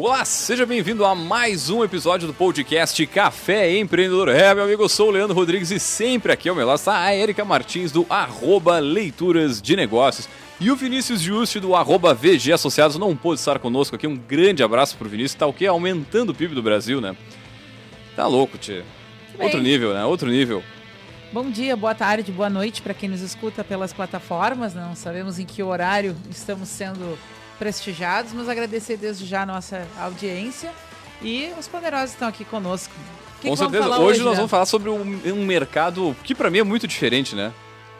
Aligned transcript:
Olá, 0.00 0.24
seja 0.24 0.64
bem-vindo 0.64 1.04
a 1.04 1.12
mais 1.12 1.70
um 1.70 1.82
episódio 1.82 2.28
do 2.28 2.32
podcast 2.32 3.04
Café 3.08 3.76
Empreendedor. 3.76 4.28
É, 4.28 4.54
meu 4.54 4.62
amigo, 4.62 4.84
eu 4.84 4.88
sou 4.88 5.08
o 5.08 5.10
Leandro 5.10 5.34
Rodrigues 5.34 5.72
e 5.72 5.80
sempre 5.80 6.30
aqui 6.30 6.48
ao 6.48 6.54
meu 6.54 6.64
lado 6.64 6.78
está 6.78 7.02
a 7.02 7.16
Erika 7.16 7.44
Martins 7.44 7.90
do 7.90 8.06
arroba 8.08 8.78
Leituras 8.78 9.60
de 9.60 9.74
Negócios. 9.74 10.28
E 10.60 10.70
o 10.70 10.76
Vinícius 10.76 11.20
Juste 11.20 11.58
do 11.58 11.74
arroba 11.74 12.14
VG 12.14 12.52
Associados 12.52 12.96
não 12.96 13.16
pôde 13.16 13.40
estar 13.40 13.58
conosco 13.58 13.96
aqui. 13.96 14.06
Um 14.06 14.16
grande 14.16 14.62
abraço 14.62 14.96
pro 14.96 15.08
Vinícius, 15.08 15.34
tá 15.34 15.48
o 15.48 15.52
quê? 15.52 15.66
Aumentando 15.66 16.30
o 16.30 16.34
PIB 16.34 16.54
do 16.54 16.62
Brasil, 16.62 17.00
né? 17.00 17.16
Tá 18.14 18.24
louco, 18.28 18.56
tio. 18.56 18.84
Outro 19.36 19.60
nível, 19.60 19.94
né? 19.94 20.04
Outro 20.04 20.30
nível. 20.30 20.62
Bom 21.32 21.50
dia, 21.50 21.74
boa 21.76 21.94
tarde, 21.96 22.30
boa 22.30 22.48
noite 22.48 22.82
para 22.82 22.94
quem 22.94 23.08
nos 23.08 23.20
escuta 23.20 23.64
pelas 23.64 23.92
plataformas. 23.92 24.74
Não 24.74 24.94
sabemos 24.94 25.40
em 25.40 25.44
que 25.44 25.60
horário 25.60 26.14
estamos 26.30 26.68
sendo 26.68 27.18
prestigiados, 27.58 28.32
mas 28.32 28.48
agradecer 28.48 28.96
desde 28.96 29.26
já 29.26 29.42
a 29.42 29.46
nossa 29.46 29.86
audiência 29.98 30.72
e 31.20 31.50
os 31.58 31.66
poderosos 31.66 32.10
estão 32.10 32.28
aqui 32.28 32.44
conosco. 32.44 32.94
Que 33.40 33.48
Com 33.48 33.54
que 33.54 33.58
certeza. 33.58 33.88
Hoje, 33.88 34.02
hoje, 34.02 34.20
nós 34.22 34.36
vamos 34.36 34.50
falar 34.50 34.66
sobre 34.66 34.90
um, 34.90 35.20
um 35.26 35.44
mercado 35.44 36.16
que 36.24 36.34
para 36.34 36.50
mim 36.50 36.58
é 36.58 36.64
muito 36.64 36.86
diferente, 36.86 37.34
né? 37.34 37.52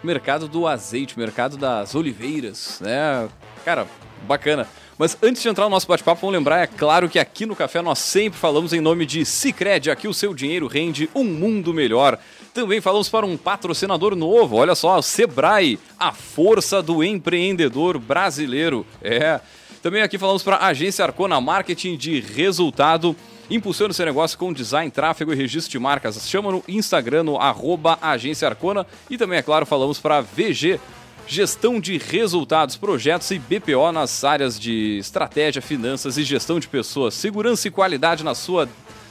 O 0.02 0.06
mercado 0.06 0.48
do 0.48 0.66
azeite, 0.66 1.16
o 1.16 1.20
mercado 1.20 1.56
das 1.56 1.94
oliveiras, 1.94 2.78
né? 2.80 3.28
Cara, 3.64 3.86
bacana. 4.26 4.66
Mas 4.96 5.16
antes 5.22 5.40
de 5.40 5.48
entrar 5.48 5.64
no 5.64 5.70
nosso 5.70 5.86
bate-papo, 5.86 6.22
vamos 6.22 6.34
lembrar, 6.34 6.58
é 6.58 6.66
claro 6.66 7.08
que 7.08 7.20
aqui 7.20 7.46
no 7.46 7.54
Café 7.54 7.80
nós 7.80 8.00
sempre 8.00 8.36
falamos 8.36 8.72
em 8.72 8.80
nome 8.80 9.06
de 9.06 9.24
Cicred, 9.24 9.92
aqui 9.92 10.08
o 10.08 10.14
seu 10.14 10.34
dinheiro 10.34 10.66
rende 10.66 11.08
um 11.14 11.22
mundo 11.22 11.72
melhor. 11.72 12.18
Também 12.52 12.80
falamos 12.80 13.08
para 13.08 13.24
um 13.24 13.36
patrocinador 13.36 14.16
novo, 14.16 14.56
olha 14.56 14.74
só, 14.74 14.98
o 14.98 15.02
Sebrae, 15.02 15.78
a 15.96 16.12
força 16.12 16.82
do 16.82 17.04
empreendedor 17.04 17.96
brasileiro. 17.96 18.84
É. 19.00 19.40
Também 19.88 20.02
aqui 20.02 20.18
falamos 20.18 20.42
para 20.42 20.56
a 20.56 20.66
Agência 20.66 21.02
Arcona 21.02 21.40
Marketing 21.40 21.96
de 21.96 22.20
Resultado. 22.20 23.16
Impulsione 23.48 23.94
seu 23.94 24.04
negócio 24.04 24.36
com 24.36 24.52
design, 24.52 24.90
tráfego 24.90 25.32
e 25.32 25.34
registro 25.34 25.72
de 25.72 25.78
marcas. 25.78 26.28
Chama 26.28 26.52
no 26.52 26.62
Instagram, 26.68 27.22
no 27.22 27.38
arroba 27.38 27.98
Agência 28.02 28.46
Arcona. 28.46 28.86
E 29.08 29.16
também, 29.16 29.38
é 29.38 29.42
claro, 29.42 29.64
falamos 29.64 29.98
para 29.98 30.20
VG, 30.20 30.78
gestão 31.26 31.80
de 31.80 31.96
resultados, 31.96 32.76
projetos 32.76 33.30
e 33.30 33.38
BPO 33.38 33.90
nas 33.90 34.24
áreas 34.24 34.60
de 34.60 34.98
estratégia, 34.98 35.62
finanças 35.62 36.18
e 36.18 36.22
gestão 36.22 36.60
de 36.60 36.68
pessoas. 36.68 37.14
Segurança 37.14 37.66
e 37.66 37.70
qualidade 37.70 38.22
na 38.22 38.34
sua 38.34 38.68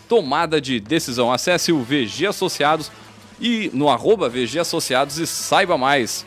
tomada 0.08 0.62
de 0.62 0.80
decisão. 0.80 1.34
Acesse 1.34 1.72
o 1.72 1.82
VG 1.82 2.28
Associados 2.28 2.92
e 3.42 3.72
no 3.74 3.90
arroba 3.90 4.30
VG 4.30 4.60
Associados 4.60 5.18
e 5.18 5.26
saiba 5.26 5.76
mais. 5.76 6.24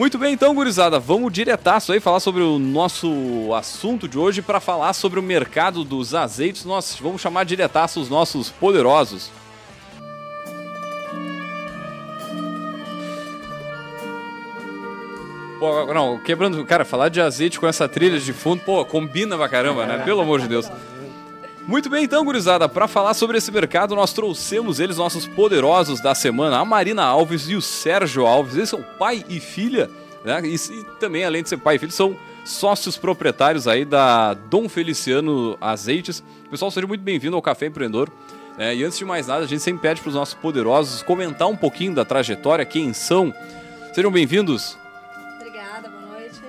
Muito 0.00 0.16
bem, 0.16 0.32
então, 0.32 0.54
gurizada, 0.54 0.98
vamos 0.98 1.30
diretaço 1.30 1.92
aí 1.92 2.00
falar 2.00 2.20
sobre 2.20 2.42
o 2.42 2.58
nosso 2.58 3.52
assunto 3.54 4.08
de 4.08 4.18
hoje 4.18 4.40
para 4.40 4.58
falar 4.58 4.94
sobre 4.94 5.20
o 5.20 5.22
mercado 5.22 5.84
dos 5.84 6.14
azeites. 6.14 6.64
Nós 6.64 6.96
vamos 6.98 7.20
chamar 7.20 7.44
diretaço 7.44 8.00
os 8.00 8.08
nossos 8.08 8.48
poderosos. 8.48 9.30
Pô, 15.58 15.92
não, 15.92 16.18
quebrando, 16.18 16.64
cara, 16.64 16.86
falar 16.86 17.10
de 17.10 17.20
azeite 17.20 17.60
com 17.60 17.66
essa 17.66 17.86
trilha 17.86 18.18
de 18.18 18.32
fundo, 18.32 18.62
pô, 18.64 18.82
combina 18.86 19.36
pra 19.36 19.50
caramba, 19.50 19.84
né? 19.84 19.98
Pelo 19.98 20.22
amor 20.22 20.40
de 20.40 20.48
Deus. 20.48 20.66
Muito 21.70 21.88
bem, 21.88 22.02
então, 22.02 22.24
gurizada, 22.24 22.68
para 22.68 22.88
falar 22.88 23.14
sobre 23.14 23.38
esse 23.38 23.52
mercado, 23.52 23.94
nós 23.94 24.12
trouxemos 24.12 24.80
eles, 24.80 24.96
nossos 24.96 25.28
poderosos 25.28 26.00
da 26.00 26.16
semana, 26.16 26.58
a 26.58 26.64
Marina 26.64 27.04
Alves 27.04 27.48
e 27.48 27.54
o 27.54 27.62
Sérgio 27.62 28.26
Alves. 28.26 28.56
Eles 28.56 28.68
são 28.68 28.82
pai 28.82 29.24
e 29.28 29.38
filha, 29.38 29.88
né? 30.24 30.40
E, 30.44 30.56
e 30.56 30.84
também, 30.98 31.24
além 31.24 31.44
de 31.44 31.48
ser 31.48 31.58
pai 31.58 31.76
e 31.76 31.78
filho, 31.78 31.92
são 31.92 32.16
sócios 32.44 32.96
proprietários 32.96 33.68
aí 33.68 33.84
da 33.84 34.34
Dom 34.34 34.68
Feliciano 34.68 35.56
Azeites. 35.60 36.24
Pessoal, 36.50 36.72
seja 36.72 36.88
muito 36.88 37.02
bem-vindo 37.02 37.36
ao 37.36 37.42
Café 37.42 37.66
Empreendedor. 37.66 38.10
É, 38.58 38.74
e 38.74 38.82
antes 38.82 38.98
de 38.98 39.04
mais 39.04 39.28
nada, 39.28 39.44
a 39.44 39.46
gente 39.46 39.62
sempre 39.62 39.82
pede 39.82 40.00
para 40.00 40.08
os 40.08 40.14
nossos 40.16 40.34
poderosos 40.34 41.04
comentar 41.04 41.46
um 41.46 41.56
pouquinho 41.56 41.94
da 41.94 42.04
trajetória, 42.04 42.64
quem 42.64 42.92
são. 42.92 43.32
Sejam 43.94 44.10
bem-vindos. 44.10 44.76
Obrigada, 45.36 45.88
boa 45.88 46.18
noite. 46.18 46.40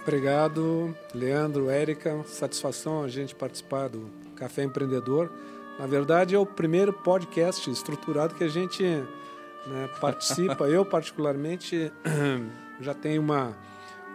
Obrigado, 0.00 0.96
Leandro, 1.14 1.68
Érica. 1.68 2.24
Satisfação 2.24 3.02
a 3.04 3.08
gente 3.08 3.34
participar 3.34 3.90
do 3.90 4.21
Café 4.42 4.64
Empreendedor. 4.64 5.30
Na 5.78 5.86
verdade, 5.86 6.34
é 6.34 6.38
o 6.38 6.44
primeiro 6.44 6.92
podcast 6.92 7.70
estruturado 7.70 8.34
que 8.34 8.42
a 8.42 8.48
gente 8.48 8.82
né, 8.84 9.88
participa. 10.00 10.66
Eu, 10.68 10.84
particularmente, 10.84 11.92
já 12.80 12.92
tenho 12.92 13.22
uma, 13.22 13.56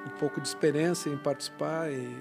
um 0.05 0.09
pouco 0.19 0.41
de 0.41 0.47
experiência 0.47 1.09
em 1.09 1.15
participar 1.15 1.89
e, 1.89 2.13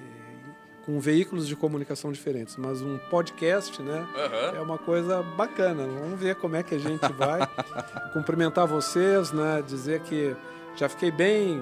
com 0.85 1.01
veículos 1.01 1.49
de 1.49 1.57
comunicação 1.57 2.13
diferentes, 2.13 2.57
mas 2.57 2.81
um 2.81 2.97
podcast, 3.11 3.83
né, 3.83 4.07
uhum. 4.15 4.57
é 4.57 4.61
uma 4.61 4.79
coisa 4.79 5.21
bacana. 5.21 5.85
Vamos 5.85 6.21
ver 6.21 6.37
como 6.37 6.55
é 6.55 6.63
que 6.63 6.77
a 6.77 6.79
gente 6.79 7.13
vai. 7.13 7.41
Cumprimentar 8.15 8.69
vocês, 8.69 9.33
né, 9.33 9.65
dizer 9.67 9.99
que 10.03 10.37
já 10.77 10.89
fiquei 10.89 11.11
bem, 11.11 11.61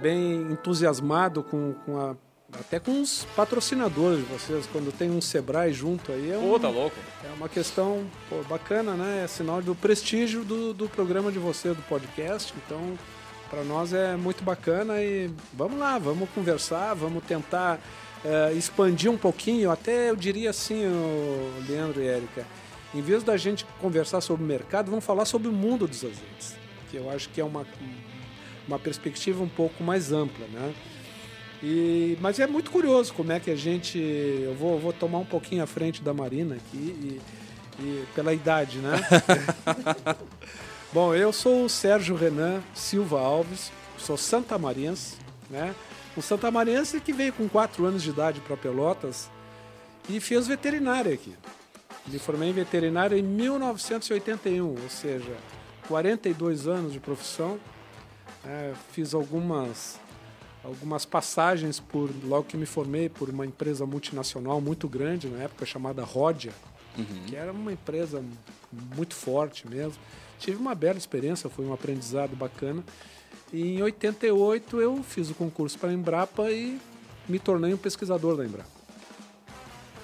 bem 0.00 0.42
entusiasmado 0.42 1.42
com, 1.42 1.74
com 1.84 1.98
a 1.98 2.14
até 2.60 2.80
com 2.80 3.00
os 3.00 3.26
patrocinadores 3.36 4.18
de 4.18 4.24
vocês, 4.24 4.66
quando 4.72 4.92
tem 4.92 5.10
um 5.10 5.20
Sebrae 5.20 5.72
junto 5.72 6.12
aí. 6.12 6.32
É 6.32 6.38
um, 6.38 6.50
pô, 6.50 6.58
tá 6.58 6.68
louco. 6.68 6.96
É 7.24 7.32
uma 7.34 7.48
questão 7.48 8.04
pô, 8.28 8.42
bacana, 8.48 8.94
né? 8.94 9.22
É 9.24 9.26
sinal 9.26 9.62
do 9.62 9.74
prestígio 9.74 10.44
do, 10.44 10.72
do 10.72 10.88
programa 10.88 11.30
de 11.30 11.38
você, 11.38 11.68
do 11.68 11.82
podcast. 11.82 12.52
Então, 12.64 12.98
para 13.50 13.62
nós 13.62 13.92
é 13.92 14.16
muito 14.16 14.42
bacana 14.42 15.00
e 15.02 15.30
vamos 15.52 15.78
lá, 15.78 15.98
vamos 15.98 16.28
conversar, 16.30 16.94
vamos 16.94 17.22
tentar 17.24 17.80
é, 18.24 18.52
expandir 18.52 19.10
um 19.10 19.18
pouquinho. 19.18 19.70
Até 19.70 20.10
eu 20.10 20.16
diria 20.16 20.50
assim, 20.50 20.82
Leandro 21.68 22.02
e 22.02 22.06
Érica, 22.06 22.44
em 22.94 23.00
vez 23.00 23.22
da 23.22 23.36
gente 23.36 23.64
conversar 23.80 24.20
sobre 24.20 24.44
o 24.44 24.46
mercado, 24.46 24.90
vamos 24.90 25.04
falar 25.04 25.24
sobre 25.24 25.48
o 25.48 25.52
mundo 25.52 25.86
dos 25.86 25.98
azeites, 26.04 26.56
que 26.90 26.96
eu 26.96 27.10
acho 27.10 27.28
que 27.28 27.40
é 27.40 27.44
uma, 27.44 27.66
uma 28.66 28.78
perspectiva 28.78 29.42
um 29.42 29.48
pouco 29.48 29.84
mais 29.84 30.12
ampla, 30.12 30.46
né? 30.48 30.74
E, 31.68 32.16
mas 32.20 32.38
é 32.38 32.46
muito 32.46 32.70
curioso 32.70 33.12
como 33.12 33.32
é 33.32 33.40
que 33.40 33.50
a 33.50 33.56
gente. 33.56 33.98
Eu 33.98 34.54
vou, 34.54 34.78
vou 34.78 34.92
tomar 34.92 35.18
um 35.18 35.24
pouquinho 35.24 35.64
à 35.64 35.66
frente 35.66 36.00
da 36.00 36.14
Marina 36.14 36.54
aqui, 36.54 36.76
e, 36.76 37.20
e 37.80 38.04
pela 38.14 38.32
idade, 38.32 38.78
né? 38.78 38.92
Bom, 40.94 41.12
eu 41.12 41.32
sou 41.32 41.64
o 41.64 41.68
Sérgio 41.68 42.14
Renan 42.14 42.62
Silva 42.72 43.18
Alves, 43.18 43.72
sou 43.98 44.16
santamarense, 44.16 45.16
né? 45.50 45.74
Um 46.16 46.22
santamarense 46.22 47.00
que 47.00 47.12
veio 47.12 47.32
com 47.32 47.48
4 47.48 47.84
anos 47.84 48.04
de 48.04 48.10
idade 48.10 48.40
para 48.42 48.56
Pelotas 48.56 49.28
e 50.08 50.20
fez 50.20 50.46
veterinária 50.46 51.12
aqui. 51.12 51.34
Me 52.06 52.20
formei 52.20 52.50
em 52.50 52.52
veterinária 52.52 53.18
em 53.18 53.24
1981, 53.24 54.68
ou 54.68 54.88
seja, 54.88 55.36
42 55.88 56.68
anos 56.68 56.92
de 56.92 57.00
profissão. 57.00 57.58
É, 58.44 58.72
fiz 58.92 59.12
algumas 59.12 59.98
algumas 60.66 61.04
passagens 61.04 61.78
por 61.78 62.10
logo 62.24 62.44
que 62.44 62.56
me 62.56 62.66
formei 62.66 63.08
por 63.08 63.30
uma 63.30 63.46
empresa 63.46 63.86
multinacional 63.86 64.60
muito 64.60 64.88
grande 64.88 65.28
na 65.28 65.44
época 65.44 65.64
chamada 65.64 66.02
Rodia, 66.02 66.52
uhum. 66.98 67.24
que 67.26 67.36
era 67.36 67.52
uma 67.52 67.72
empresa 67.72 68.22
muito 68.96 69.14
forte 69.14 69.66
mesmo. 69.68 69.98
Tive 70.38 70.56
uma 70.56 70.74
bela 70.74 70.98
experiência, 70.98 71.48
foi 71.48 71.64
um 71.64 71.72
aprendizado 71.72 72.34
bacana. 72.34 72.84
E 73.52 73.76
em 73.76 73.82
88 73.82 74.80
eu 74.80 75.02
fiz 75.04 75.30
o 75.30 75.34
concurso 75.34 75.78
para 75.78 75.90
a 75.90 75.92
Embrapa 75.92 76.50
e 76.50 76.80
me 77.28 77.38
tornei 77.38 77.72
um 77.72 77.78
pesquisador 77.78 78.36
da 78.36 78.44
Embrapa. 78.44 78.68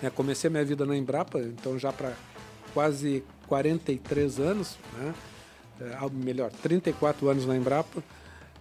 É, 0.01 0.11
comecei 0.11 0.49
minha 0.49 0.65
vida 0.65 0.87
na 0.87 0.97
Embrapa, 0.97 1.41
então 1.41 1.79
já 1.79 1.93
para 1.93 2.13
quase 2.73 3.25
43 3.49 4.39
anos, 4.39 4.79
né? 4.97 5.15
É, 5.81 6.11
melhor, 6.11 6.53
34 6.63 7.29
anos 7.29 7.47
na 7.47 7.57
Embrapa. 7.57 8.03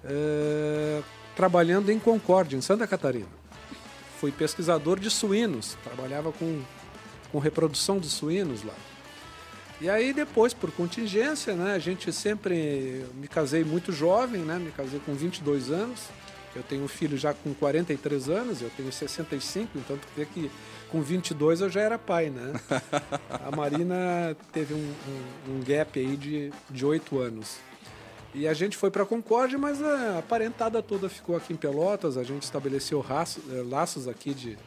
É, 0.03 1.01
trabalhando 1.41 1.91
em 1.91 1.97
Concórdia, 1.97 2.55
em 2.55 2.61
Santa 2.61 2.85
Catarina. 2.85 3.25
Fui 4.19 4.31
pesquisador 4.31 4.99
de 4.99 5.09
suínos, 5.09 5.75
trabalhava 5.83 6.31
com, 6.31 6.61
com 7.31 7.39
reprodução 7.39 7.97
de 7.97 8.07
suínos 8.07 8.63
lá. 8.63 8.75
E 9.81 9.89
aí 9.89 10.13
depois, 10.13 10.53
por 10.53 10.71
contingência, 10.71 11.55
né, 11.55 11.73
a 11.73 11.79
gente 11.79 12.13
sempre... 12.13 13.07
Me 13.15 13.27
casei 13.27 13.63
muito 13.63 13.91
jovem, 13.91 14.41
né, 14.41 14.59
me 14.59 14.69
casei 14.69 14.99
com 14.99 15.15
22 15.15 15.71
anos. 15.71 16.01
Eu 16.55 16.61
tenho 16.61 16.83
um 16.83 16.87
filho 16.87 17.17
já 17.17 17.33
com 17.33 17.55
43 17.55 18.29
anos, 18.29 18.61
eu 18.61 18.69
tenho 18.77 18.91
65, 18.91 19.79
então 19.79 19.97
tu 19.97 20.07
vê 20.15 20.27
que 20.27 20.51
com 20.91 21.01
22 21.01 21.61
eu 21.61 21.71
já 21.71 21.81
era 21.81 21.97
pai, 21.97 22.29
né? 22.29 22.53
A 23.47 23.49
Marina 23.55 24.37
teve 24.53 24.75
um, 24.75 24.77
um, 24.77 25.55
um 25.55 25.63
gap 25.63 25.99
aí 25.99 26.15
de, 26.15 26.53
de 26.69 26.85
8 26.85 27.17
anos. 27.17 27.70
E 28.33 28.47
a 28.47 28.53
gente 28.53 28.77
foi 28.77 28.89
para 28.89 29.05
Concórdia, 29.05 29.57
mas 29.57 29.81
a 29.81 30.23
parentada 30.27 30.81
toda 30.81 31.09
ficou 31.09 31.35
aqui 31.35 31.53
em 31.53 31.57
Pelotas. 31.57 32.17
A 32.17 32.23
gente 32.23 32.43
estabeleceu 32.43 33.05
eh, 33.09 33.63
laços 33.69 34.07
aqui 34.07 34.33
de, 34.33 34.57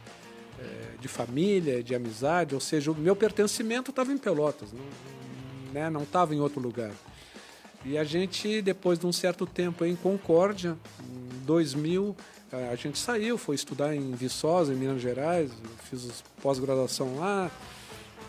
eh, 0.59 0.91
de 0.99 1.07
família, 1.07 1.81
de 1.81 1.95
amizade. 1.95 2.53
Ou 2.53 2.61
seja, 2.61 2.91
o 2.91 2.95
meu 2.95 3.15
pertencimento 3.15 3.89
estava 3.89 4.13
em 4.13 4.17
Pelotas, 4.17 4.69
não 5.91 6.03
estava 6.03 6.31
né? 6.31 6.37
em 6.37 6.39
outro 6.41 6.61
lugar. 6.61 6.91
E 7.83 7.97
a 7.97 8.03
gente, 8.03 8.61
depois 8.61 8.99
de 8.99 9.07
um 9.07 9.11
certo 9.11 9.45
tempo 9.45 9.83
em 9.83 9.95
Concórdia, 9.95 10.77
2000 11.45 12.15
a 12.71 12.75
gente 12.75 12.97
saiu, 12.97 13.37
foi 13.37 13.55
estudar 13.55 13.95
em 13.95 14.11
Viçosa, 14.11 14.73
em 14.73 14.77
Minas 14.77 15.01
Gerais, 15.01 15.51
fiz 15.89 16.23
pós-graduação 16.41 17.17
lá. 17.17 17.51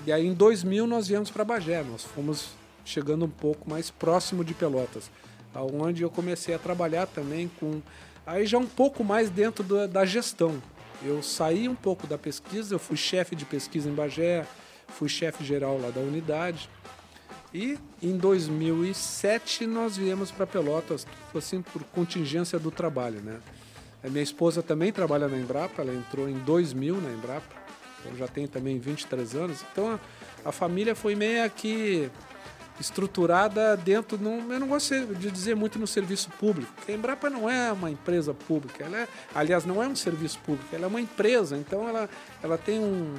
E 0.06 0.12
aí 0.12 0.26
em 0.26 0.34
2000 0.34 0.86
nós 0.86 1.06
viemos 1.06 1.30
para 1.30 1.44
Bagé, 1.44 1.82
nós 1.82 2.02
fomos 2.02 2.48
chegando 2.84 3.24
um 3.24 3.30
pouco 3.30 3.68
mais 3.68 3.90
próximo 3.90 4.44
de 4.44 4.54
Pelotas, 4.54 5.10
aonde 5.56 6.02
eu 6.02 6.10
comecei 6.10 6.54
a 6.54 6.58
trabalhar 6.58 7.06
também 7.06 7.50
com 7.58 7.80
aí 8.26 8.46
já 8.46 8.58
um 8.58 8.66
pouco 8.66 9.02
mais 9.02 9.30
dentro 9.30 9.64
da, 9.64 9.86
da 9.86 10.04
gestão. 10.04 10.60
Eu 11.02 11.22
saí 11.22 11.68
um 11.68 11.74
pouco 11.74 12.06
da 12.06 12.18
pesquisa, 12.18 12.74
eu 12.74 12.78
fui 12.78 12.96
chefe 12.96 13.36
de 13.36 13.44
pesquisa 13.44 13.88
em 13.88 13.94
Bagé, 13.94 14.46
fui 14.88 15.08
chefe 15.08 15.44
geral 15.44 15.78
lá 15.80 15.90
da 15.90 16.00
unidade. 16.00 16.68
E 17.54 17.78
em 18.02 18.16
2007 18.16 19.66
nós 19.66 19.96
viemos 19.96 20.30
para 20.30 20.46
Pelotas, 20.46 21.06
assim 21.34 21.62
por 21.62 21.82
contingência 21.84 22.58
do 22.58 22.70
trabalho, 22.70 23.20
né? 23.20 23.40
A 24.02 24.08
minha 24.08 24.22
esposa 24.22 24.62
também 24.62 24.92
trabalha 24.92 25.26
na 25.28 25.36
Embrapa, 25.36 25.82
ela 25.82 25.94
entrou 25.94 26.28
em 26.28 26.38
2000 26.40 27.00
na 27.00 27.10
Embrapa, 27.10 27.54
eu 28.04 28.16
já 28.16 28.28
tenho 28.28 28.48
também 28.48 28.78
23 28.78 29.34
anos. 29.34 29.64
Então 29.72 29.98
a, 30.44 30.48
a 30.48 30.52
família 30.52 30.94
foi 30.94 31.14
meio 31.14 31.48
que 31.50 32.10
estruturada 32.80 33.76
dentro, 33.76 34.18
não, 34.18 34.52
eu 34.52 34.60
não 34.60 34.68
gosto 34.68 34.94
de 35.14 35.30
dizer 35.30 35.56
muito 35.56 35.78
no 35.78 35.86
serviço 35.86 36.30
público, 36.30 36.72
porque 36.74 36.92
a 36.92 36.94
Embrapa 36.94 37.30
não 37.30 37.48
é 37.48 37.72
uma 37.72 37.90
empresa 37.90 38.34
pública, 38.34 38.84
ela 38.84 38.98
é, 38.98 39.08
aliás, 39.34 39.64
não 39.64 39.82
é 39.82 39.88
um 39.88 39.96
serviço 39.96 40.38
público, 40.40 40.74
ela 40.74 40.84
é 40.84 40.86
uma 40.86 41.00
empresa, 41.00 41.56
então 41.56 41.88
ela, 41.88 42.08
ela 42.42 42.58
tem 42.58 42.78
um, 42.78 43.14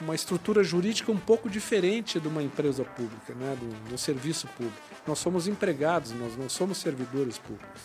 uma 0.00 0.14
estrutura 0.14 0.62
jurídica 0.62 1.10
um 1.12 1.18
pouco 1.18 1.48
diferente 1.48 2.18
de 2.18 2.28
uma 2.28 2.42
empresa 2.42 2.84
pública, 2.84 3.34
né, 3.34 3.56
do, 3.58 3.90
do 3.90 3.98
serviço 3.98 4.46
público. 4.48 4.76
Nós 5.06 5.18
somos 5.18 5.46
empregados, 5.46 6.12
nós 6.12 6.36
não 6.36 6.48
somos 6.48 6.78
servidores 6.78 7.38
públicos. 7.38 7.80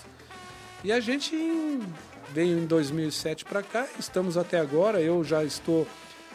E 0.84 0.92
a 0.92 1.00
gente 1.00 1.36
veio 2.32 2.60
em 2.60 2.66
2007 2.66 3.46
para 3.46 3.64
cá, 3.64 3.88
estamos 3.98 4.38
até 4.38 4.60
agora, 4.60 5.02
eu 5.02 5.24
já 5.24 5.44
estou 5.44 5.88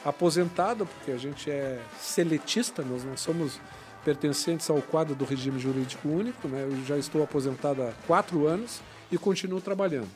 aposentado, 0.04 0.86
porque 0.86 1.12
a 1.12 1.16
gente 1.16 1.50
é 1.50 1.78
seletista, 1.98 2.82
nós 2.82 3.04
não 3.04 3.16
somos 3.16 3.60
pertencentes 4.04 4.68
ao 4.70 4.80
quadro 4.80 5.14
do 5.14 5.24
regime 5.24 5.58
jurídico 5.58 6.08
único, 6.08 6.48
né? 6.48 6.66
eu 6.70 6.84
já 6.84 6.96
estou 6.96 7.22
aposentado 7.22 7.82
há 7.82 7.92
quatro 8.06 8.46
anos 8.46 8.80
e 9.10 9.18
continuo 9.18 9.60
trabalhando. 9.60 10.08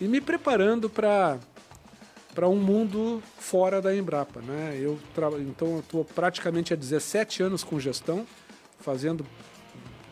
E 0.00 0.06
me 0.06 0.20
preparando 0.20 0.88
para 0.88 1.38
para 2.38 2.48
um 2.48 2.54
mundo 2.54 3.20
fora 3.36 3.82
da 3.82 3.96
Embrapa. 3.96 4.40
Né? 4.40 4.78
Eu 4.80 4.96
tra... 5.12 5.26
Então, 5.40 5.72
eu 5.72 5.80
estou 5.80 6.04
praticamente 6.04 6.72
há 6.72 6.76
17 6.76 7.42
anos 7.42 7.64
com 7.64 7.80
gestão, 7.80 8.24
fazendo. 8.78 9.26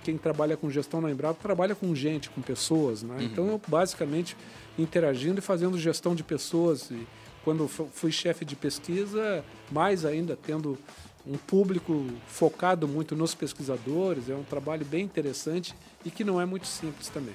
Quem 0.03 0.19
trabalha 0.19 0.57
com 0.57 0.69
gestão 0.69 1.01
na 1.01 1.09
Embrapa 1.09 1.39
trabalha 1.41 1.73
com 1.75 1.95
gente, 1.95 2.29
com 2.31 2.43
pessoas. 2.43 3.05
Né? 3.05 3.15
Uhum. 3.15 3.23
Então, 3.23 3.47
eu 3.47 3.61
basicamente 3.69 4.37
interagindo 4.77 5.39
e 5.39 5.41
fazendo 5.41 5.79
gestão 5.79 6.17
de 6.17 6.25
pessoas. 6.25 6.91
E 6.91 7.07
quando 7.45 7.69
fui 7.69 8.11
chefe 8.11 8.45
de 8.45 8.57
pesquisa, 8.57 9.45
mais 9.71 10.05
ainda, 10.05 10.37
tendo 10.37 10.77
um 11.26 11.37
público 11.37 12.06
focado 12.28 12.87
muito 12.87 13.17
nos 13.17 13.34
pesquisadores, 13.34 14.31
é 14.31 14.34
um 14.34 14.44
trabalho 14.44 14.84
bem 14.84 15.05
interessante 15.05 15.75
e 16.05 16.11
que 16.11 16.23
não 16.23 16.40
é 16.40 16.46
muito 16.46 16.67
simples 16.67 17.08
também. 17.08 17.34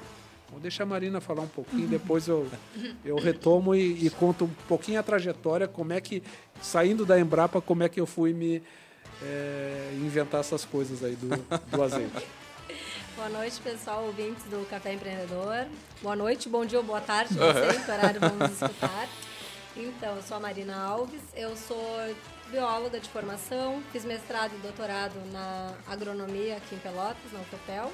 Vou 0.49 0.59
deixar 0.59 0.83
a 0.83 0.85
Marina 0.85 1.21
falar 1.21 1.43
um 1.43 1.47
pouquinho, 1.47 1.87
depois 1.87 2.27
eu, 2.27 2.47
eu 3.03 3.17
retomo 3.17 3.75
e, 3.75 4.05
e, 4.05 4.09
conto 4.09 4.45
um 4.45 4.53
pouquinho 4.67 4.99
a 4.99 5.03
trajetória, 5.03 5.67
como 5.67 5.93
é 5.93 6.01
que, 6.01 6.23
saindo 6.61 7.05
da 7.05 7.19
Embrapa, 7.19 7.61
como 7.61 7.83
é 7.83 7.89
que 7.89 7.99
eu 7.99 8.05
fui 8.05 8.33
me 8.33 8.61
é, 9.21 9.91
inventar 9.95 10.39
essas 10.39 10.65
coisas 10.65 11.03
aí 11.03 11.15
do, 11.15 11.29
do 11.69 11.83
azeite. 11.83 12.27
Boa 13.15 13.29
noite, 13.29 13.59
pessoal, 13.61 14.05
ouvintes 14.05 14.43
do 14.45 14.67
Café 14.67 14.93
Empreendedor. 14.93 15.67
Boa 16.01 16.15
noite, 16.15 16.49
bom 16.49 16.65
dia 16.65 16.79
ou 16.79 16.83
boa 16.83 17.01
tarde, 17.01 17.35
não 17.35 17.53
sei 17.53 17.79
que 17.83 17.91
horário 17.91 18.19
vamos 18.19 18.51
escutar. 18.51 19.07
Então, 19.75 20.15
eu 20.15 20.21
sou 20.23 20.37
a 20.37 20.39
Marina 20.39 20.75
Alves, 20.75 21.21
eu 21.35 21.55
sou 21.55 21.77
bióloga 22.51 22.99
de 22.99 23.09
formação, 23.09 23.81
fiz 23.93 24.03
mestrado 24.03 24.53
e 24.53 24.59
doutorado 24.59 25.15
na 25.31 25.73
agronomia 25.87 26.57
aqui 26.57 26.75
em 26.75 26.79
Pelotas, 26.79 27.31
na 27.31 27.39
UFPEL. 27.39 27.91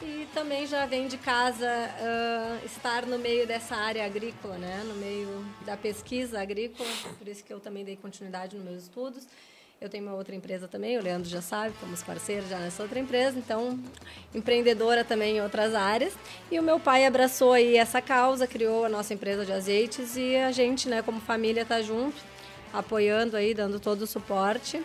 E 0.00 0.26
também 0.34 0.66
já 0.66 0.84
vem 0.86 1.08
de 1.08 1.16
casa 1.18 1.66
uh, 1.66 2.66
estar 2.66 3.06
no 3.06 3.18
meio 3.18 3.46
dessa 3.46 3.76
área 3.76 4.04
agrícola, 4.04 4.56
né? 4.56 4.82
no 4.86 4.94
meio 4.94 5.44
da 5.64 5.76
pesquisa 5.76 6.40
agrícola, 6.40 6.88
por 7.18 7.28
isso 7.28 7.44
que 7.44 7.52
eu 7.52 7.60
também 7.60 7.84
dei 7.84 7.96
continuidade 7.96 8.56
nos 8.56 8.64
meus 8.64 8.82
estudos. 8.82 9.26
Eu 9.78 9.90
tenho 9.90 10.04
uma 10.04 10.14
outra 10.14 10.34
empresa 10.34 10.66
também, 10.66 10.98
o 10.98 11.02
Leandro 11.02 11.28
já 11.28 11.42
sabe, 11.42 11.74
fomos 11.76 12.02
parceiros 12.02 12.48
já 12.48 12.58
nessa 12.58 12.82
outra 12.82 12.98
empresa, 12.98 13.38
então 13.38 13.78
empreendedora 14.34 15.04
também 15.04 15.36
em 15.36 15.42
outras 15.42 15.74
áreas. 15.74 16.14
E 16.50 16.58
o 16.58 16.62
meu 16.62 16.80
pai 16.80 17.04
abraçou 17.04 17.52
aí 17.52 17.76
essa 17.76 18.00
causa, 18.00 18.46
criou 18.46 18.86
a 18.86 18.88
nossa 18.88 19.12
empresa 19.12 19.44
de 19.44 19.52
azeites 19.52 20.16
e 20.16 20.34
a 20.36 20.50
gente, 20.50 20.88
né, 20.88 21.02
como 21.02 21.20
família, 21.20 21.60
está 21.60 21.82
junto 21.82 22.35
apoiando 22.72 23.36
aí, 23.36 23.54
dando 23.54 23.78
todo 23.78 24.02
o 24.02 24.06
suporte. 24.06 24.82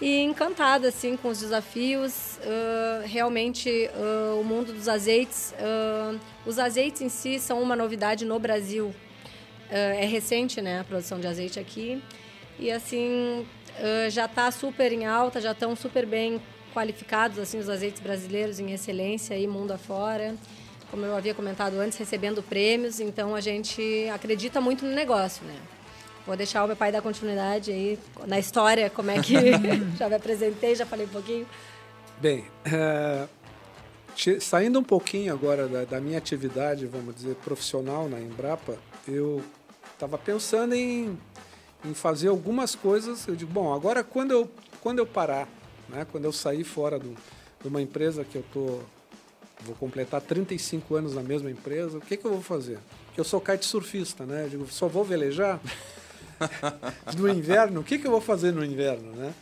E 0.00 0.20
encantada, 0.20 0.88
assim, 0.88 1.16
com 1.16 1.28
os 1.28 1.40
desafios. 1.40 2.38
Uh, 2.38 3.06
realmente, 3.06 3.90
uh, 3.94 4.40
o 4.40 4.44
mundo 4.44 4.72
dos 4.72 4.88
azeites... 4.88 5.52
Uh, 5.54 6.18
os 6.46 6.58
azeites 6.58 7.02
em 7.02 7.08
si 7.08 7.38
são 7.38 7.60
uma 7.60 7.74
novidade 7.74 8.24
no 8.24 8.38
Brasil. 8.38 8.94
é 9.70 10.06
recente, 10.06 10.62
né, 10.62 10.80
a 10.80 10.84
produção 10.84 11.20
de 11.20 11.26
azeite 11.26 11.60
aqui. 11.60 12.02
E, 12.58 12.70
assim, 12.70 13.46
já 14.08 14.24
está 14.24 14.50
super 14.50 14.90
em 14.92 15.04
alta, 15.04 15.42
já 15.42 15.52
estão 15.52 15.76
super 15.76 16.06
bem 16.06 16.40
qualificados, 16.72 17.38
assim, 17.38 17.58
os 17.58 17.68
azeites 17.68 18.00
brasileiros 18.00 18.58
em 18.58 18.72
excelência 18.72 19.36
aí, 19.36 19.46
mundo 19.46 19.72
afora 19.72 20.34
como 20.90 21.04
eu 21.04 21.16
havia 21.16 21.34
comentado 21.34 21.74
antes, 21.74 21.98
recebendo 21.98 22.42
prêmios. 22.42 23.00
Então 23.00 23.34
a 23.34 23.40
gente 23.40 24.08
acredita 24.12 24.60
muito 24.60 24.84
no 24.84 24.92
negócio, 24.92 25.44
né? 25.44 25.54
Vou 26.28 26.36
deixar 26.36 26.62
o 26.62 26.66
meu 26.66 26.76
pai 26.76 26.92
dar 26.92 27.00
continuidade 27.00 27.72
aí 27.72 27.98
na 28.26 28.38
história, 28.38 28.90
como 28.90 29.10
é 29.10 29.18
que 29.18 29.34
já 29.96 30.10
me 30.10 30.14
apresentei, 30.14 30.74
já 30.74 30.84
falei 30.84 31.06
um 31.06 31.08
pouquinho. 31.08 31.46
Bem, 32.20 32.44
é, 32.66 33.26
saindo 34.38 34.78
um 34.78 34.84
pouquinho 34.84 35.32
agora 35.32 35.66
da, 35.66 35.86
da, 35.86 36.00
minha 36.02 36.18
atividade, 36.18 36.84
vamos 36.84 37.14
dizer, 37.14 37.34
profissional 37.36 38.10
na 38.10 38.20
Embrapa, 38.20 38.76
eu 39.08 39.42
estava 39.94 40.18
pensando 40.18 40.74
em, 40.74 41.18
em 41.82 41.94
fazer 41.94 42.28
algumas 42.28 42.74
coisas. 42.74 43.26
Eu 43.26 43.34
digo, 43.34 43.50
bom, 43.50 43.72
agora 43.72 44.04
quando 44.04 44.32
eu, 44.32 44.50
quando 44.82 44.98
eu 44.98 45.06
parar, 45.06 45.48
né, 45.88 46.06
quando 46.12 46.26
eu 46.26 46.32
sair 46.32 46.62
fora 46.62 46.98
do, 46.98 47.16
de 47.58 47.68
uma 47.68 47.80
empresa 47.80 48.22
que 48.22 48.36
eu 48.36 48.44
tô 48.52 48.80
vou 49.64 49.74
completar 49.76 50.20
35 50.20 50.94
anos 50.94 51.14
na 51.14 51.22
mesma 51.22 51.50
empresa, 51.50 51.96
o 51.96 52.02
que, 52.02 52.18
que 52.18 52.26
eu 52.26 52.32
vou 52.32 52.42
fazer? 52.42 52.78
Porque 53.06 53.18
eu 53.18 53.24
sou 53.24 53.40
kitesurfista, 53.40 54.26
né? 54.26 54.44
Eu 54.44 54.48
digo, 54.50 54.66
só 54.68 54.88
vou 54.88 55.02
velejar. 55.02 55.58
no 57.16 57.28
inverno, 57.28 57.80
o 57.80 57.84
que, 57.84 57.98
que 57.98 58.06
eu 58.06 58.10
vou 58.10 58.20
fazer 58.20 58.52
no 58.52 58.64
inverno, 58.64 59.12
né? 59.12 59.32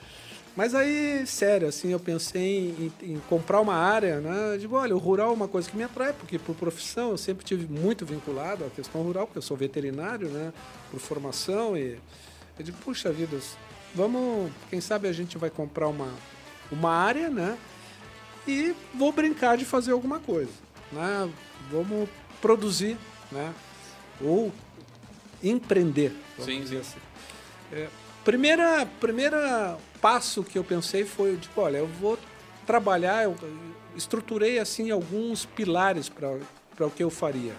Mas 0.57 0.75
aí, 0.75 1.27
sério, 1.27 1.69
assim, 1.69 1.91
eu 1.91 2.01
pensei 2.01 2.93
em, 3.03 3.13
em, 3.13 3.21
comprar 3.29 3.61
uma 3.61 3.75
área, 3.75 4.21
né? 4.21 4.57
Digo, 4.59 4.75
olha, 4.75 4.95
o 4.97 4.99
rural 4.99 5.29
é 5.29 5.35
uma 5.35 5.47
coisa 5.47 5.69
que 5.69 5.77
me 5.77 5.85
atrai, 5.85 6.15
porque 6.15 6.39
por 6.39 6.57
profissão 6.57 7.11
eu 7.11 7.19
sempre 7.19 7.45
tive 7.45 7.71
muito 7.71 8.07
vinculado 8.07 8.65
à 8.65 8.71
questão 8.71 9.03
rural, 9.03 9.27
porque 9.27 9.37
eu 9.37 9.43
sou 9.43 9.55
veterinário, 9.55 10.31
né? 10.31 10.55
Por 10.91 10.99
formação 10.99 11.77
e 11.77 11.99
eu 12.59 12.65
digo, 12.65 12.79
puxa 12.79 13.13
vida, 13.13 13.39
vamos, 13.95 14.51
quem 14.71 14.81
sabe 14.81 15.09
a 15.09 15.13
gente 15.13 15.37
vai 15.37 15.51
comprar 15.51 15.89
uma, 15.89 16.09
uma 16.73 16.91
área, 16.91 17.29
né? 17.29 17.59
E 18.49 18.75
vou 18.95 19.13
brincar 19.13 19.59
de 19.59 19.67
fazer 19.67 19.93
alguma 19.93 20.21
coisa, 20.21 20.53
né? 20.91 21.31
Vamos 21.71 22.09
produzir, 22.41 22.97
né? 23.31 23.53
Ou 24.23 24.51
empreender. 25.43 26.13
Sim, 26.39 26.67
sim. 26.67 26.79
Assim. 26.79 26.99
É, 27.73 27.89
primeira, 28.25 28.87
primeira 29.01 29.77
passo 30.01 30.43
que 30.43 30.59
eu 30.59 30.65
pensei 30.65 31.05
foi, 31.05 31.37
tipo, 31.37 31.61
olha, 31.61 31.79
eu 31.79 31.87
vou 31.87 32.19
trabalhar, 32.67 33.25
eu 33.25 33.37
estruturei 33.97 34.59
assim 34.59 34.91
alguns 34.91 35.47
pilares 35.47 36.09
para 36.09 36.87
o 36.87 36.91
que 36.91 37.03
eu 37.03 37.11
faria. 37.11 37.55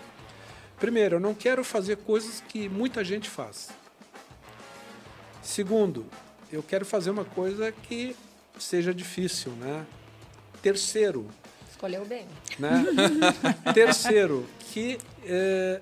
Primeiro, 0.79 1.15
eu 1.15 1.19
não 1.19 1.33
quero 1.33 1.63
fazer 1.63 1.97
coisas 1.97 2.41
que 2.47 2.69
muita 2.69 3.03
gente 3.03 3.29
faz. 3.29 3.69
Segundo, 5.41 6.05
eu 6.51 6.61
quero 6.61 6.85
fazer 6.85 7.09
uma 7.09 7.25
coisa 7.25 7.71
que 7.71 8.15
seja 8.59 8.93
difícil, 8.93 9.51
né? 9.53 9.85
Terceiro. 10.61 11.27
Escolheu 11.69 12.05
bem. 12.05 12.27
Né? 12.59 12.85
Terceiro, 13.73 14.45
que 14.71 14.99
é, 15.25 15.81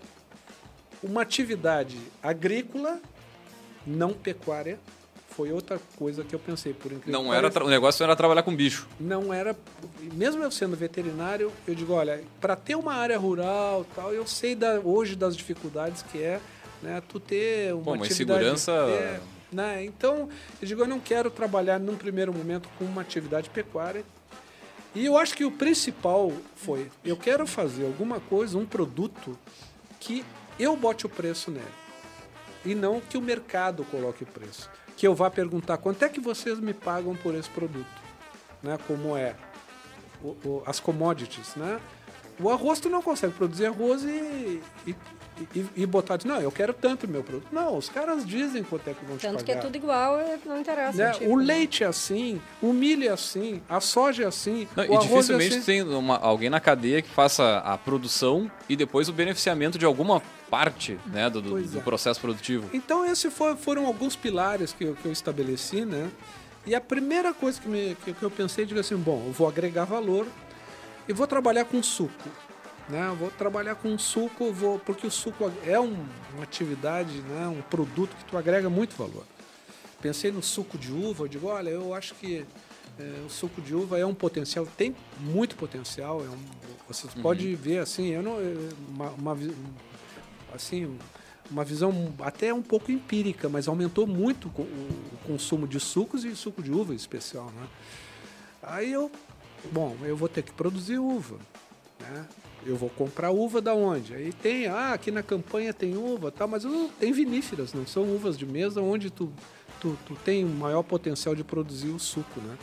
uma 1.05 1.21
atividade 1.21 1.97
agrícola, 2.21 2.99
não 3.85 4.11
pecuária, 4.11 4.79
foi 5.29 5.51
outra 5.51 5.79
coisa 5.97 6.23
que 6.23 6.33
eu 6.33 6.39
pensei, 6.39 6.73
por 6.73 6.91
incrível 6.91 7.21
Não 7.21 7.33
era 7.33 7.51
o 7.63 7.69
negócio 7.69 8.03
era 8.03 8.15
trabalhar 8.15 8.41
com 8.41 8.55
bicho. 8.55 8.87
Não 8.99 9.33
era, 9.33 9.55
mesmo 10.13 10.41
eu 10.41 10.49
sendo 10.49 10.75
veterinário, 10.75 11.51
eu 11.67 11.75
digo, 11.75 11.93
olha, 11.93 12.23
para 12.41 12.55
ter 12.55 12.75
uma 12.75 12.93
área 12.93 13.17
rural, 13.17 13.85
tal, 13.95 14.13
eu 14.13 14.25
sei 14.25 14.55
da, 14.55 14.79
hoje 14.79 15.15
das 15.15 15.35
dificuldades 15.37 16.01
que 16.03 16.21
é, 16.21 16.39
né, 16.81 17.01
tu 17.07 17.19
ter 17.19 17.73
uma 17.73 17.83
Pô, 17.83 17.93
uma 17.93 18.05
segurança 18.05 18.71
é, 18.71 19.19
né? 19.51 19.83
Então, 19.85 20.27
eu 20.61 20.67
digo, 20.67 20.81
eu 20.81 20.87
não 20.87 20.99
quero 20.99 21.29
trabalhar 21.29 21.79
num 21.79 21.95
primeiro 21.95 22.33
momento 22.33 22.67
com 22.79 22.85
uma 22.85 23.01
atividade 23.01 23.49
pecuária. 23.49 24.03
E 24.95 25.05
eu 25.05 25.17
acho 25.17 25.35
que 25.35 25.43
o 25.43 25.51
principal 25.51 26.31
foi, 26.55 26.89
eu 27.03 27.17
quero 27.17 27.45
fazer 27.45 27.85
alguma 27.85 28.21
coisa, 28.21 28.57
um 28.57 28.65
produto 28.65 29.37
que 29.99 30.23
eu 30.59 30.75
bote 30.75 31.05
o 31.05 31.09
preço 31.09 31.51
nele. 31.51 31.65
E 32.65 32.73
não 32.73 32.99
que 32.99 33.17
o 33.17 33.21
mercado 33.21 33.83
coloque 33.85 34.23
o 34.23 34.27
preço. 34.27 34.69
Que 34.97 35.07
eu 35.07 35.13
vá 35.13 35.29
perguntar 35.29 35.77
quanto 35.77 36.03
é 36.03 36.09
que 36.09 36.19
vocês 36.19 36.59
me 36.59 36.73
pagam 36.73 37.15
por 37.15 37.35
esse 37.35 37.49
produto. 37.49 37.85
Né? 38.63 38.77
Como 38.87 39.15
é 39.15 39.35
o, 40.23 40.29
o, 40.47 40.63
as 40.65 40.79
commodities, 40.79 41.55
né? 41.55 41.79
O 42.39 42.49
arroz 42.49 42.79
tu 42.79 42.89
não 42.89 43.01
consegue 43.01 43.33
produzir 43.33 43.67
arroz 43.67 44.03
e, 44.03 44.61
e, 44.85 44.95
e, 45.55 45.65
e 45.77 45.85
botar, 45.85 46.19
não, 46.25 46.41
eu 46.41 46.51
quero 46.51 46.73
tanto 46.73 47.07
meu 47.07 47.23
produto. 47.23 47.47
Não, 47.49 47.77
os 47.77 47.87
caras 47.87 48.25
dizem 48.25 48.61
quanto 48.61 48.89
é 48.89 48.93
que 48.93 49.05
vão 49.05 49.17
tanto 49.17 49.19
te 49.19 49.23
pagar. 49.23 49.37
Tanto 49.37 49.45
que 49.45 49.51
é 49.51 49.55
tudo 49.55 49.75
igual, 49.77 50.19
é, 50.19 50.37
não 50.45 50.59
interessa. 50.59 50.97
Né? 50.97 51.11
O, 51.11 51.13
tipo, 51.13 51.31
o 51.31 51.35
leite 51.35 51.83
é 51.85 51.87
assim, 51.87 52.41
o 52.61 52.73
milho 52.73 53.07
é 53.07 53.11
assim, 53.11 53.61
a 53.69 53.79
soja 53.79 54.23
é 54.23 54.27
assim. 54.27 54.67
Não, 54.75 54.83
o 54.83 54.87
e 54.87 54.89
arroz 54.89 55.07
dificilmente 55.07 55.53
é 55.53 55.57
assim. 55.59 55.65
tem 55.65 55.81
uma, 55.83 56.17
alguém 56.17 56.49
na 56.49 56.59
cadeia 56.59 57.01
que 57.01 57.09
faça 57.09 57.59
a 57.59 57.77
produção 57.77 58.51
e 58.67 58.75
depois 58.75 59.07
o 59.07 59.13
beneficiamento 59.13 59.77
de 59.77 59.85
alguma 59.85 60.21
parte 60.49 60.99
né, 61.07 61.29
do, 61.29 61.41
do, 61.41 61.61
do 61.61 61.77
é. 61.77 61.81
processo 61.81 62.19
produtivo. 62.19 62.69
Então 62.73 63.05
esses 63.05 63.33
foi, 63.33 63.55
foram 63.55 63.85
alguns 63.85 64.15
pilares 64.15 64.73
que 64.73 64.83
eu, 64.83 64.95
que 64.95 65.05
eu 65.05 65.11
estabeleci, 65.11 65.85
né? 65.85 66.09
E 66.65 66.73
a 66.73 66.81
primeira 66.81 67.33
coisa 67.33 67.61
que, 67.61 67.67
me, 67.67 67.95
que, 68.03 68.13
que 68.13 68.23
eu 68.23 68.31
pensei, 68.31 68.65
digo 68.65 68.79
assim, 68.79 68.95
bom, 68.95 69.23
eu 69.27 69.31
vou 69.31 69.47
agregar 69.47 69.85
valor 69.85 70.25
e 71.07 71.13
vou 71.13 71.27
trabalhar 71.27 71.65
com 71.65 71.81
suco. 71.83 72.29
Né? 72.89 73.07
Eu 73.07 73.15
vou 73.15 73.29
trabalhar 73.29 73.75
com 73.75 73.97
suco, 73.97 74.51
vou, 74.51 74.79
porque 74.79 75.05
o 75.05 75.11
suco 75.11 75.51
é 75.65 75.79
um, 75.79 75.95
uma 76.33 76.43
atividade, 76.43 77.21
né? 77.21 77.47
um 77.47 77.61
produto 77.61 78.15
que 78.15 78.25
tu 78.25 78.37
agrega 78.37 78.69
muito 78.69 78.95
valor. 78.95 79.23
Pensei 80.01 80.31
no 80.31 80.41
suco 80.41 80.77
de 80.77 80.91
uva, 80.91 81.23
eu 81.23 81.27
digo, 81.27 81.47
olha, 81.47 81.69
eu 81.69 81.93
acho 81.93 82.15
que 82.15 82.45
é, 82.99 83.03
o 83.25 83.29
suco 83.29 83.61
de 83.61 83.75
uva 83.75 83.99
é 83.99 84.05
um 84.05 84.13
potencial, 84.13 84.67
tem 84.77 84.95
muito 85.19 85.55
potencial. 85.55 86.21
É 86.21 86.29
um, 86.29 86.37
vocês 86.87 87.13
uhum. 87.15 87.21
podem 87.21 87.55
ver 87.55 87.79
assim, 87.79 88.09
eu 88.09 88.23
não, 88.23 88.37
uma, 88.89 89.09
uma, 89.11 89.37
assim, 90.55 90.97
uma 91.49 91.63
visão 91.63 92.13
até 92.19 92.53
um 92.53 92.61
pouco 92.61 92.91
empírica, 92.91 93.47
mas 93.47 93.67
aumentou 93.67 94.07
muito 94.07 94.47
o 94.47 95.17
consumo 95.27 95.67
de 95.67 95.79
sucos 95.79 96.23
e 96.25 96.35
suco 96.35 96.61
de 96.61 96.71
uva 96.71 96.93
em 96.93 96.95
especial. 96.95 97.45
Né? 97.45 97.67
Aí 98.63 98.91
eu, 98.91 99.11
bom, 99.71 99.95
eu 100.03 100.17
vou 100.17 100.27
ter 100.27 100.43
que 100.43 100.51
produzir 100.51 100.97
uva. 100.97 101.37
Né? 101.99 102.25
Eu 102.65 102.75
vou 102.75 102.89
comprar 102.89 103.29
uva 103.29 103.61
da 103.61 103.75
onde? 103.75 104.13
Aí 104.15 104.33
tem, 104.33 104.65
ah, 104.65 104.93
aqui 104.93 105.11
na 105.11 105.21
campanha 105.21 105.71
tem 105.71 105.95
uva, 105.95 106.31
tá, 106.31 106.47
mas 106.47 106.63
tem 106.99 107.11
viníferas, 107.11 107.73
não 107.73 107.85
são 107.85 108.03
uvas 108.03 108.37
de 108.37 108.45
mesa 108.45 108.81
onde 108.81 109.11
tu, 109.11 109.31
tu, 109.79 109.97
tu 110.05 110.15
tem 110.25 110.43
maior 110.43 110.81
potencial 110.81 111.35
de 111.35 111.43
produzir 111.43 111.89
o 111.89 111.99
suco, 111.99 112.41
né? 112.41 112.57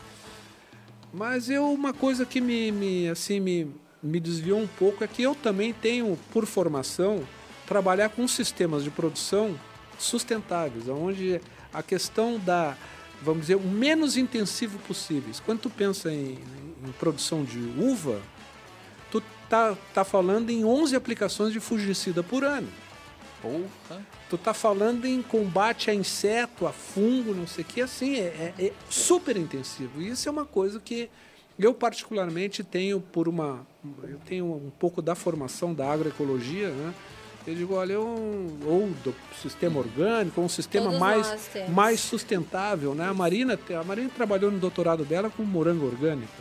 Mas 1.12 1.50
eu, 1.50 1.70
uma 1.70 1.92
coisa 1.92 2.24
que 2.24 2.40
me, 2.40 2.72
me, 2.72 3.08
assim, 3.08 3.38
me, 3.38 3.70
me 4.02 4.18
desviou 4.18 4.58
um 4.58 4.66
pouco 4.66 5.04
é 5.04 5.06
que 5.06 5.22
eu 5.22 5.34
também 5.34 5.72
tenho, 5.72 6.18
por 6.32 6.46
formação, 6.46 7.22
trabalhar 7.72 8.10
com 8.10 8.28
sistemas 8.28 8.84
de 8.84 8.90
produção 8.90 9.58
sustentáveis, 9.98 10.88
onde 10.88 11.40
a 11.72 11.82
questão 11.82 12.38
da, 12.38 12.76
vamos 13.22 13.42
dizer, 13.42 13.54
o 13.54 13.62
menos 13.62 14.18
intensivo 14.18 14.78
possível. 14.80 15.32
Quando 15.46 15.60
tu 15.60 15.70
pensa 15.70 16.12
em, 16.12 16.38
em 16.84 16.92
produção 16.98 17.42
de 17.42 17.58
uva, 17.78 18.20
tu 19.10 19.22
tá, 19.48 19.74
tá 19.94 20.04
falando 20.04 20.50
em 20.50 20.66
11 20.66 20.94
aplicações 20.94 21.50
de 21.50 21.60
fungicida 21.60 22.22
por 22.22 22.44
ano. 22.44 22.68
Porra. 23.40 24.06
Tu 24.28 24.36
tá 24.36 24.52
falando 24.52 25.06
em 25.06 25.22
combate 25.22 25.90
a 25.90 25.94
inseto, 25.94 26.66
a 26.66 26.72
fungo, 26.72 27.34
não 27.34 27.46
sei 27.46 27.64
o 27.64 27.66
que, 27.66 27.80
assim, 27.80 28.16
é, 28.16 28.52
é, 28.58 28.66
é 28.66 28.72
super 28.90 29.34
intensivo. 29.34 30.02
E 30.02 30.10
isso 30.10 30.28
é 30.28 30.32
uma 30.32 30.44
coisa 30.44 30.78
que 30.78 31.08
eu 31.58 31.72
particularmente 31.72 32.62
tenho 32.62 33.00
por 33.00 33.28
uma... 33.28 33.66
Eu 34.02 34.18
tenho 34.26 34.44
um 34.44 34.70
pouco 34.78 35.00
da 35.00 35.14
formação 35.14 35.72
da 35.72 35.90
agroecologia, 35.90 36.68
né? 36.68 36.92
Eu 37.46 37.54
digo, 37.54 37.74
olha, 37.74 37.94
eu, 37.94 38.04
ou 38.64 38.88
do 39.02 39.14
sistema 39.40 39.80
orgânico, 39.80 40.40
ou 40.40 40.46
um 40.46 40.48
sistema 40.48 40.86
Todos 40.86 41.00
mais, 41.00 41.50
mais 41.68 42.00
sustentável, 42.00 42.94
né? 42.94 43.08
A 43.08 43.14
Marina, 43.14 43.58
a 43.80 43.84
Marina 43.84 44.08
trabalhou 44.14 44.50
no 44.50 44.58
doutorado 44.58 45.04
dela 45.04 45.28
com 45.28 45.42
morango 45.42 45.86
orgânico. 45.86 46.32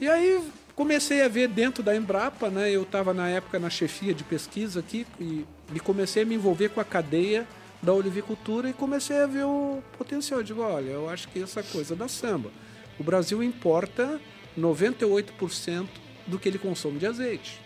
E 0.00 0.08
aí 0.08 0.40
comecei 0.76 1.22
a 1.22 1.28
ver 1.28 1.48
dentro 1.48 1.82
da 1.82 1.94
Embrapa, 1.94 2.48
né? 2.48 2.70
Eu 2.70 2.82
estava 2.82 3.12
na 3.12 3.28
época 3.28 3.58
na 3.58 3.68
chefia 3.68 4.14
de 4.14 4.22
pesquisa 4.22 4.80
aqui 4.80 5.06
e, 5.18 5.44
e, 5.74 5.80
comecei 5.80 6.22
a 6.22 6.26
me 6.26 6.36
envolver 6.36 6.68
com 6.68 6.80
a 6.80 6.84
cadeia 6.84 7.46
da 7.82 7.92
olivicultura 7.92 8.70
e 8.70 8.72
comecei 8.72 9.18
a 9.18 9.26
ver 9.26 9.44
o 9.44 9.82
potencial. 9.98 10.40
Eu 10.40 10.44
digo, 10.44 10.62
olha, 10.62 10.90
eu 10.90 11.10
acho 11.10 11.28
que 11.28 11.42
essa 11.42 11.62
coisa 11.62 11.96
da 11.96 12.06
samba. 12.06 12.50
O 12.98 13.02
Brasil 13.02 13.42
importa 13.42 14.20
98% 14.58 15.88
do 16.26 16.38
que 16.38 16.48
ele 16.48 16.58
consome 16.58 16.98
de 16.98 17.06
azeite. 17.06 17.60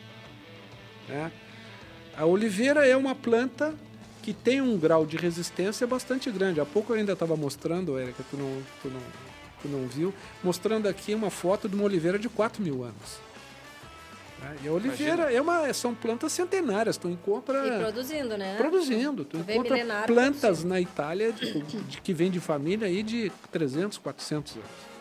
Né? 1.09 1.31
A 2.17 2.25
oliveira 2.25 2.87
é 2.87 2.97
uma 2.97 3.15
planta 3.15 3.75
que 4.23 4.33
tem 4.33 4.61
um 4.61 4.79
grau 4.79 5.05
de 5.05 5.17
resistência 5.17 5.87
bastante 5.87 6.31
grande. 6.31 6.61
Há 6.61 6.65
pouco 6.65 6.93
eu 6.93 6.99
ainda 6.99 7.13
estava 7.13 7.37
mostrando, 7.37 7.99
Érica, 7.99 8.25
tu 8.31 8.37
não, 8.37 8.63
tu, 8.81 8.89
não, 8.89 9.01
tu 9.63 9.69
não 9.69 9.87
viu, 9.89 10.15
mostrando 10.43 10.89
aqui 10.89 11.15
uma 11.15 11.31
foto 11.31 11.69
de 11.69 11.75
uma 11.75 11.85
oliveira 11.85 12.19
de 12.19 12.29
4 12.29 12.63
mil 12.63 12.85
anos. 12.85 13.21
E 14.63 14.69
a 14.69 14.73
oliveira 14.73 15.33
é 15.33 15.41
uma, 15.41 15.73
são 15.73 15.95
plantas 15.95 16.33
centenárias, 16.33 16.97
tu 16.99 17.09
encontra... 17.09 17.67
E 17.67 17.81
produzindo, 17.81 18.37
né? 18.37 18.57
Produzindo. 18.57 19.25
Tu, 19.25 19.39
tu 19.39 19.51
encontra 19.51 20.05
plantas 20.07 20.41
produzindo. 20.41 20.69
na 20.69 20.81
Itália 20.81 21.33
de, 21.33 21.63
de, 21.63 22.01
que 22.01 22.13
vem 22.13 22.31
de 22.31 22.41
família 22.41 22.87
aí 22.87 23.03
de 23.03 23.33
300, 23.51 23.97
400 23.99 24.57
anos. 24.57 24.94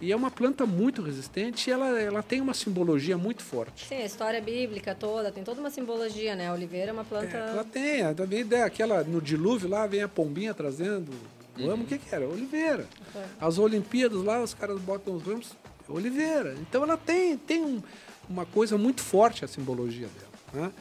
E 0.00 0.12
é 0.12 0.16
uma 0.16 0.30
planta 0.30 0.64
muito 0.64 1.02
resistente 1.02 1.68
e 1.68 1.72
ela, 1.72 2.00
ela 2.00 2.22
tem 2.22 2.40
uma 2.40 2.54
simbologia 2.54 3.18
muito 3.18 3.42
forte. 3.42 3.86
Sim, 3.86 3.96
a 3.96 4.04
história 4.04 4.40
bíblica 4.40 4.94
toda, 4.94 5.32
tem 5.32 5.42
toda 5.42 5.60
uma 5.60 5.70
simbologia, 5.70 6.36
né? 6.36 6.48
A 6.48 6.52
oliveira 6.52 6.90
é 6.90 6.92
uma 6.92 7.04
planta. 7.04 7.36
É, 7.36 7.50
ela 7.50 7.64
tem, 7.64 8.14
também 8.14 8.40
ideia, 8.40 8.64
aquela 8.64 9.02
no 9.02 9.20
dilúvio 9.20 9.68
lá 9.68 9.86
vem 9.86 10.02
a 10.02 10.08
pombinha 10.08 10.54
trazendo. 10.54 11.12
Uhum. 11.58 11.66
Ramo, 11.66 11.82
o 11.82 11.86
que, 11.86 11.98
que 11.98 12.14
era? 12.14 12.28
Oliveira. 12.28 12.86
Uhum. 13.14 13.22
As 13.40 13.58
Olimpíadas 13.58 14.22
lá, 14.22 14.40
os 14.40 14.54
caras 14.54 14.80
botam 14.80 15.16
os 15.16 15.22
ramos, 15.24 15.50
oliveira. 15.88 16.54
Então 16.60 16.84
ela 16.84 16.96
tem, 16.96 17.36
tem 17.36 17.60
um, 17.60 17.82
uma 18.28 18.46
coisa 18.46 18.78
muito 18.78 19.02
forte 19.02 19.44
a 19.44 19.48
simbologia 19.48 20.06
dela. 20.06 20.64
Né? 20.66 20.72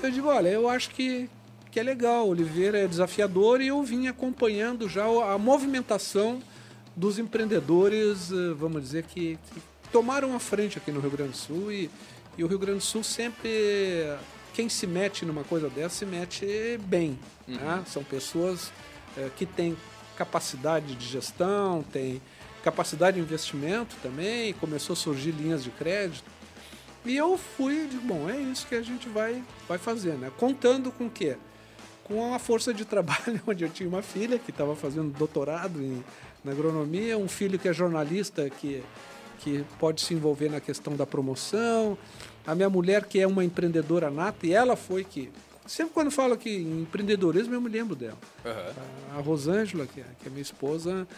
E 0.00 0.06
eu 0.06 0.10
digo, 0.12 0.28
olha, 0.28 0.48
eu 0.48 0.68
acho 0.68 0.90
que, 0.90 1.28
que 1.72 1.80
é 1.80 1.82
legal, 1.82 2.28
Oliveira 2.28 2.78
é 2.78 2.86
desafiador 2.86 3.60
e 3.60 3.66
eu 3.68 3.82
vim 3.82 4.06
acompanhando 4.06 4.88
já 4.88 5.04
a 5.04 5.36
movimentação 5.38 6.40
dos 6.96 7.18
empreendedores, 7.18 8.30
eh, 8.30 8.54
vamos 8.56 8.82
dizer, 8.82 9.04
que, 9.04 9.38
que, 9.52 9.62
tomaram 9.90 10.34
a 10.34 10.40
frente 10.40 10.78
aqui 10.78 10.90
no 10.90 11.00
Rio 11.00 11.10
Grande 11.10 11.30
do 11.30 11.36
Sul 11.36 11.72
e, 11.72 11.90
e, 12.36 12.42
o 12.42 12.46
Rio 12.48 12.58
Grande 12.58 12.78
do 12.78 12.84
Sul 12.84 13.04
sempre, 13.04 13.48
quem 14.52 14.68
se 14.68 14.86
mete 14.86 15.24
numa 15.24 15.44
coisa 15.44 15.68
dessa, 15.68 15.96
se 15.96 16.06
mete 16.06 16.78
bem. 16.84 17.18
Uhum. 17.46 17.54
Né? 17.54 17.84
São 17.86 18.02
pessoas 18.02 18.72
é, 19.16 19.30
que 19.36 19.46
têm 19.46 19.76
capacidade 20.16 20.94
de 20.96 21.06
gestão, 21.06 21.84
têm 21.92 22.20
capacidade 22.62 23.16
de 23.16 23.22
investimento 23.22 23.94
também, 24.02 24.52
começou 24.54 24.94
a 24.94 24.96
surgir 24.96 25.32
linhas 25.32 25.62
de 25.62 25.70
crédito. 25.70 26.24
E 27.04 27.16
eu 27.16 27.36
fui, 27.36 27.86
de, 27.86 27.98
bom, 27.98 28.28
é 28.28 28.40
isso 28.40 28.66
que 28.66 28.74
a 28.74 28.82
gente 28.82 29.08
vai, 29.08 29.44
vai 29.68 29.76
fazer, 29.76 30.14
né? 30.14 30.32
Contando 30.38 30.90
com 30.90 31.06
o 31.06 31.10
quê? 31.10 31.36
Com 32.04 32.34
a 32.34 32.38
força 32.38 32.72
de 32.72 32.84
trabalho, 32.84 33.40
onde 33.46 33.64
eu 33.64 33.70
tinha 33.70 33.88
uma 33.88 34.02
filha 34.02 34.38
que 34.38 34.50
estava 34.50 34.76
fazendo 34.76 35.10
doutorado 35.16 35.82
em 35.82 36.02
na 36.44 36.52
agronomia, 36.52 37.16
um 37.16 37.26
filho 37.26 37.58
que 37.58 37.66
é 37.66 37.72
jornalista, 37.72 38.50
que, 38.50 38.82
que 39.38 39.64
pode 39.78 40.02
se 40.02 40.12
envolver 40.12 40.50
na 40.50 40.60
questão 40.60 40.94
da 40.94 41.06
promoção, 41.06 41.96
a 42.46 42.54
minha 42.54 42.68
mulher 42.68 43.06
que 43.06 43.18
é 43.18 43.26
uma 43.26 43.42
empreendedora 43.42 44.10
nata, 44.10 44.46
e 44.46 44.52
ela 44.52 44.76
foi 44.76 45.02
que. 45.02 45.32
Sempre 45.66 45.94
quando 45.94 46.10
falo 46.10 46.36
que 46.36 46.50
em 46.50 46.82
empreendedorismo, 46.82 47.54
eu 47.54 47.60
me 47.60 47.70
lembro 47.70 47.96
dela. 47.96 48.18
Uhum. 48.44 49.18
A, 49.18 49.22
Rosângela, 49.22 49.86
que 49.86 50.00
é, 50.00 50.04
que 50.20 50.28
é 50.28 50.30
minha 50.30 50.42
esposa, 50.42 51.08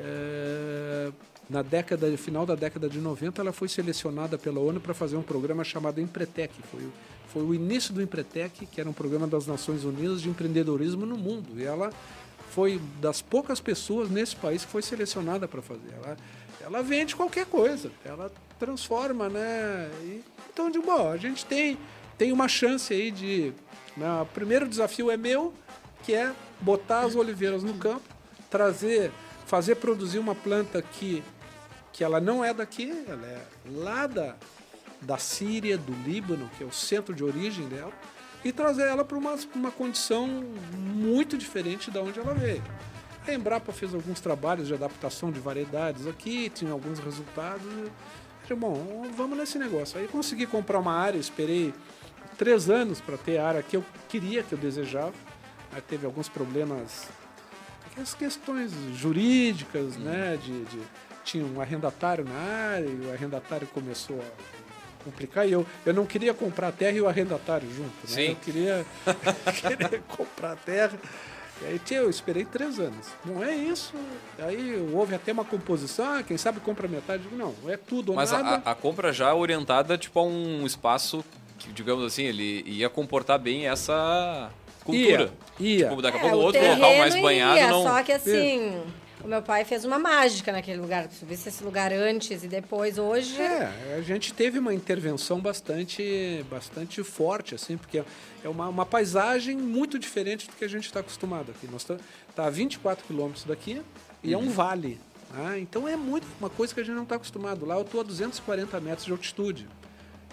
é, 0.00 1.12
na 1.48 1.62
década, 1.62 2.16
final 2.16 2.46
da 2.46 2.54
década 2.54 2.88
de 2.88 2.98
90, 2.98 3.40
ela 3.40 3.52
foi 3.52 3.68
selecionada 3.68 4.38
pela 4.38 4.60
ONU 4.60 4.80
para 4.80 4.94
fazer 4.94 5.16
um 5.16 5.22
programa 5.22 5.62
chamado 5.62 6.00
Empretec. 6.00 6.54
Foi, 6.70 6.80
foi 7.28 7.42
o 7.42 7.54
início 7.54 7.92
do 7.92 8.00
Empretec, 8.00 8.66
que 8.66 8.80
era 8.80 8.88
um 8.88 8.92
programa 8.92 9.26
das 9.26 9.46
Nações 9.46 9.84
Unidas 9.84 10.22
de 10.22 10.28
empreendedorismo 10.28 11.04
no 11.04 11.16
mundo. 11.16 11.60
E 11.60 11.64
ela 11.64 11.90
foi 12.50 12.80
das 13.00 13.20
poucas 13.20 13.60
pessoas 13.60 14.08
nesse 14.08 14.36
país 14.36 14.64
que 14.64 14.70
foi 14.70 14.80
selecionada 14.80 15.48
para 15.48 15.60
fazer. 15.60 15.92
Ela, 16.02 16.16
ela 16.60 16.82
vende 16.82 17.16
qualquer 17.16 17.46
coisa, 17.46 17.90
ela 18.04 18.32
transforma, 18.58 19.28
né? 19.28 19.90
E, 20.02 20.22
então, 20.52 20.70
de 20.70 20.78
bom, 20.78 21.10
a 21.10 21.16
gente 21.16 21.44
tem, 21.44 21.76
tem 22.16 22.32
uma 22.32 22.48
chance 22.48 22.94
aí 22.94 23.10
de. 23.10 23.52
Né, 23.96 24.22
o 24.22 24.26
primeiro 24.26 24.68
desafio 24.68 25.10
é 25.10 25.16
meu, 25.16 25.52
que 26.04 26.14
é 26.14 26.32
botar 26.60 27.00
as 27.00 27.14
oliveiras 27.16 27.62
no 27.62 27.74
campo, 27.74 28.02
trazer, 28.48 29.10
fazer 29.46 29.74
produzir 29.76 30.18
uma 30.18 30.34
planta 30.34 30.80
que, 30.80 31.22
que 31.94 32.02
ela 32.02 32.20
não 32.20 32.44
é 32.44 32.52
daqui, 32.52 32.92
ela 33.08 33.24
é 33.24 33.40
lá 33.66 34.08
da, 34.08 34.34
da 35.00 35.16
Síria, 35.16 35.78
do 35.78 35.92
Líbano, 36.04 36.50
que 36.58 36.64
é 36.64 36.66
o 36.66 36.72
centro 36.72 37.14
de 37.14 37.22
origem 37.22 37.68
dela 37.68 37.92
e 38.44 38.52
trazer 38.52 38.82
ela 38.82 39.04
para 39.04 39.16
uma, 39.16 39.36
uma 39.54 39.70
condição 39.70 40.26
muito 40.76 41.38
diferente 41.38 41.92
da 41.92 42.02
onde 42.02 42.18
ela 42.18 42.34
veio. 42.34 42.62
A 43.26 43.32
Embrapa 43.32 43.72
fez 43.72 43.94
alguns 43.94 44.20
trabalhos 44.20 44.66
de 44.66 44.74
adaptação 44.74 45.30
de 45.30 45.38
variedades 45.38 46.06
aqui, 46.06 46.50
tinha 46.50 46.72
alguns 46.72 46.98
resultados. 46.98 47.64
Eu 48.50 48.56
bom, 48.56 49.08
vamos 49.16 49.38
nesse 49.38 49.56
negócio. 49.56 49.98
Aí 49.98 50.08
consegui 50.08 50.46
comprar 50.46 50.80
uma 50.80 50.92
área, 50.92 51.16
esperei 51.16 51.72
três 52.36 52.68
anos 52.68 53.00
para 53.00 53.16
ter 53.16 53.38
a 53.38 53.46
área 53.46 53.62
que 53.62 53.76
eu 53.76 53.84
queria, 54.08 54.42
que 54.42 54.52
eu 54.52 54.58
desejava. 54.58 55.14
Aí 55.72 55.80
teve 55.80 56.04
alguns 56.04 56.28
problemas, 56.28 57.08
as 57.96 58.14
questões 58.14 58.72
jurídicas, 58.94 59.96
né? 59.96 60.36
De, 60.36 60.64
de, 60.64 60.80
tinha 61.24 61.44
um 61.44 61.60
arrendatário 61.60 62.24
na 62.24 62.34
área 62.74 62.86
e 62.86 63.06
o 63.06 63.12
arrendatário 63.12 63.66
começou 63.68 64.20
a 64.20 65.04
complicar. 65.04 65.48
E 65.48 65.52
eu, 65.52 65.66
eu 65.84 65.92
não 65.94 66.06
queria 66.06 66.34
comprar 66.34 66.68
a 66.68 66.72
terra 66.72 66.96
e 66.96 67.00
o 67.00 67.08
arrendatário 67.08 67.68
junto. 67.68 67.90
Né? 68.02 68.06
Sim. 68.06 68.28
Eu 68.30 68.36
queria, 68.36 68.86
queria 69.60 70.02
comprar 70.08 70.52
a 70.52 70.56
terra. 70.56 70.98
E 71.62 71.66
aí 71.66 71.80
eu 71.90 72.10
esperei 72.10 72.44
três 72.44 72.78
anos. 72.80 73.06
Não 73.24 73.42
é 73.42 73.54
isso. 73.54 73.94
Aí 74.38 74.76
houve 74.92 75.14
até 75.14 75.32
uma 75.32 75.44
composição, 75.44 76.04
ah, 76.14 76.22
quem 76.22 76.36
sabe 76.36 76.60
compra 76.60 76.88
metade. 76.88 77.22
Não, 77.32 77.54
é 77.68 77.76
tudo 77.76 78.10
ou 78.10 78.16
Mas 78.16 78.32
nada. 78.32 78.62
a, 78.64 78.72
a 78.72 78.74
compra 78.74 79.12
já 79.12 79.32
orientada 79.34 79.96
tipo 79.96 80.18
a 80.18 80.22
um 80.24 80.66
espaço 80.66 81.24
que, 81.58 81.72
digamos 81.72 82.04
assim, 82.04 82.24
ele 82.24 82.62
ia 82.66 82.90
comportar 82.90 83.38
bem 83.38 83.68
essa 83.68 84.50
cultura. 84.84 85.32
Ia, 85.60 85.66
ia. 85.66 85.88
Tipo, 85.88 86.02
daqui 86.02 86.16
a 86.18 86.20
É, 86.20 86.22
pouco 86.22 86.36
o 86.36 86.40
outro 86.40 86.60
local 86.60 86.76
terreno 86.76 86.98
mais 86.98 87.14
banhado 87.22 87.56
iria, 87.56 87.70
não. 87.70 87.82
Só 87.84 88.02
que 88.02 88.12
assim, 88.12 88.82
o 89.24 89.28
meu 89.28 89.42
pai 89.42 89.64
fez 89.64 89.86
uma 89.86 89.98
mágica 89.98 90.52
naquele 90.52 90.78
lugar. 90.78 91.10
Se 91.10 91.20
tu 91.20 91.26
visse 91.26 91.48
esse 91.48 91.64
lugar 91.64 91.92
antes 91.92 92.44
e 92.44 92.46
depois, 92.46 92.98
hoje. 92.98 93.40
É, 93.40 93.96
a 93.96 94.02
gente 94.02 94.34
teve 94.34 94.58
uma 94.58 94.74
intervenção 94.74 95.40
bastante, 95.40 96.44
bastante 96.50 97.02
forte, 97.02 97.54
assim, 97.54 97.78
porque 97.78 98.04
é 98.44 98.48
uma, 98.48 98.68
uma 98.68 98.84
paisagem 98.84 99.56
muito 99.56 99.98
diferente 99.98 100.46
do 100.46 100.52
que 100.52 100.64
a 100.64 100.68
gente 100.68 100.84
está 100.84 101.00
acostumado 101.00 101.50
aqui. 101.50 101.66
Nós 101.66 101.82
está 101.82 101.96
tá 102.36 102.44
a 102.44 102.50
24 102.50 103.06
quilômetros 103.06 103.44
daqui 103.44 103.80
e 104.22 104.34
é 104.34 104.38
um 104.38 104.50
vale. 104.50 105.00
né? 105.32 105.58
Então 105.58 105.88
é 105.88 105.96
muito 105.96 106.26
uma 106.38 106.50
coisa 106.50 106.74
que 106.74 106.80
a 106.80 106.84
gente 106.84 106.94
não 106.94 107.04
está 107.04 107.16
acostumado. 107.16 107.64
Lá 107.64 107.76
eu 107.76 107.82
estou 107.82 108.02
a 108.02 108.04
240 108.04 108.78
metros 108.80 109.06
de 109.06 109.12
altitude. 109.12 109.66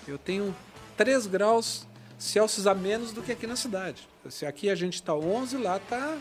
Eu 0.06 0.18
tenho 0.18 0.54
3 0.98 1.28
graus 1.28 1.88
Celsius 2.20 2.68
a 2.68 2.76
menos 2.76 3.14
do 3.14 3.22
que 3.22 3.32
aqui 3.32 3.48
na 3.48 3.56
cidade. 3.56 4.08
Se 4.30 4.46
aqui 4.46 4.70
a 4.70 4.76
gente 4.76 4.96
está 4.96 5.16
11, 5.16 5.58
lá 5.58 5.78
está 5.78 6.18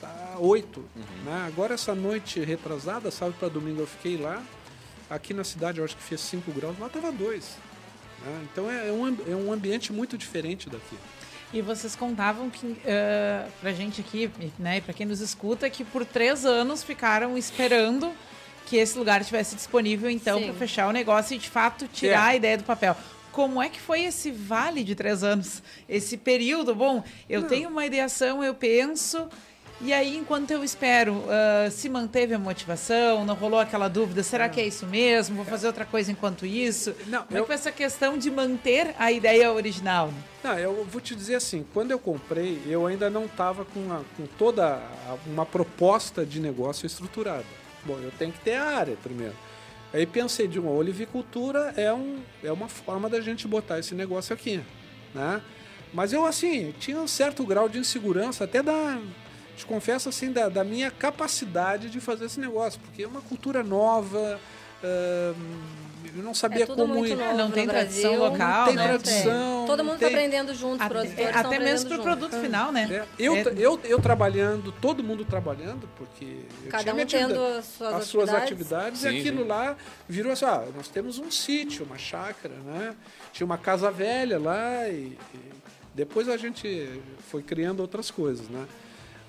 tá 0.00 0.36
8. 0.38 0.84
Né? 1.24 1.44
Agora 1.46 1.74
essa 1.74 1.94
noite 1.94 2.40
retrasada, 2.40 3.10
sábado 3.10 3.36
para 3.38 3.48
domingo 3.48 3.80
eu 3.80 3.86
fiquei 3.86 4.16
lá. 4.16 4.42
Aqui 5.10 5.32
na 5.32 5.44
cidade 5.44 5.78
eu 5.78 5.84
acho 5.84 5.96
que 5.96 6.02
fez 6.02 6.20
5 6.20 6.50
graus, 6.52 6.78
lá 6.78 6.86
estava 6.86 7.10
2. 7.10 7.56
Né? 8.24 8.46
Então 8.52 8.70
é, 8.70 8.88
é 8.88 8.92
um, 8.92 9.08
é 9.08 9.34
um 9.34 9.52
ambiente 9.52 9.92
muito 9.92 10.18
diferente 10.18 10.68
daqui. 10.68 10.96
E 11.52 11.62
vocês 11.62 11.96
contavam 11.96 12.50
que 12.50 12.66
uh, 12.66 13.50
pra 13.60 13.72
gente 13.72 14.02
aqui, 14.02 14.30
né, 14.58 14.78
e 14.78 14.80
pra 14.82 14.92
quem 14.92 15.06
nos 15.06 15.20
escuta, 15.20 15.70
que 15.70 15.82
por 15.82 16.04
três 16.04 16.44
anos 16.44 16.82
ficaram 16.84 17.38
esperando 17.38 18.12
que 18.66 18.76
esse 18.76 18.98
lugar 18.98 19.22
estivesse 19.22 19.54
disponível, 19.56 20.10
então, 20.10 20.42
para 20.42 20.52
fechar 20.52 20.88
o 20.88 20.92
negócio 20.92 21.34
e 21.34 21.38
de 21.38 21.48
fato 21.48 21.88
tirar 21.88 22.28
É. 22.28 22.32
a 22.32 22.36
ideia 22.36 22.58
do 22.58 22.64
papel. 22.64 22.94
Como 23.32 23.62
é 23.62 23.70
que 23.70 23.80
foi 23.80 24.02
esse 24.02 24.30
vale 24.30 24.84
de 24.84 24.94
três 24.94 25.22
anos? 25.24 25.62
Esse 25.88 26.18
período? 26.18 26.74
Bom, 26.74 27.02
eu 27.30 27.44
tenho 27.44 27.70
uma 27.70 27.86
ideação, 27.86 28.44
eu 28.44 28.52
penso, 28.54 29.26
e 29.80 29.92
aí, 29.92 30.16
enquanto 30.16 30.50
eu 30.50 30.64
espero, 30.64 31.24
ah, 31.28 31.70
se 31.70 31.88
manteve 31.88 32.34
a 32.34 32.38
motivação? 32.38 33.24
Não 33.24 33.34
rolou 33.34 33.60
aquela 33.60 33.86
dúvida? 33.88 34.22
Será 34.22 34.48
que 34.48 34.60
é 34.60 34.66
isso 34.66 34.86
mesmo? 34.86 35.36
Vou 35.36 35.44
fazer 35.44 35.66
outra 35.68 35.84
coisa 35.84 36.10
enquanto 36.10 36.44
isso? 36.44 36.94
Não, 37.06 37.22
Como 37.24 37.36
é 37.36 37.40
eu- 37.40 37.44
que 37.44 37.46
foi 37.46 37.54
essa 37.54 37.70
questão 37.72 38.18
de 38.18 38.30
manter 38.30 38.94
a 38.98 39.12
ideia 39.12 39.52
original? 39.52 40.12
Não, 40.42 40.58
eu 40.58 40.84
vou 40.84 41.00
te 41.00 41.14
dizer 41.14 41.36
assim, 41.36 41.64
quando 41.72 41.90
eu 41.92 41.98
comprei, 41.98 42.60
eu 42.66 42.86
ainda 42.86 43.08
não 43.08 43.26
estava 43.26 43.64
com, 43.64 43.82
com 44.16 44.26
toda 44.38 44.66
a- 44.76 45.16
uma 45.26 45.46
proposta 45.46 46.24
de 46.26 46.40
negócio 46.40 46.84
estruturada. 46.86 47.44
Bom, 47.84 47.98
eu 48.02 48.10
tenho 48.18 48.32
que 48.32 48.40
ter 48.40 48.54
a 48.54 48.64
área 48.64 48.96
primeiro. 49.02 49.34
Aí 49.92 50.04
pensei, 50.04 50.46
de 50.48 50.58
uma 50.58 50.70
olivicultura 50.72 51.72
é, 51.76 51.92
um, 51.94 52.18
é 52.42 52.52
uma 52.52 52.68
forma 52.68 53.08
da 53.08 53.20
gente 53.20 53.46
botar 53.48 53.78
esse 53.78 53.94
negócio 53.94 54.34
aqui, 54.34 54.60
né? 55.14 55.40
Mas 55.94 56.12
eu, 56.12 56.26
assim, 56.26 56.74
tinha 56.78 56.98
um 57.00 57.08
certo 57.08 57.42
grau 57.46 57.68
de 57.68 57.78
insegurança, 57.78 58.44
até 58.44 58.62
da, 58.62 58.98
te 59.58 59.66
confesso, 59.66 60.08
assim, 60.08 60.32
da, 60.32 60.48
da 60.48 60.64
minha 60.64 60.90
capacidade 60.90 61.90
de 61.90 62.00
fazer 62.00 62.26
esse 62.26 62.40
negócio, 62.40 62.80
porque 62.80 63.02
é 63.02 63.06
uma 63.06 63.20
cultura 63.20 63.62
nova, 63.62 64.40
ahn, 64.82 65.34
eu 66.16 66.22
não 66.22 66.32
sabia 66.34 66.62
É 66.62 66.66
tudo 66.66 66.82
como 66.82 66.94
muito 66.94 67.12
ir. 67.12 67.16
novo 67.16 67.36
não 67.36 67.48
no 67.48 67.54
tem 67.54 67.66
tradição 67.66 68.10
Brasil. 68.16 68.30
local, 68.30 68.58
Não 68.58 68.66
tem 68.66 68.76
né? 68.76 68.84
tradição. 68.88 69.64
Todo 69.66 69.84
mundo 69.84 69.98
tem- 69.98 70.08
está 70.08 70.18
aprendendo 70.18 70.54
junto, 70.54 70.82
Até, 70.82 70.88
produtores 70.94 71.36
até 71.36 71.58
mesmo 71.58 71.88
pro 71.88 71.96
junto. 71.96 72.06
produto 72.08 72.40
final, 72.40 72.72
né? 72.72 72.88
É, 72.90 73.04
eu, 73.18 73.36
É. 73.36 73.42
eu, 73.58 73.78
eu 73.84 74.00
trabalhando, 74.00 74.72
todo 74.80 75.04
mundo 75.04 75.24
trabalhando, 75.24 75.88
porque 75.96 76.24
eu 76.64 76.70
Cada 76.70 76.84
tinha 76.92 76.94
um 76.94 77.06
tendo 77.06 77.40
as 77.58 77.64
suas 77.66 77.94
as 77.94 78.04
suas 78.04 78.28
atividades. 78.30 79.00
atividades 79.00 79.00
Sim, 79.00 79.08
e 79.08 79.20
aquilo 79.20 79.42
sim. 79.42 79.48
lá 79.48 79.76
virou 80.08 80.32
assim, 80.32 80.44
ah, 80.46 80.64
nós 80.74 80.88
temos 80.88 81.18
um 81.18 81.30
sítio, 81.30 81.84
uma 81.84 81.98
chácara, 81.98 82.54
né? 82.64 82.94
Tinha 83.32 83.44
uma 83.44 83.58
casa 83.58 83.90
velha 83.90 84.38
lá 84.38 84.88
e, 84.88 85.18
e 85.34 85.40
depois 85.94 86.28
a 86.28 86.36
gente 86.38 86.88
foi 87.28 87.42
criando 87.42 87.80
outras 87.80 88.10
coisas, 88.10 88.48
né? 88.48 88.64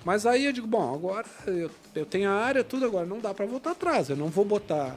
Mas 0.06 0.26
aí 0.26 0.46
eu 0.46 0.54
digo, 0.54 0.68
bom, 0.68 0.94
agora 0.94 1.26
eu, 1.46 1.70
eu 1.94 2.06
tenho 2.06 2.30
a 2.30 2.34
área, 2.34 2.64
tudo 2.64 2.86
agora, 2.86 3.06
não 3.06 3.20
dá 3.20 3.34
para 3.34 3.46
voltar 3.46 3.72
atrás. 3.72 4.10
Eu 4.10 4.16
não 4.16 4.28
vou 4.28 4.46
botar 4.46 4.96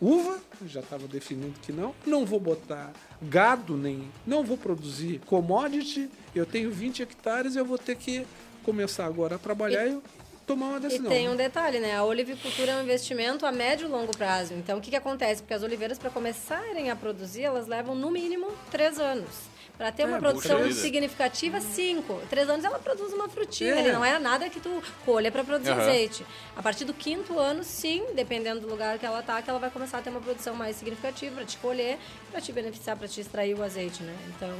uva, 0.00 0.38
já 0.66 0.80
estava 0.80 1.06
definido 1.06 1.54
que 1.60 1.72
não. 1.72 1.94
Não 2.04 2.26
vou 2.26 2.40
botar 2.40 2.92
gado, 3.22 3.76
nem. 3.76 4.10
Não 4.26 4.42
vou 4.42 4.56
produzir 4.56 5.20
commodity. 5.26 6.10
Eu 6.34 6.44
tenho 6.44 6.70
20 6.70 7.02
hectares, 7.02 7.54
eu 7.56 7.64
vou 7.64 7.78
ter 7.78 7.96
que 7.96 8.26
começar 8.64 9.06
agora 9.06 9.36
a 9.36 9.38
trabalhar 9.38 9.86
e, 9.86 10.00
tomar 10.44 10.66
uma 10.70 10.78
E 10.78 10.80
decisão. 10.80 11.08
tem 11.08 11.28
um 11.28 11.36
detalhe, 11.36 11.78
né? 11.78 11.94
A 11.96 12.02
olivicultura 12.04 12.72
é 12.72 12.76
um 12.76 12.82
investimento 12.82 13.46
a 13.46 13.52
médio 13.52 13.86
e 13.86 13.90
longo 13.90 14.16
prazo. 14.16 14.54
Então, 14.54 14.78
o 14.78 14.80
que, 14.80 14.90
que 14.90 14.96
acontece? 14.96 15.40
Porque 15.40 15.54
as 15.54 15.62
oliveiras, 15.62 15.98
para 15.98 16.10
começarem 16.10 16.90
a 16.90 16.96
produzir, 16.96 17.42
elas 17.42 17.68
levam 17.68 17.94
no 17.94 18.10
mínimo 18.10 18.48
três 18.72 18.98
anos. 18.98 19.51
Para 19.82 19.90
ter 19.90 20.04
uma 20.06 20.18
É, 20.18 20.20
produção 20.20 20.70
significativa, 20.72 21.60
cinco. 21.60 22.20
Três 22.30 22.48
anos 22.48 22.64
ela 22.64 22.78
produz 22.78 23.12
uma 23.12 23.28
frutinha. 23.28 23.74
É. 23.74 23.78
ali, 23.80 23.90
não 23.90 24.04
é 24.04 24.16
nada 24.16 24.48
que 24.48 24.60
tu 24.60 24.80
colha 25.04 25.28
para 25.32 25.42
produzir 25.42 25.72
Aham. 25.72 25.80
azeite. 25.80 26.24
A 26.56 26.62
partir 26.62 26.84
do 26.84 26.94
quinto 26.94 27.36
ano, 27.36 27.64
sim, 27.64 28.04
dependendo 28.14 28.60
do 28.60 28.68
lugar 28.68 28.96
que 28.96 29.04
ela 29.04 29.20
tá, 29.24 29.42
que 29.42 29.50
ela 29.50 29.58
vai 29.58 29.70
começar 29.70 29.98
a 29.98 30.00
ter 30.00 30.10
uma 30.10 30.20
produção 30.20 30.54
mais 30.54 30.76
significativa 30.76 31.34
para 31.34 31.44
te 31.44 31.56
colher, 31.56 31.98
para 32.30 32.40
te 32.40 32.52
beneficiar, 32.52 32.96
para 32.96 33.08
te 33.08 33.20
extrair 33.20 33.54
o 33.58 33.62
azeite, 33.64 34.04
né? 34.04 34.14
Então, 34.28 34.50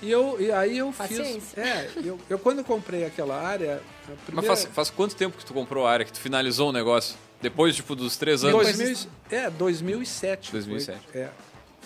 E, 0.00 0.08
eu, 0.12 0.36
e 0.40 0.52
aí 0.52 0.78
eu 0.78 0.92
fiz. 0.92 1.18
Paciência. 1.18 1.60
É, 1.60 1.90
eu, 2.04 2.20
eu 2.30 2.38
quando 2.38 2.62
comprei 2.62 3.04
aquela 3.04 3.36
área. 3.42 3.78
a 4.06 4.10
Mas 4.10 4.20
primeira- 4.26 4.46
faz, 4.56 4.64
faz 4.72 4.90
quanto 4.90 5.16
tempo 5.16 5.36
que 5.36 5.44
tu 5.44 5.52
comprou 5.52 5.84
a 5.84 5.90
área, 5.90 6.04
que 6.04 6.12
tu 6.12 6.20
finalizou 6.20 6.68
o 6.68 6.72
negócio? 6.72 7.16
Depois, 7.42 7.74
tipo, 7.74 7.96
dos 7.96 8.16
três 8.16 8.44
anos? 8.44 8.62
2000, 8.62 8.96
é, 9.32 9.50
2007. 9.50 10.52
2007. 10.52 11.00
Foi, 11.10 11.20
é, 11.22 11.30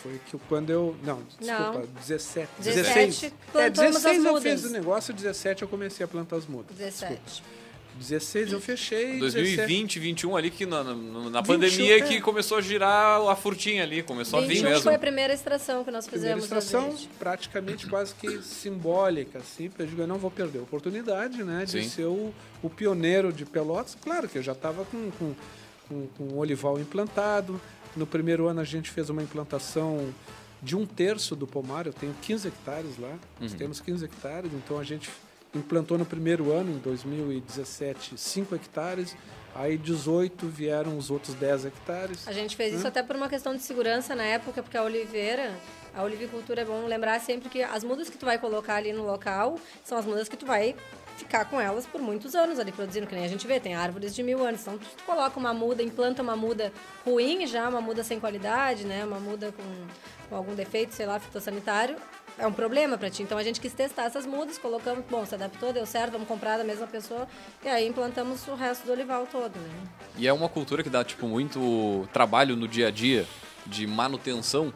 foi 0.03 0.21
que 0.27 0.37
quando 0.49 0.71
eu. 0.71 0.97
Não, 1.05 1.23
desculpa, 1.39 1.79
Não. 1.81 1.87
17. 2.01 2.49
17 2.59 3.27
É, 3.27 3.31
plantamos 3.53 4.03
16 4.03 4.19
as 4.19 4.25
eu 4.25 4.33
mudas. 4.33 4.43
fiz 4.43 4.65
o 4.65 4.73
negócio, 4.73 5.15
17 5.15 5.63
eu 5.63 5.69
comecei 5.69 6.05
a 6.05 6.09
plantar 6.09 6.37
as 6.37 6.47
mudas. 6.47 6.77
17. 6.77 7.21
Desculpa. 7.25 7.63
16 7.95 8.53
eu 8.53 8.61
fechei. 8.61 9.19
2020, 9.19 9.99
2021 9.99 10.37
ali, 10.37 10.51
que 10.51 10.65
na, 10.65 10.83
na, 10.83 10.95
na 10.95 11.41
21, 11.41 11.43
pandemia 11.43 11.99
é. 11.99 12.01
que 12.01 12.21
começou 12.21 12.59
a 12.59 12.61
girar 12.61 13.21
a 13.29 13.37
furtinha 13.37 13.83
ali, 13.83 14.03
começou 14.03 14.39
a 14.39 14.43
vir 14.43 14.55
21 14.55 14.69
mesmo. 14.69 14.83
foi 14.83 14.95
a 14.95 14.99
primeira 14.99 15.33
extração 15.33 15.85
que 15.85 15.91
nós 15.91 16.07
17. 16.07 16.11
Primeira 16.11 16.41
fizemos 16.41 16.49
do 16.49 16.99
extração 16.99 17.09
praticamente 17.19 17.87
quase 17.87 18.15
que 18.15 18.43
simbólica, 18.43 19.39
assim, 19.39 19.69
porque 19.69 19.83
eu 19.83 19.87
digo, 19.87 20.03
eu 20.03 20.07
não 20.07 20.17
vou 20.19 20.31
perder 20.31 20.61
a 20.61 20.63
oportunidade, 20.63 21.45
né, 21.45 21.65
de 21.65 21.83
Sim. 21.83 21.89
ser 21.89 22.05
o, 22.07 22.33
o 22.63 22.71
pioneiro 22.71 23.33
de 23.33 23.45
Pelotas. 23.45 23.97
Claro 24.03 24.29
que 24.29 24.39
eu 24.39 24.43
já 24.43 24.53
estava 24.53 24.85
com, 24.87 25.11
com, 25.11 25.35
com, 25.89 26.07
com 26.17 26.25
o 26.25 26.39
olival 26.39 26.81
implantado. 26.81 27.61
No 27.95 28.07
primeiro 28.07 28.47
ano 28.47 28.61
a 28.61 28.65
gente 28.65 28.91
fez 28.91 29.11
uma 29.11 29.23
implantação 29.23 30.13
de 30.63 30.77
um 30.77 30.87
terço 30.87 31.35
do 31.35 31.47
pomar, 31.47 31.87
eu 31.87 31.93
tenho 31.93 32.15
15 32.23 32.49
hectares 32.49 32.99
lá, 32.99 33.19
nós 33.41 33.53
temos 33.53 33.81
15 33.81 34.05
hectares, 34.05 34.53
então 34.55 34.79
a 34.79 34.85
gente 34.85 35.11
implantou 35.55 35.99
no 35.99 36.07
primeiro 36.07 36.53
ano, 36.53 36.73
em 36.73 36.79
2017, 36.79 38.17
5 38.17 38.55
hectares, 38.55 39.17
aí 39.55 39.77
18 39.77 40.47
vieram 40.47 40.97
os 40.97 41.11
outros 41.11 41.35
10 41.35 41.67
hectares. 41.67 42.27
A 42.27 42.33
gente 42.33 42.57
fez 42.57 42.75
isso 42.75 42.87
até 42.87 43.03
por 43.03 43.17
uma 43.17 43.29
questão 43.29 43.55
de 43.55 43.63
segurança 43.63 44.15
na 44.15 44.25
época, 44.25 44.63
porque 44.63 44.77
a 44.77 44.83
oliveira, 44.83 45.53
a 45.95 46.03
olivicultura 46.03 46.63
é 46.63 46.65
bom 46.65 46.87
lembrar 46.87 47.21
sempre 47.21 47.51
que 47.51 47.63
as 47.63 47.85
mudas 47.85 48.09
que 48.09 48.17
tu 48.17 48.25
vai 48.25 48.39
colocar 48.39 48.77
ali 48.77 48.93
no 48.93 49.05
local 49.05 49.59
são 49.85 49.99
as 49.99 50.07
mudas 50.07 50.29
que 50.29 50.37
tu 50.37 50.47
vai 50.47 50.75
ficar 51.23 51.45
com 51.45 51.61
elas 51.61 51.87
por 51.87 52.01
muitos 52.01 52.35
anos 52.35 52.59
ali 52.59 52.73
produzindo, 52.73 53.07
que 53.07 53.15
nem 53.15 53.25
a 53.25 53.29
gente 53.29 53.47
vê, 53.47 53.61
tem 53.61 53.75
árvores 53.75 54.15
de 54.15 54.23
mil 54.23 54.45
anos. 54.45 54.61
Então, 54.61 54.77
tu 54.77 55.05
coloca 55.07 55.39
uma 55.39 55.55
muda, 55.55 55.83
implanta 55.83 56.23
uma 56.23 56.37
muda 56.37 56.73
ruim 57.05 57.47
já, 57.47 57.69
uma 57.69 57.81
muda 57.81 58.03
sem 58.03 58.19
qualidade, 58.19 58.85
né, 58.85 59.05
uma 59.05 59.21
muda 59.21 59.53
com, 59.53 59.63
com 60.29 60.37
algum 60.37 60.55
defeito, 60.55 60.95
sei 60.95 61.07
lá, 61.07 61.19
fitossanitário, 61.19 61.97
é 62.39 62.47
um 62.47 62.53
problema 62.53 62.99
para 62.99 63.09
ti. 63.09 63.23
Então, 63.23 63.39
a 63.39 63.43
gente 63.43 63.61
quis 63.61 63.73
testar 63.73 64.05
essas 64.05 64.27
mudas, 64.27 64.59
colocamos, 64.59 65.05
bom, 65.09 65.25
se 65.25 65.35
adaptou, 65.35 65.73
deu 65.73 65.87
certo, 65.87 66.13
vamos 66.13 66.29
comprar 66.29 66.59
da 66.59 66.65
mesma 66.65 66.87
pessoa, 66.87 67.29
e 67.65 67.69
aí 67.69 67.87
implantamos 67.87 68.47
o 68.49 68.55
resto 68.55 68.85
do 68.85 68.93
olival 68.93 69.27
todo, 69.31 69.57
né. 69.59 69.89
E 70.17 70.27
é 70.27 70.33
uma 70.33 70.49
cultura 70.49 70.83
que 70.83 70.91
dá, 70.91 71.05
tipo, 71.05 71.27
muito 71.27 72.09
trabalho 72.13 72.57
no 72.57 72.67
dia 72.67 72.89
a 72.89 72.91
dia, 72.91 73.27
de 73.65 73.87
manutenção. 73.87 74.73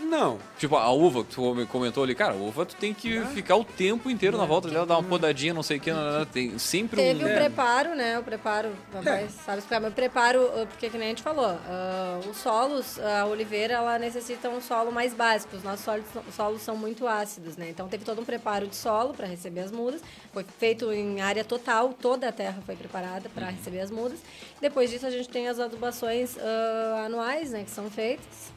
Não. 0.00 0.38
Tipo, 0.58 0.76
a 0.76 0.90
uva 0.90 1.24
que 1.24 1.34
tu 1.34 1.66
comentou 1.70 2.04
ali, 2.04 2.14
cara, 2.14 2.34
a 2.34 2.36
uva 2.36 2.64
tu 2.64 2.76
tem 2.76 2.94
que 2.94 3.16
é. 3.16 3.24
ficar 3.26 3.56
o 3.56 3.64
tempo 3.64 4.08
inteiro 4.10 4.36
é. 4.36 4.40
na 4.40 4.46
volta 4.46 4.68
dela, 4.68 4.86
dar 4.86 4.98
uma 4.98 5.08
podadinha, 5.08 5.52
não 5.52 5.62
sei 5.62 5.78
o 5.78 5.80
que, 5.80 5.90
tem 6.32 6.58
sempre 6.58 7.00
Teve 7.00 7.24
um... 7.24 7.28
o 7.28 7.34
preparo, 7.34 7.94
né? 7.94 8.18
O 8.18 8.22
preparo, 8.22 8.70
papai 8.92 9.24
é. 9.24 9.28
sabe 9.28 9.58
explicar, 9.58 9.80
mas 9.80 9.92
o 9.92 9.94
preparo, 9.94 10.42
uh, 10.42 10.66
porque 10.66 10.88
que 10.88 10.98
nem 10.98 11.08
a 11.08 11.10
gente 11.10 11.22
falou, 11.22 11.50
uh, 11.50 12.28
os 12.28 12.36
solos, 12.36 12.98
a 12.98 13.26
oliveira, 13.26 13.74
ela 13.74 13.98
necessita 13.98 14.48
um 14.48 14.60
solo 14.60 14.92
mais 14.92 15.12
básico, 15.14 15.56
os 15.56 15.62
nossos 15.62 15.84
solos, 15.84 16.04
solos 16.34 16.62
são 16.62 16.76
muito 16.76 17.06
ácidos, 17.06 17.56
né? 17.56 17.68
Então 17.70 17.88
teve 17.88 18.04
todo 18.04 18.20
um 18.20 18.24
preparo 18.24 18.66
de 18.66 18.76
solo 18.76 19.14
para 19.14 19.26
receber 19.26 19.60
as 19.60 19.72
mudas, 19.72 20.00
foi 20.32 20.44
feito 20.58 20.92
em 20.92 21.20
área 21.20 21.44
total, 21.44 21.92
toda 21.92 22.28
a 22.28 22.32
terra 22.32 22.62
foi 22.64 22.76
preparada 22.76 23.28
para 23.28 23.46
uhum. 23.46 23.52
receber 23.52 23.80
as 23.80 23.90
mudas. 23.90 24.20
Depois 24.60 24.90
disso 24.90 25.06
a 25.06 25.10
gente 25.10 25.28
tem 25.28 25.48
as 25.48 25.58
adubações 25.58 26.36
uh, 26.36 27.04
anuais, 27.04 27.50
né, 27.50 27.64
que 27.64 27.70
são 27.70 27.90
feitas. 27.90 28.55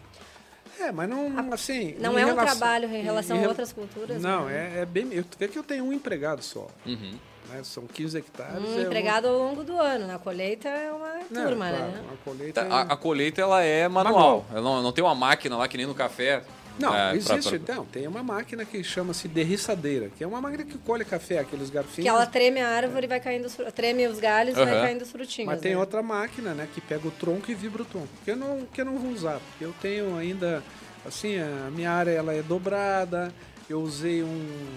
É, 0.79 0.91
mas 0.91 1.09
não, 1.09 1.53
assim... 1.53 1.95
Não 1.99 2.17
é 2.17 2.23
um 2.25 2.29
relação, 2.29 2.57
trabalho 2.57 2.95
em 2.95 3.01
relação 3.01 3.37
em, 3.37 3.43
a 3.43 3.47
outras 3.47 3.73
culturas? 3.73 4.21
Não, 4.21 4.45
né? 4.45 4.77
é, 4.77 4.81
é 4.81 4.85
bem... 4.85 5.09
Eu 5.11 5.25
vê 5.37 5.47
que 5.47 5.59
eu 5.59 5.63
tenho 5.63 5.83
um 5.83 5.91
empregado 5.91 6.41
só. 6.41 6.67
Uhum. 6.85 7.13
Né? 7.49 7.61
São 7.63 7.85
15 7.85 8.17
hectares. 8.17 8.63
Um 8.63 8.79
é 8.79 8.83
empregado 8.83 9.27
ao 9.27 9.37
longo 9.37 9.63
do 9.63 9.77
ano. 9.77 10.07
Na 10.07 10.19
colheita 10.19 10.69
é 10.69 10.91
uma 10.91 11.19
turma, 11.25 11.69
claro, 11.69 11.91
né? 11.91 12.03
A 12.13 12.23
colheita, 12.23 12.65
tá, 12.65 12.75
a, 12.75 12.81
a 12.81 12.97
colheita 12.97 13.41
ela 13.41 13.63
é 13.63 13.87
manual. 13.87 14.13
manual. 14.13 14.45
Ela 14.51 14.61
não, 14.61 14.83
não 14.83 14.91
tem 14.91 15.03
uma 15.03 15.15
máquina 15.15 15.57
lá 15.57 15.67
que 15.67 15.75
nem 15.75 15.85
no 15.85 15.95
café. 15.95 16.43
Não, 16.79 16.95
é, 16.95 17.15
existe. 17.15 17.57
Pra, 17.57 17.59
pra... 17.59 17.75
Não, 17.75 17.85
tem 17.85 18.07
uma 18.07 18.23
máquina 18.23 18.63
que 18.63 18.83
chama-se 18.83 19.27
derriçadeira, 19.27 20.09
que 20.17 20.23
é 20.23 20.27
uma 20.27 20.41
máquina 20.41 20.63
que 20.63 20.77
colhe 20.77 21.03
café, 21.03 21.39
aqueles 21.39 21.69
garfinhos. 21.69 22.03
Que 22.03 22.07
ela 22.07 22.25
treme 22.25 22.59
a 22.61 22.69
árvore 22.69 23.05
e 23.05 23.07
vai 23.07 23.19
caindo 23.19 23.45
os, 23.45 23.55
treme 23.73 24.07
os 24.07 24.19
galhos 24.19 24.57
e 24.57 24.59
uhum. 24.59 24.65
vai 24.65 24.81
caindo 24.81 25.01
os 25.01 25.11
frutinhos. 25.11 25.51
Mas 25.51 25.61
tem 25.61 25.73
né? 25.73 25.77
outra 25.77 26.01
máquina, 26.01 26.53
né, 26.53 26.67
que 26.73 26.81
pega 26.81 27.07
o 27.07 27.11
tronco 27.11 27.51
e 27.51 27.55
vibra 27.55 27.81
o 27.81 27.85
tronco. 27.85 28.07
Que 28.23 28.31
eu 28.31 28.35
não, 28.35 28.65
que 28.73 28.81
eu 28.81 28.85
não 28.85 28.97
vou 28.97 29.11
usar, 29.11 29.39
porque 29.39 29.65
eu 29.65 29.73
tenho 29.81 30.17
ainda, 30.17 30.63
assim, 31.05 31.37
a 31.39 31.69
minha 31.71 31.91
área 31.91 32.11
ela 32.11 32.33
é 32.33 32.41
dobrada. 32.41 33.33
Eu 33.69 33.81
usei 33.81 34.23
um, 34.23 34.67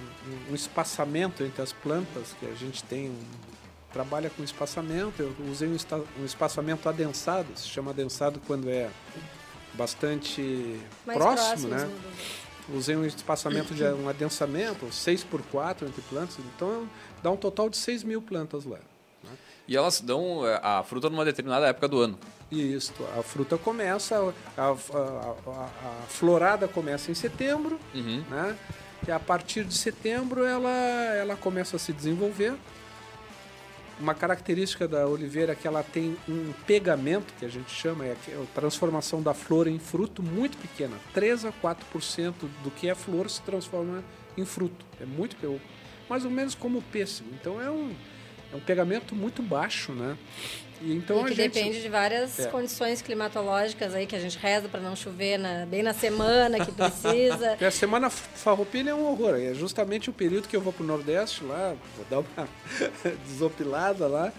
um 0.51 0.55
espaçamento 0.55 1.43
entre 1.43 1.63
as 1.63 1.73
plantas, 1.73 2.35
que 2.39 2.45
a 2.45 2.55
gente 2.55 2.85
tem 2.85 3.09
um, 3.09 3.19
trabalha 3.93 4.29
com 4.31 4.43
espaçamento. 4.43 5.23
Eu 5.23 5.35
usei 5.51 5.69
um, 5.69 5.77
um 6.21 6.25
espaçamento 6.25 6.89
adensado, 6.89 7.49
se 7.57 7.69
chama 7.69 7.91
adensado 7.91 8.41
quando 8.47 8.69
é 8.69 8.91
bastante 9.75 10.81
Mais 11.07 11.19
próximo, 11.19 11.69
né? 11.69 11.91
Usei 12.73 12.97
um 12.97 13.05
espaçamento 13.05 13.75
de 13.75 13.85
um 13.85 14.09
adensamento, 14.09 14.91
6 14.93 15.25
por 15.25 15.43
4 15.43 15.87
entre 15.87 16.01
plantas, 16.03 16.39
então 16.55 16.89
dá 17.23 17.31
um 17.31 17.37
total 17.37 17.69
de 17.69 17.77
6 17.77 18.05
mil 18.05 18.23
plantas 18.23 18.65
lá. 18.65 18.79
Né? 19.23 19.31
E 19.67 19.77
elas 19.77 20.01
dão 20.01 20.47
é, 20.47 20.61
a 20.63 20.83
fruta 20.83 21.11
numa 21.11 21.25
determinada 21.25 21.67
época 21.67 21.89
do 21.89 22.01
ano. 22.01 22.19
Isso, 22.51 22.93
a 23.19 23.23
fruta 23.23 23.59
começa, 23.59 24.17
a, 24.57 24.63
a, 24.63 24.71
a, 24.71 24.73
a 24.73 26.07
florada 26.09 26.69
começa 26.69 27.11
em 27.11 27.15
setembro, 27.15 27.81
uhum. 27.95 28.23
né? 28.31 28.57
E 29.07 29.11
a 29.11 29.19
partir 29.19 29.65
de 29.65 29.75
setembro 29.75 30.45
ela, 30.45 30.71
ela 30.71 31.37
começa 31.37 31.75
a 31.77 31.79
se 31.79 31.93
desenvolver 31.93 32.55
uma 34.01 34.15
característica 34.15 34.89
da 34.89 35.07
oliveira 35.07 35.53
é 35.53 35.55
que 35.55 35.67
ela 35.67 35.83
tem 35.83 36.17
um 36.29 36.53
pegamento, 36.67 37.33
que 37.39 37.45
a 37.45 37.49
gente 37.49 37.71
chama, 37.71 38.05
é 38.07 38.13
a 38.13 38.55
transformação 38.55 39.23
da 39.23 39.35
flor 39.35 39.67
em 39.67 39.79
fruto 39.79 40.23
muito 40.23 40.59
pequena. 40.59 40.97
3 41.15 41.45
a 41.45 41.53
4% 41.53 42.35
do 42.63 42.71
que 42.71 42.89
é 42.89 42.95
flor 42.95 43.29
se 43.31 43.43
transforma 43.43 44.03
em 44.37 44.45
fruto. 44.45 44.85
É 45.01 45.05
muito 45.05 45.37
mais 46.09 46.25
ou 46.25 46.31
menos 46.31 46.55
como 46.55 46.79
o 46.79 46.83
pêssego. 46.83 47.29
Então 47.41 47.61
é 47.61 47.71
um, 47.71 47.95
é 48.53 48.57
um 48.57 48.61
pegamento 48.61 49.15
muito 49.15 49.43
baixo, 49.43 49.93
né? 49.93 50.17
E, 50.83 50.95
então 50.97 51.21
e 51.21 51.31
que 51.31 51.35
gente... 51.35 51.55
depende 51.55 51.81
de 51.81 51.89
várias 51.89 52.39
é. 52.41 52.47
condições 52.49 53.01
climatológicas 53.01 53.95
aí 53.95 54.07
que 54.07 54.17
a 54.17 54.19
gente 54.19 54.37
reza 54.37 54.69
para 54.69 54.81
não 54.81 54.97
chover 54.97 55.39
na, 55.39 55.65
bem 55.65 55.83
na 55.83 55.95
semana 55.95 56.65
que 56.65 56.73
precisa. 56.73 57.57
a 57.61 57.71
semana 57.71 58.11
farroupilha 58.11 58.91
é 58.91 58.95
um 58.95 59.07
horror. 59.07 59.37
É 59.37 59.55
justamente 59.55 60.11
o 60.11 60.13
período 60.13 60.49
que 60.49 60.57
eu 60.57 60.61
vou 60.61 60.73
para 60.73 60.83
o 60.83 60.87
Nordeste 60.87 61.45
lá, 61.45 61.75
vou 61.97 62.07
dar 62.11 62.19
uma 62.19 62.49
desopilada 63.27 64.07
lá, 64.07 64.33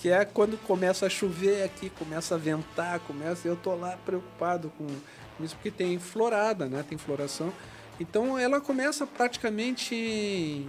que 0.00 0.08
é 0.08 0.24
quando 0.24 0.56
começa 0.58 1.06
a 1.06 1.10
chover 1.10 1.64
aqui, 1.64 1.90
começa 1.90 2.36
a 2.36 2.38
ventar, 2.38 3.00
começa. 3.00 3.48
Eu 3.48 3.56
tô 3.56 3.74
lá 3.74 3.98
preocupado 4.04 4.72
com 4.78 4.86
isso 5.40 5.56
porque 5.56 5.70
tem 5.70 5.98
florada, 5.98 6.66
né? 6.66 6.84
Tem 6.88 6.96
floração. 6.96 7.52
Então 8.00 8.38
ela 8.38 8.60
começa 8.60 9.04
praticamente 9.06 9.94
em 9.94 10.66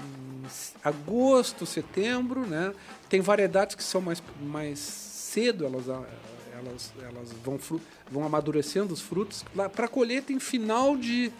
agosto, 0.83 1.65
setembro, 1.65 2.45
né? 2.45 2.73
Tem 3.07 3.21
variedades 3.21 3.75
que 3.75 3.83
são 3.83 4.01
mais, 4.01 4.21
mais 4.41 5.09
cedo, 5.29 5.65
elas, 5.65 5.87
elas, 5.87 6.93
elas 7.01 7.31
vão, 7.43 7.59
vão 8.11 8.23
amadurecendo 8.25 8.93
os 8.93 9.01
frutos. 9.01 9.45
Para 9.75 9.87
colheita 9.87 10.33
em 10.33 10.39
final 10.39 10.97
de, 10.97 11.31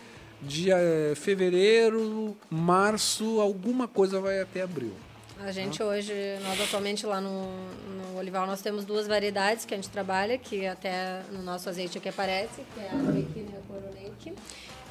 de 0.42 0.72
é, 0.72 1.14
fevereiro, 1.16 2.38
março, 2.50 3.42
alguma 3.42 3.88
coisa 3.88 4.20
vai 4.20 4.42
até 4.42 4.62
abril. 4.62 4.94
A 5.42 5.52
gente 5.54 5.82
hoje, 5.82 6.14
nós 6.44 6.60
atualmente 6.60 7.06
lá 7.06 7.22
no, 7.22 7.44
no 7.44 8.18
Olival, 8.18 8.46
nós 8.46 8.62
temos 8.62 8.84
duas 8.84 9.08
variedades 9.08 9.64
que 9.64 9.74
a 9.74 9.78
gente 9.78 9.90
trabalha, 9.90 10.38
que 10.38 10.68
até 10.68 11.24
no 11.32 11.42
nosso 11.42 11.70
azeite 11.70 11.98
aqui 11.98 12.10
aparece, 12.10 12.62
que 12.74 12.80
é 12.82 12.90
a 12.90 12.94
Arlequina 12.94 13.50
e 13.54 13.56
a 13.56 13.62
Coroneique. 13.62 14.34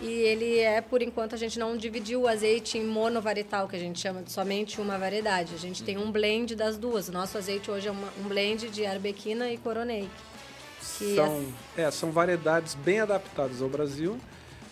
E 0.00 0.06
ele 0.06 0.58
é, 0.58 0.80
por 0.80 1.02
enquanto, 1.02 1.34
a 1.34 1.38
gente 1.38 1.58
não 1.58 1.76
dividiu 1.76 2.22
o 2.22 2.28
azeite 2.28 2.78
em 2.78 2.84
monovarietal, 2.84 3.66
que 3.66 3.74
a 3.74 3.78
gente 3.78 3.98
chama 3.98 4.22
de 4.22 4.30
somente 4.30 4.80
uma 4.80 4.96
variedade. 4.96 5.54
A 5.54 5.58
gente 5.58 5.82
tem 5.82 5.98
um 5.98 6.12
blend 6.12 6.54
das 6.54 6.76
duas. 6.76 7.08
O 7.08 7.12
nosso 7.12 7.36
azeite 7.36 7.68
hoje 7.70 7.88
é 7.88 7.90
uma, 7.90 8.08
um 8.18 8.28
blend 8.28 8.68
de 8.68 8.86
arbequina 8.86 9.50
e 9.50 9.58
coroneique. 9.58 10.08
São, 10.80 11.44
é... 11.76 11.82
é, 11.82 11.90
são 11.90 12.12
variedades 12.12 12.74
bem 12.74 13.00
adaptadas 13.00 13.60
ao 13.60 13.68
Brasil, 13.68 14.18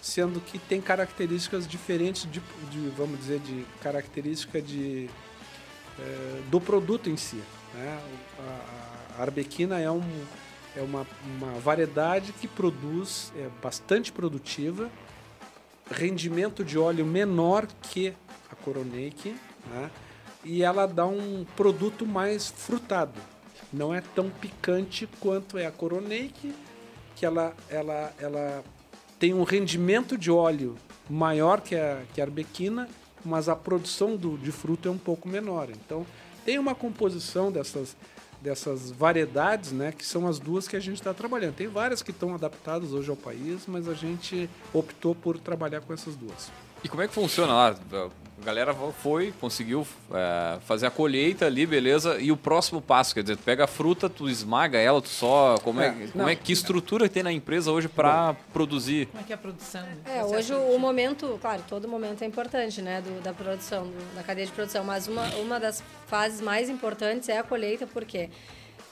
sendo 0.01 0.41
que 0.41 0.59
tem 0.61 0.81
características 0.81 1.67
diferentes 1.67 2.31
de, 2.31 2.41
de 2.71 2.89
vamos 2.97 3.19
dizer, 3.19 3.41
de 3.41 3.65
característica 3.83 4.63
de, 4.63 5.11
é, 5.99 6.41
do 6.51 6.61
produto 6.61 7.11
em 7.11 7.17
si. 7.17 7.43
Né? 7.75 8.01
A, 8.39 9.19
a 9.19 9.23
arbequina 9.23 9.81
é, 9.81 9.91
um, 9.91 10.03
é 10.77 10.83
uma, 10.83 11.05
uma 11.37 11.59
variedade 11.59 12.33
que 12.33 12.47
produz, 12.47 13.33
é 13.37 13.49
bastante 13.61 14.13
produtiva, 14.13 14.89
rendimento 15.91 16.65
de 16.65 16.79
óleo 16.79 17.07
menor 17.07 17.67
que 17.83 18.13
a 18.51 18.57
Coroneik, 18.57 19.37
né? 19.71 19.91
e 20.45 20.63
ela 20.63 20.87
dá 20.87 21.07
um 21.07 21.45
produto 21.57 22.07
mais 22.07 22.49
frutado. 22.49 23.21
Não 23.73 23.93
é 23.93 24.01
tão 24.01 24.31
picante 24.31 25.09
quanto 25.21 25.59
é 25.59 25.67
a 25.67 25.73
Coroneik, 25.73 26.55
que 27.15 27.27
ela, 27.27 27.55
ela, 27.69 28.13
ela 28.19 28.65
tem 29.19 29.35
um 29.35 29.43
rendimento 29.43 30.17
de 30.17 30.31
óleo 30.31 30.77
maior 31.09 31.61
que 31.61 31.75
a, 31.75 32.03
que 32.15 32.21
a 32.21 32.25
arbequina, 32.25 32.89
mas 33.25 33.49
a 33.49 33.57
produção 33.57 34.17
do, 34.17 34.37
de 34.39 34.53
fruto 34.53 34.89
é 34.89 34.91
um 34.91 34.99
pouco 34.99 35.29
menor. 35.29 35.69
Então, 35.71 36.07
tem 36.45 36.59
uma 36.59 36.75
composição 36.75 37.51
dessas, 37.51 37.97
dessas 38.47 38.93
variedades, 38.93 39.73
né, 39.73 39.91
que 39.91 40.07
são 40.07 40.29
as 40.29 40.39
duas 40.39 40.69
que 40.69 40.77
a 40.77 40.81
gente 40.81 40.99
está 40.99 41.13
trabalhando. 41.13 41.57
Tem 41.57 41.67
várias 41.67 42.01
que 42.01 42.13
estão 42.13 42.33
adaptadas 42.33 42.93
hoje 42.93 43.11
ao 43.11 43.17
país, 43.17 43.63
mas 43.67 43.89
a 43.89 43.95
gente 43.95 44.49
optou 44.73 45.17
por 45.17 45.37
trabalhar 45.37 45.81
com 45.81 45.93
essas 45.93 46.15
duas. 46.15 46.53
E 46.85 46.89
como 46.89 47.03
é 47.03 47.09
que 47.09 47.15
funciona 47.15 47.53
lá? 47.53 47.77
A 48.41 48.45
galera 48.45 48.75
foi, 48.75 49.33
conseguiu 49.41 49.87
é, 50.13 50.59
fazer 50.61 50.87
a 50.87 50.91
colheita 50.91 51.47
ali, 51.47 51.65
beleza. 51.65 52.19
E 52.21 52.31
o 52.31 52.37
próximo 52.37 52.83
passo, 52.83 53.15
quer 53.15 53.23
dizer, 53.23 53.37
tu 53.37 53.43
pega 53.43 53.65
a 53.65 53.67
fruta, 53.67 54.09
tu 54.11 54.29
esmaga 54.29 54.79
ela, 54.79 55.01
tu 55.01 55.09
só. 55.09 55.57
Como 55.63 55.81
é, 55.81 55.89
é 55.89 56.09
como 56.13 56.29
é 56.29 56.37
que 56.37 56.53
estrutura 56.53 57.09
tem 57.09 57.23
na 57.23 57.33
empresa 57.33 57.73
hoje 57.73 57.89
para 57.89 58.35
produzir? 58.53 59.07
Como 59.07 59.23
é 59.23 59.25
que 59.25 59.33
é 59.33 59.35
a 59.35 59.39
produção? 59.39 59.85
É, 60.05 60.25
hoje 60.25 60.53
o, 60.53 60.75
o 60.75 60.79
momento, 60.79 61.39
claro, 61.41 61.63
todo 61.67 61.89
momento 61.89 62.23
é 62.23 62.27
importante, 62.27 62.83
né, 62.83 63.01
do, 63.01 63.23
da 63.23 63.33
produção, 63.33 63.85
do, 63.85 64.15
da 64.15 64.23
cadeia 64.23 64.47
de 64.47 64.53
produção. 64.53 64.85
Mas 64.85 65.09
uma, 65.09 65.27
uma 65.37 65.59
das 65.59 65.83
fases 66.07 66.41
mais 66.41 66.69
importantes 66.69 67.29
é 67.29 67.39
a 67.39 67.43
colheita, 67.43 67.87
porque 67.87 68.07
quê? 68.07 68.31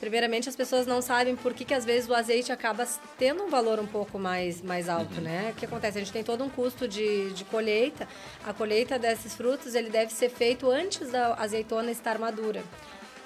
Primeiramente 0.05 0.51
as 0.51 0.55
pessoas 0.55 0.87
não 0.87 1.01
sabem 1.01 1.35
por 1.35 1.55
que, 1.55 1.65
que 1.65 1.73
às 1.73 1.83
vezes 1.83 2.11
o 2.11 2.15
azeite 2.15 2.53
acaba 2.53 2.87
tendo 3.17 3.43
um 3.43 3.49
valor 3.49 3.81
um 3.81 3.87
pouco 3.87 4.19
mais, 4.19 4.61
mais 4.61 4.87
alto, 4.87 5.15
uhum. 5.17 5.23
né? 5.23 5.51
O 5.51 5.59
que 5.59 5.65
acontece? 5.65 5.97
A 5.97 6.01
gente 6.03 6.13
tem 6.13 6.23
todo 6.23 6.45
um 6.45 6.51
custo 6.51 6.87
de, 6.87 7.33
de 7.33 7.43
colheita. 7.45 8.07
A 8.45 8.53
colheita 8.53 8.99
desses 8.99 9.35
frutos 9.35 9.75
ele 9.75 9.89
deve 9.89 10.13
ser 10.13 10.29
feito 10.29 10.71
antes 10.71 11.11
da 11.11 11.35
azeitona 11.37 11.91
estar 11.91 12.19
madura. 12.19 12.63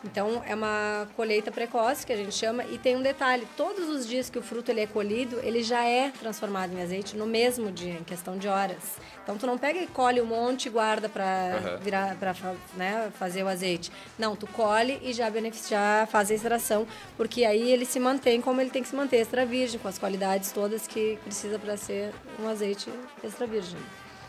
Então 0.05 0.43
é 0.47 0.55
uma 0.55 1.09
colheita 1.17 1.51
precoce 1.51 2.07
que 2.07 2.13
a 2.13 2.17
gente 2.17 2.35
chama 2.35 2.65
e 2.65 2.79
tem 2.79 2.97
um 2.97 3.03
detalhe: 3.03 3.47
todos 3.57 3.89
os 3.89 4.07
dias 4.07 4.31
que 4.31 4.39
o 4.39 4.43
fruto 4.43 4.71
ele 4.71 4.81
é 4.81 4.87
colhido, 4.87 5.41
ele 5.43 5.63
já 5.63 5.85
é 5.85 6.11
transformado 6.11 6.73
em 6.73 6.83
azeite 6.83 7.17
no 7.17 7.27
mesmo 7.27 7.73
dia, 7.73 7.95
em 7.95 8.05
questão 8.05 8.39
de 8.39 8.49
horas. 8.49 8.97
Então 9.23 9.37
tu 9.37 9.47
não 9.47 9.59
pega 9.59 9.79
e 9.81 9.87
colhe 9.87 10.21
um 10.21 10.27
monte 10.27 10.67
e 10.67 10.71
guarda 10.71 11.09
para 11.09 11.25
uhum. 11.25 11.79
virar 11.79 12.17
para 12.17 12.35
né, 12.77 13.11
fazer 13.19 13.43
o 13.43 13.49
azeite. 13.49 13.91
Não, 14.19 14.37
tu 14.37 14.47
colhe 14.47 15.01
e 15.03 15.13
já 15.13 15.29
beneficia, 15.29 16.09
faz 16.11 16.31
a 16.31 16.35
extração, 16.35 16.87
porque 17.17 17.45
aí 17.45 17.71
ele 17.71 17.85
se 17.85 17.99
mantém 17.99 18.41
como 18.41 18.61
ele 18.61 18.71
tem 18.71 18.83
que 18.83 18.89
se 18.89 18.97
manter, 18.97 19.17
extra 19.17 19.45
virgem, 19.45 19.79
com 19.81 19.89
as 19.89 19.99
qualidades 19.99 20.53
todas 20.53 20.87
que 20.87 21.19
precisa 21.25 21.59
para 21.59 21.77
ser 21.77 22.15
um 22.39 22.49
azeite 22.49 22.91
extra 23.23 23.47
virgem. 23.47 23.79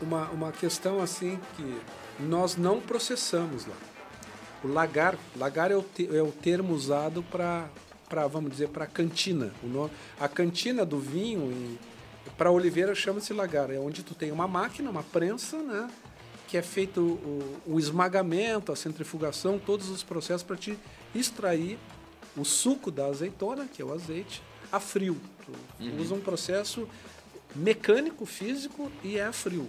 Uma, 0.02 0.28
uma 0.30 0.52
questão 0.52 1.00
assim 1.00 1.38
que 1.56 1.80
nós 2.18 2.56
não 2.56 2.80
processamos 2.80 3.66
lá. 3.66 3.76
O 4.62 4.68
lagar, 4.68 5.18
lagar 5.36 5.70
é 5.70 5.76
o, 5.76 5.82
te, 5.82 6.08
é 6.14 6.22
o 6.22 6.30
termo 6.30 6.74
usado 6.74 7.22
para, 7.22 8.26
vamos 8.26 8.50
dizer, 8.50 8.68
para 8.68 8.86
cantina. 8.86 9.52
O 9.62 9.66
nome, 9.66 9.90
a 10.18 10.28
cantina 10.28 10.84
do 10.84 10.98
vinho, 10.98 11.50
e 11.50 11.78
para 12.36 12.50
oliveira 12.50 12.94
chama-se 12.94 13.32
lagar, 13.32 13.70
é 13.70 13.78
onde 13.78 14.02
tu 14.02 14.14
tem 14.14 14.30
uma 14.30 14.46
máquina, 14.46 14.90
uma 14.90 15.02
prensa, 15.02 15.58
né? 15.58 15.88
Que 16.46 16.56
é 16.56 16.62
feito 16.62 17.00
o, 17.00 17.60
o 17.66 17.78
esmagamento, 17.78 18.72
a 18.72 18.76
centrifugação, 18.76 19.58
todos 19.58 19.88
os 19.88 20.02
processos 20.02 20.42
para 20.42 20.56
te 20.56 20.76
extrair 21.14 21.78
o 22.36 22.44
suco 22.44 22.90
da 22.90 23.06
azeitona, 23.06 23.66
que 23.66 23.80
é 23.80 23.84
o 23.84 23.92
azeite, 23.92 24.42
a 24.70 24.78
frio. 24.78 25.16
Tu 25.44 25.52
uhum. 25.84 26.00
usa 26.00 26.14
um 26.14 26.20
processo 26.20 26.88
mecânico, 27.54 28.26
físico 28.26 28.90
e 29.02 29.16
é 29.16 29.24
a 29.24 29.32
frio. 29.32 29.68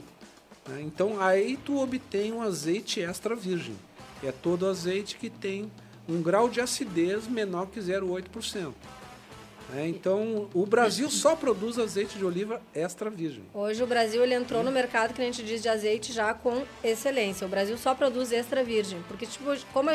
Né? 0.67 0.81
Então 0.81 1.19
aí 1.21 1.57
tu 1.57 1.79
obtém 1.79 2.31
um 2.31 2.41
azeite 2.41 3.01
extra 3.01 3.35
virgem. 3.35 3.75
É 4.23 4.31
todo 4.31 4.67
azeite 4.67 5.17
que 5.17 5.29
tem 5.29 5.71
um 6.07 6.21
grau 6.21 6.49
de 6.49 6.61
acidez 6.61 7.27
menor 7.27 7.67
que 7.67 7.79
0,8%. 7.79 8.73
É, 9.73 9.87
então, 9.87 10.49
o 10.53 10.65
Brasil 10.65 11.09
só 11.11 11.35
produz 11.35 11.79
azeite 11.79 12.17
de 12.17 12.25
oliva 12.25 12.61
extra 12.75 13.09
virgem. 13.09 13.43
Hoje 13.53 13.81
o 13.81 13.87
Brasil 13.87 14.21
ele 14.23 14.33
entrou 14.33 14.63
no 14.63 14.71
mercado 14.71 15.13
que 15.13 15.21
a 15.21 15.25
gente 15.25 15.43
diz 15.43 15.61
de 15.61 15.69
azeite 15.69 16.11
já 16.11 16.33
com 16.33 16.63
excelência. 16.83 17.47
O 17.47 17.49
Brasil 17.49 17.77
só 17.77 17.95
produz 17.95 18.31
extra 18.31 18.63
virgem, 18.63 19.01
porque 19.07 19.25
tipo, 19.25 19.45
como, 19.73 19.89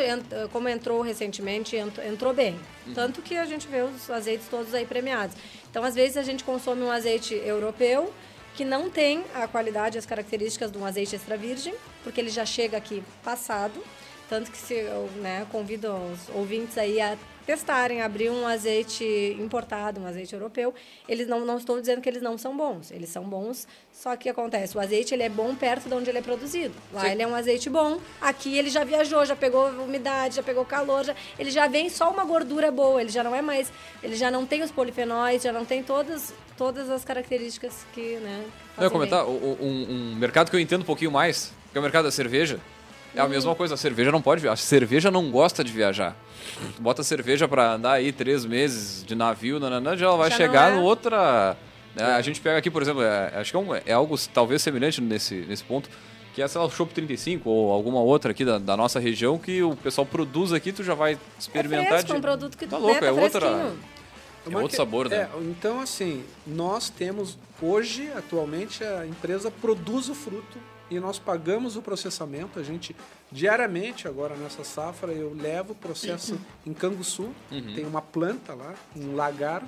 como 0.51 0.69
entrou 0.69 1.03
recentemente, 1.03 1.77
entrou 1.77 2.33
bem. 2.33 2.59
Uhum. 2.87 2.95
Tanto 2.95 3.21
que 3.21 3.37
a 3.37 3.45
gente 3.45 3.69
vê 3.69 3.83
os 3.83 4.09
azeites 4.09 4.49
todos 4.49 4.73
aí 4.75 4.87
premiados. 4.87 5.37
Então, 5.71 5.85
às 5.85 5.95
vezes 5.95 6.17
a 6.17 6.23
gente 6.23 6.43
consome 6.43 6.83
um 6.83 6.91
azeite 6.91 7.35
europeu 7.35 8.11
que 8.55 8.65
não 8.65 8.89
tem 8.89 9.23
a 9.35 9.47
qualidade 9.47 9.97
e 9.97 9.99
as 9.99 10.07
características 10.07 10.73
de 10.73 10.79
um 10.79 10.87
azeite 10.87 11.15
extra 11.15 11.37
virgem, 11.37 11.75
porque 12.03 12.19
ele 12.19 12.31
já 12.31 12.47
chega 12.47 12.79
aqui 12.79 13.03
passado. 13.23 13.83
Tanto 14.29 14.51
que 14.51 14.59
se 14.59 14.75
eu 14.75 15.09
né, 15.17 15.47
convido 15.51 15.93
os 15.95 16.29
ouvintes 16.35 16.77
aí 16.77 17.01
a 17.01 17.17
testarem, 17.47 18.03
abrir 18.03 18.29
um 18.29 18.47
azeite 18.47 19.05
importado, 19.39 20.01
um 20.01 20.07
azeite 20.07 20.35
europeu. 20.35 20.75
Eles 21.09 21.29
não, 21.29 21.47
não 21.47 21.57
estou 21.57 21.81
dizendo 21.81 22.01
que 22.01 22.09
eles 22.09 22.21
não 22.21 22.37
são 22.37 22.57
bons, 22.57 22.91
eles 22.91 23.09
são 23.09 23.23
bons, 23.23 23.69
só 23.93 24.17
que 24.17 24.29
acontece, 24.29 24.77
o 24.77 24.81
azeite 24.81 25.15
ele 25.15 25.23
é 25.23 25.29
bom 25.29 25.55
perto 25.55 25.89
de 25.89 25.95
onde 25.95 26.11
ele 26.11 26.19
é 26.19 26.23
produzido. 26.23 26.75
Lá 26.93 27.03
Sim. 27.03 27.11
ele 27.13 27.23
é 27.23 27.27
um 27.27 27.35
azeite 27.35 27.71
bom, 27.71 28.01
aqui 28.21 28.59
ele 28.59 28.69
já 28.69 28.83
viajou, 28.83 29.25
já 29.25 29.37
pegou 29.37 29.69
umidade, 29.69 30.37
já 30.37 30.43
pegou 30.43 30.65
calor, 30.65 31.05
já, 31.05 31.15
ele 31.39 31.51
já 31.51 31.69
vem 31.69 31.89
só 31.89 32.11
uma 32.11 32.25
gordura 32.25 32.73
boa, 32.73 33.01
ele 33.01 33.11
já 33.11 33.23
não 33.23 33.35
é 33.35 33.41
mais, 33.41 33.73
ele 34.03 34.17
já 34.17 34.31
não 34.31 34.45
tem 34.45 34.63
os 34.63 34.73
polifenóis, 34.73 35.43
já 35.43 35.53
não 35.53 35.65
tem 35.65 35.85
todas, 35.85 36.35
todas 36.59 36.91
as 36.91 37.05
características 37.05 37.87
que, 37.95 38.17
né? 38.17 38.45
Eu 38.77 38.85
ia 38.85 38.91
comentar, 38.91 39.25
um, 39.25 39.57
um 39.61 40.17
mercado 40.17 40.51
que 40.51 40.57
eu 40.57 40.61
entendo 40.61 40.83
um 40.83 40.87
pouquinho 40.87 41.13
mais, 41.13 41.53
que 41.71 41.79
é 41.79 41.81
o 41.81 41.83
mercado 41.83 42.05
da 42.05 42.11
cerveja, 42.11 42.61
é 43.17 43.21
a 43.21 43.29
mesma 43.29 43.55
coisa, 43.55 43.75
a 43.75 43.77
cerveja 43.77 44.13
não 44.13 44.21
pode 44.21 44.47
A 44.47 44.57
cerveja 44.57 45.11
não 45.11 45.31
gosta 45.31 45.65
de 45.65 45.73
viajar. 45.73 46.17
Tu 46.75 46.83
bota 46.83 47.01
a 47.03 47.05
cerveja 47.05 47.49
para 47.49 47.73
andar 47.73 47.93
aí 47.93 48.13
três 48.13 48.45
meses 48.45 49.05
de 49.05 49.15
navio, 49.15 49.59
nananã, 49.59 49.97
já 49.97 50.07
ela 50.07 50.17
vai 50.17 50.31
já 50.31 50.37
chegar 50.37 50.73
é. 50.73 50.77
outra. 50.77 51.57
Né? 51.95 52.05
A 52.05 52.21
gente 52.21 52.41
pega 52.41 52.59
aqui, 52.59 52.71
por 52.71 52.83
exemplo, 52.83 53.03
é, 53.03 53.33
acho 53.35 53.51
que 53.51 53.57
é, 53.57 53.61
um, 53.61 53.75
é, 53.75 53.93
algo 53.93 54.17
talvez 54.33 54.63
semelhante 54.63 55.01
nesse, 55.01 55.35
nesse 55.35 55.65
ponto, 55.65 55.89
que 56.35 56.43
é, 56.43 56.49
sei 56.49 56.61
lá, 56.61 56.67
o 56.67 56.71
Shop 56.71 56.93
35 56.93 57.49
ou 57.49 57.73
alguma 57.73 58.01
outra 58.01 58.33
aqui 58.33 58.45
da, 58.45 58.59
da, 58.59 58.77
nossa 58.77 59.01
região 59.01 59.39
que 59.39 59.63
o 59.63 59.75
pessoal 59.77 60.07
produz 60.07 60.53
aqui, 60.53 60.73
tu 60.73 60.85
já 60.85 60.95
vai 60.95 61.19
experimentar. 61.39 61.85
É 61.85 61.89
fresco, 61.89 62.13
de... 62.13 62.19
um 62.19 62.21
produto 62.21 62.57
que 62.57 62.67
tá 62.67 62.77
louco, 62.77 63.05
é 63.05 63.11
outra. 63.11 63.75
É 64.49 64.57
outro 64.57 64.77
sabor, 64.77 65.09
né? 65.09 65.17
É, 65.17 65.29
então, 65.41 65.81
assim, 65.81 66.23
nós 66.47 66.89
temos 66.89 67.37
hoje, 67.61 68.09
atualmente, 68.17 68.85
a 68.85 69.05
empresa 69.05 69.51
produz 69.51 70.09
o 70.09 70.15
fruto 70.15 70.59
e 70.91 71.01
nós 71.01 71.19
pagamos 71.19 71.77
o 71.77 71.83
processamento. 71.83 72.59
A 72.59 72.63
gente, 72.63 72.95
diariamente, 73.31 74.07
agora 74.07 74.37
nessa 74.37 74.65
safra, 74.65 75.13
eu 75.13 75.35
levo 75.35 75.73
o 75.73 75.77
processo 75.77 76.39
em 76.67 76.73
Canguçu, 76.73 77.31
uhum. 77.51 77.75
tem 77.75 77.85
uma 77.85 78.03
planta 78.03 78.55
lá, 78.55 78.75
um 78.97 79.15
lagar, 79.15 79.63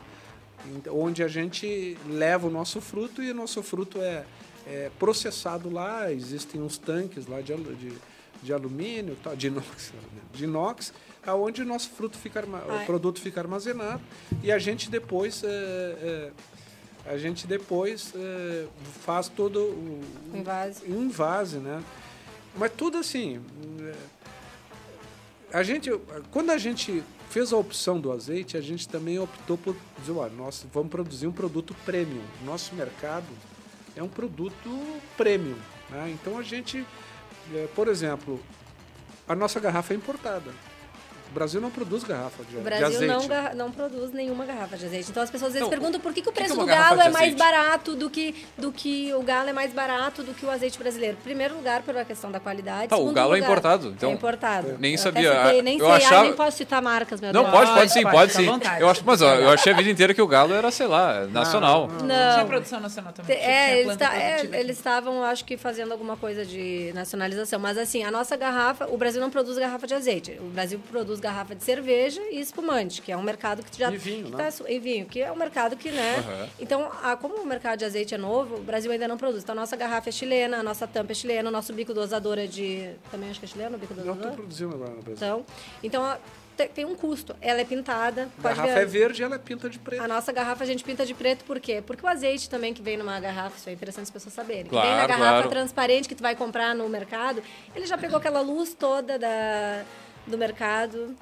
onde 0.91 1.23
a 1.23 1.29
gente 1.29 1.97
leva 2.07 2.47
o 2.47 2.51
nosso 2.51 2.81
fruto 2.81 3.23
e 3.23 3.31
o 3.31 3.35
nosso 3.35 3.63
fruto 3.63 4.01
é, 4.01 4.25
é 4.67 4.91
processado 4.99 5.71
lá. 5.71 6.13
Existem 6.13 6.61
uns 6.61 6.79
tanques 6.79 7.27
lá 7.27 7.41
de, 7.41 7.55
de, 7.55 7.93
de 8.43 8.53
alumínio, 8.53 9.17
de 9.37 9.47
inox, 9.49 9.93
de 10.33 10.45
inox 10.45 10.93
onde 11.35 11.63
o 11.63 11.65
nosso 11.65 11.91
fruto 11.91 12.17
fica, 12.17 12.43
o 12.43 12.87
produto 12.87 13.21
fica 13.21 13.41
armazenado 13.41 14.01
e 14.43 14.51
a 14.51 14.59
gente 14.59 14.91
depois 14.91 15.43
é, 15.45 15.49
é, 15.49 16.31
a 17.09 17.17
gente 17.17 17.47
depois 17.47 18.13
é, 18.15 18.67
faz 19.01 19.29
todo 19.29 19.61
o 19.61 20.01
invase. 20.35 20.91
invase, 20.91 21.59
né? 21.59 21.83
Mas 22.55 22.73
tudo 22.77 22.99
assim, 22.99 23.41
é, 23.81 23.95
a 25.53 25.63
gente, 25.63 25.91
quando 26.31 26.51
a 26.51 26.59
gente 26.59 27.03
fez 27.31 27.53
a 27.53 27.57
opção 27.57 27.99
do 27.99 28.13
azeite, 28.13 28.57
a 28.57 28.61
gente 28.61 28.87
também 28.87 29.19
optou 29.19 29.57
por 29.57 29.75
dizer, 29.99 30.13
olha, 30.13 30.33
nós 30.35 30.67
vamos 30.73 30.91
produzir 30.91 31.27
um 31.27 31.33
produto 31.33 31.75
premium. 31.87 32.25
Nosso 32.45 32.75
mercado 32.75 33.27
é 33.97 34.03
um 34.03 34.09
produto 34.09 35.01
premium, 35.17 35.59
né? 35.89 36.11
Então 36.11 36.39
a 36.39 36.43
gente, 36.43 36.85
é, 37.55 37.67
por 37.75 37.89
exemplo, 37.89 38.39
a 39.27 39.35
nossa 39.35 39.59
garrafa 39.59 39.95
é 39.95 39.97
importada. 39.97 40.53
O 41.31 41.35
Brasil 41.35 41.61
não 41.61 41.71
produz 41.71 42.05
garrafa 42.05 42.43
de, 42.45 42.57
o 42.57 42.61
Brasil 42.61 42.89
de 42.89 43.11
azeite. 43.11 43.29
Não, 43.29 43.67
não 43.67 43.73
produz 43.73 44.13
nenhuma 44.13 44.47
garrafa 44.47 44.77
de 44.77 44.87
azeite. 44.87 45.11
Então 45.11 45.23
as 45.23 45.31
pessoas 45.31 45.49
às 45.49 45.55
vezes 45.55 45.67
então, 45.67 45.79
perguntam 45.79 46.01
por 46.01 46.13
que, 46.13 46.23
que 46.23 46.29
o 46.29 46.33
preço 46.33 46.55
que 46.55 46.61
é 46.61 46.63
do 46.63 46.67
galo 46.67 47.01
é 47.01 47.11
mais 47.11 47.35
barato 47.35 47.95
do 47.95 48.09
que, 48.09 48.35
do 48.57 48.73
que 48.73 49.13
o 49.15 49.23
galo 49.23 49.49
é 49.49 49.53
mais 49.53 49.73
barato 49.73 50.23
do 50.23 50.33
que 50.33 50.45
o 50.45 50.51
azeite 50.51 50.79
brasileiro. 50.79 51.17
Primeiro 51.23 51.55
lugar, 51.55 51.83
pela 51.83 52.05
questão 52.05 52.31
da 52.31 52.41
qualidade. 52.41 52.89
Ah, 52.91 52.97
o 52.97 53.13
galo 53.13 53.35
é 53.35 53.37
lugar, 53.37 53.37
é 53.37 53.51
importado. 53.53 53.89
Então, 53.89 54.11
é 54.11 54.13
importado. 54.15 54.77
Nem 54.79 54.93
eu 54.93 54.99
sabia. 54.99 55.45
Citei, 55.45 55.63
nem 55.63 55.79
eu 55.79 55.87
sei, 55.87 55.95
achava... 55.95 56.23
nem 56.25 56.33
posso 56.35 56.57
citar 56.57 56.83
marcas, 56.83 57.21
meu 57.21 57.33
Não, 57.33 57.43
Deus. 57.43 57.55
pode, 57.55 57.73
pode 57.73 57.93
sim, 57.93 58.03
pode, 58.03 58.17
pode 58.17 58.33
sim. 58.33 58.47
Eu 58.79 58.89
acho, 58.89 59.03
mas 59.05 59.23
ó, 59.23 59.35
eu 59.35 59.51
achei 59.51 59.73
a 59.73 59.77
vida 59.77 59.91
inteira 59.91 60.15
que 60.15 60.23
o 60.23 60.27
galo 60.27 60.55
era, 60.55 60.71
sei 60.71 60.87
lá, 60.87 61.27
nacional. 61.27 61.89
Não, 61.89 61.99
não. 61.99 62.07
não. 62.07 62.35
Tinha 62.35 62.47
produção 62.47 62.81
nacional 62.81 63.13
também. 63.13 63.37
É, 63.37 63.81
eles, 63.81 63.97
tá, 63.97 64.17
é, 64.17 64.49
eles 64.53 64.77
estavam, 64.77 65.23
acho 65.25 65.45
que, 65.45 65.57
fazendo 65.57 65.93
alguma 65.93 66.17
coisa 66.17 66.45
de 66.45 66.93
nacionalização. 66.95 67.59
Mas 67.59 67.77
assim, 67.79 68.05
a 68.05 68.11
nossa 68.11 68.37
garrafa, 68.37 68.87
o 68.91 68.97
Brasil 68.97 69.21
não 69.21 69.31
produz 69.31 69.59
garrafa 69.59 69.87
de 69.87 69.95
azeite. 69.95 70.39
O 70.41 70.51
Brasil 70.51 70.81
produz 70.91 71.18
garrafa 71.21 71.55
de 71.55 71.63
cerveja 71.63 72.21
e 72.31 72.41
espumante, 72.41 73.03
que 73.03 73.13
é 73.13 73.17
um 73.17 73.23
mercado 73.23 73.63
que 73.63 73.79
já 73.79 73.91
e 73.91 73.97
vinho, 73.97 74.31
tá, 74.31 74.45
né? 74.45 74.51
e 74.69 74.79
vinho, 74.79 75.07
que 75.07 75.21
é 75.21 75.31
um 75.31 75.37
mercado 75.37 75.77
que, 75.77 75.91
né? 75.91 76.17
Uhum. 76.19 76.49
Então, 76.61 76.91
a, 77.03 77.17
como 77.17 77.37
o 77.37 77.47
mercado 77.47 77.79
de 77.79 77.85
azeite 77.85 78.15
é 78.15 78.19
novo, 78.19 78.57
o 78.57 78.63
Brasil 78.63 78.91
ainda 78.91 79.09
não 79.09 79.17
produz. 79.17 79.43
Então, 79.43 79.55
a 79.55 79.57
nossa 79.57 79.77
garrafa 79.77 80.09
é 80.09 80.13
chilena, 80.13 80.59
a 80.59 80.63
nossa 80.63 80.87
tampa 80.87 81.13
é 81.13 81.15
chilena, 81.15 81.49
o 81.49 81.53
nosso 81.53 81.73
bico 81.73 81.95
dosador 81.95 82.39
é 82.39 82.47
de 82.47 82.91
também 83.11 83.31
acho 83.31 83.41
que 83.41 83.47
é 83.47 83.49
chileno, 83.49 83.77
o 83.77 83.79
bico 83.79 83.95
dosador. 83.95 84.15
Não 84.17 84.23
estou 84.23 84.37
produzindo 84.37 84.75
agora 84.75 84.91
no 84.91 85.03
Brasil. 85.03 85.17
Então, 85.27 85.47
então 85.83 86.19
tem 86.67 86.85
um 86.85 86.97
custo. 86.97 87.37
Ela 87.41 87.61
é 87.61 87.65
pintada. 87.65 88.29
A 88.39 88.43
garrafa 88.43 88.75
ver. 88.75 88.81
é 88.81 88.85
verde 88.85 89.23
e 89.23 89.25
ela 89.25 89.37
é 89.37 89.39
pinta 89.39 89.71
de 89.71 89.79
preto. 89.79 90.03
A 90.03 90.09
nossa 90.09 90.33
garrafa 90.33 90.65
a 90.65 90.67
gente 90.67 90.83
pinta 90.83 91.07
de 91.07 91.15
preto 91.15 91.45
por 91.45 91.61
quê? 91.61 91.83
Porque 91.87 92.05
o 92.05 92.09
azeite 92.09 92.51
também 92.51 92.75
que 92.75 92.83
vem 92.83 92.97
numa 92.97 93.21
garrafa, 93.21 93.57
isso 93.57 93.69
é 93.69 93.73
interessante 93.73 94.05
as 94.05 94.11
pessoas 94.11 94.35
saberem. 94.35 94.65
Claro, 94.65 94.89
vem 94.89 94.97
na 94.97 95.07
garrafa 95.07 95.33
claro. 95.33 95.49
transparente 95.51 96.09
que 96.09 96.15
tu 96.15 96.23
vai 96.23 96.35
comprar 96.35 96.75
no 96.75 96.89
mercado, 96.89 97.43
ele 97.75 97.87
já 97.87 97.97
pegou 97.97 98.19
aquela 98.19 98.41
luz 98.41 98.75
toda 98.75 99.19
da, 99.19 99.85
do 100.29 100.39
mercado 100.39 101.17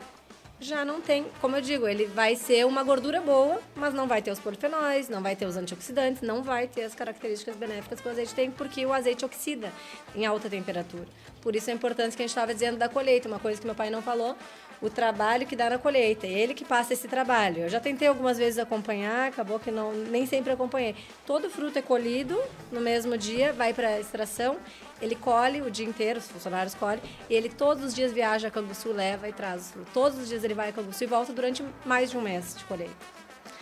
já 0.59 0.85
não 0.85 1.01
tem, 1.01 1.27
como 1.41 1.57
eu 1.57 1.61
digo, 1.61 1.87
ele 1.87 2.07
vai 2.07 2.35
ser 2.35 2.65
uma 2.65 2.83
gordura 2.83 3.21
boa, 3.21 3.61
mas 3.75 3.93
não 3.93 4.07
vai 4.07 4.23
ter 4.23 4.31
os 4.31 4.39
polifenóis, 4.39 5.09
não 5.09 5.23
vai 5.23 5.37
ter 5.37 5.45
os 5.45 5.57
antioxidantes, 5.57 6.23
não 6.23 6.43
vai 6.43 6.67
ter 6.67 6.83
as 6.83 6.95
características 6.95 7.57
benéficas 7.57 8.01
que 8.01 8.09
o 8.09 8.11
azeite 8.11 8.35
tem, 8.35 8.51
porque 8.51 8.87
o 8.87 8.93
azeite 8.93 9.25
oxida 9.25 9.71
em 10.15 10.25
alta 10.25 10.49
temperatura. 10.49 11.07
Por 11.43 11.55
isso 11.55 11.71
a 11.71 11.75
importância 11.75 12.17
que 12.17 12.23
a 12.23 12.27
gente 12.27 12.31
estava 12.31 12.55
dizendo 12.55 12.79
da 12.79 12.89
colheita, 12.89 13.29
uma 13.29 13.39
coisa 13.39 13.61
que 13.61 13.67
meu 13.67 13.75
pai 13.75 13.91
não 13.91 14.01
falou, 14.01 14.35
o 14.81 14.91
trabalho 14.91 15.47
que 15.47 15.57
dá 15.57 15.71
na 15.71 15.79
colheita, 15.79 16.27
é 16.27 16.31
ele 16.31 16.55
que 16.55 16.65
passa 16.65 16.93
esse 16.93 17.09
trabalho. 17.09 17.63
Eu 17.63 17.69
já 17.69 17.81
tentei 17.81 18.09
algumas 18.09 18.39
vezes 18.39 18.59
acompanhar, 18.59 19.29
acabou 19.29 19.59
que 19.59 19.71
não, 19.71 19.93
nem 19.93 20.27
sempre 20.27 20.53
acompanhei. 20.53 20.95
Todo 21.27 21.49
fruto 21.49 21.79
é 21.79 21.83
colhido 21.83 22.41
no 22.71 22.81
mesmo 22.81 23.17
dia, 23.17 23.53
vai 23.53 23.73
para 23.73 23.99
extração 23.99 24.59
ele 25.01 25.15
colhe 25.15 25.61
o 25.61 25.71
dia 25.71 25.87
inteiro, 25.87 26.19
os 26.19 26.29
funcionários 26.29 26.75
colhem, 26.75 27.03
e 27.29 27.35
ele 27.35 27.49
todos 27.49 27.85
os 27.85 27.95
dias 27.95 28.13
viaja 28.13 28.49
a 28.49 28.51
Canguçu, 28.51 28.93
leva 28.93 29.29
e 29.29 29.33
traz 29.33 29.63
os 29.63 29.71
frutos. 29.73 29.93
Todos 29.93 30.19
os 30.19 30.29
dias 30.29 30.43
ele 30.43 30.55
vai 30.55 30.71
a 30.71 30.73
Canguçu 30.73 31.05
e 31.05 31.07
volta 31.07 31.33
durante 31.33 31.65
mais 31.85 32.11
de 32.11 32.17
um 32.17 32.23
mês 32.23 32.55
de 32.57 32.65
colheita. 32.65 32.95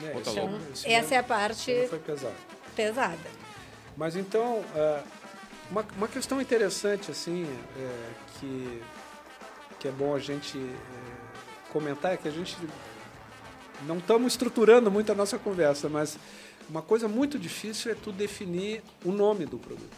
É, 0.02 0.16
então, 0.16 0.58
essa 0.84 1.14
é 1.14 1.18
a 1.18 1.22
parte 1.22 1.86
foi 1.88 1.98
pesada. 1.98 2.34
pesada. 2.74 3.30
Mas 3.96 4.16
então, 4.16 4.64
é, 4.74 5.02
uma, 5.70 5.84
uma 5.96 6.08
questão 6.08 6.40
interessante, 6.40 7.10
assim, 7.10 7.46
é, 7.76 8.10
que, 8.38 8.82
que 9.78 9.88
é 9.88 9.90
bom 9.90 10.14
a 10.14 10.18
gente 10.18 10.58
é, 10.58 11.03
comentar, 11.74 12.14
é 12.14 12.16
que 12.16 12.28
a 12.28 12.30
gente 12.30 12.56
não 13.84 13.98
estamos 13.98 14.32
estruturando 14.32 14.92
muito 14.92 15.10
a 15.10 15.14
nossa 15.14 15.36
conversa, 15.36 15.88
mas 15.88 16.16
uma 16.70 16.80
coisa 16.80 17.08
muito 17.08 17.36
difícil 17.36 17.90
é 17.90 17.96
tu 17.96 18.12
definir 18.12 18.80
o 19.04 19.10
nome 19.10 19.44
do 19.44 19.58
produto. 19.58 19.90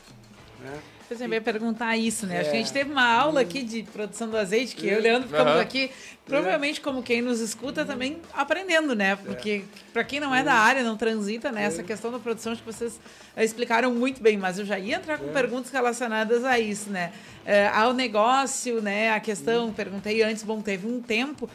Né? 0.61 0.81
É, 1.11 1.25
eu 1.25 1.33
ia 1.33 1.41
perguntar 1.41 1.97
isso, 1.97 2.27
né? 2.27 2.37
É. 2.37 2.41
Acho 2.41 2.51
que 2.51 2.57
a 2.57 2.59
gente 2.59 2.73
teve 2.73 2.91
uma 2.91 3.07
aula 3.07 3.41
aqui 3.41 3.63
de 3.63 3.83
produção 3.85 4.29
do 4.29 4.37
azeite, 4.37 4.75
que 4.75 4.87
eu 4.87 4.97
e 4.97 4.99
o 4.99 5.03
Leandro 5.03 5.29
ficamos 5.29 5.55
uhum. 5.55 5.61
aqui, 5.61 5.91
provavelmente 6.25 6.81
como 6.81 7.03
quem 7.03 7.23
nos 7.23 7.41
escuta 7.41 7.85
também 7.85 8.19
aprendendo, 8.35 8.95
né? 8.95 9.15
Porque 9.17 9.65
para 9.93 10.03
quem 10.03 10.19
não 10.19 10.35
é 10.35 10.43
da 10.43 10.55
área, 10.55 10.83
não 10.83 10.97
transita, 10.97 11.53
né? 11.53 11.65
Essa 11.65 11.83
questão 11.83 12.11
da 12.11 12.19
produção, 12.19 12.53
acho 12.53 12.63
que 12.63 12.73
vocês 12.73 12.99
explicaram 13.37 13.95
muito 13.95 14.21
bem, 14.21 14.37
mas 14.37 14.59
eu 14.59 14.65
já 14.65 14.79
ia 14.79 14.97
entrar 14.97 15.19
com 15.19 15.29
perguntas 15.29 15.71
relacionadas 15.71 16.45
a 16.45 16.59
isso, 16.59 16.91
né? 16.91 17.13
É, 17.45 17.69
ao 17.69 17.93
negócio, 17.93 18.83
né? 18.83 19.13
A 19.13 19.21
questão, 19.21 19.73
perguntei 19.73 20.23
antes, 20.23 20.43
bom, 20.43 20.61
teve 20.61 20.89
um 20.89 21.01
tempo 21.01 21.49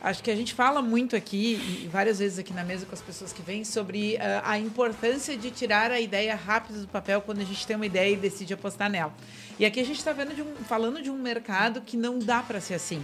acho 0.00 0.22
que 0.22 0.30
a 0.30 0.36
gente 0.36 0.54
fala 0.54 0.80
muito 0.82 1.16
aqui, 1.16 1.54
e 1.82 1.88
várias 1.88 2.18
vezes 2.18 2.38
aqui 2.38 2.52
na 2.52 2.64
mesa 2.64 2.86
com 2.86 2.94
as 2.94 3.00
pessoas 3.00 3.32
que 3.32 3.42
vêm, 3.42 3.64
sobre 3.64 4.16
uh, 4.16 4.18
a 4.44 4.58
importância 4.58 5.36
de 5.36 5.50
tirar 5.50 5.90
a 5.90 6.00
ideia 6.00 6.34
rápida 6.34 6.80
do 6.80 6.88
papel 6.88 7.20
quando 7.20 7.40
a 7.40 7.44
gente 7.44 7.66
tem 7.66 7.76
uma 7.76 7.86
ideia 7.86 8.12
e 8.12 8.16
decide 8.16 8.54
apostar 8.54 8.90
nela. 8.90 9.12
E 9.58 9.64
aqui 9.64 9.80
a 9.80 9.84
gente 9.84 9.98
está 9.98 10.12
um, 10.12 10.64
falando 10.64 11.02
de 11.02 11.10
um 11.10 11.16
mercado 11.16 11.80
que 11.80 11.96
não 11.96 12.18
dá 12.18 12.42
para 12.42 12.60
ser 12.60 12.74
assim. 12.74 13.02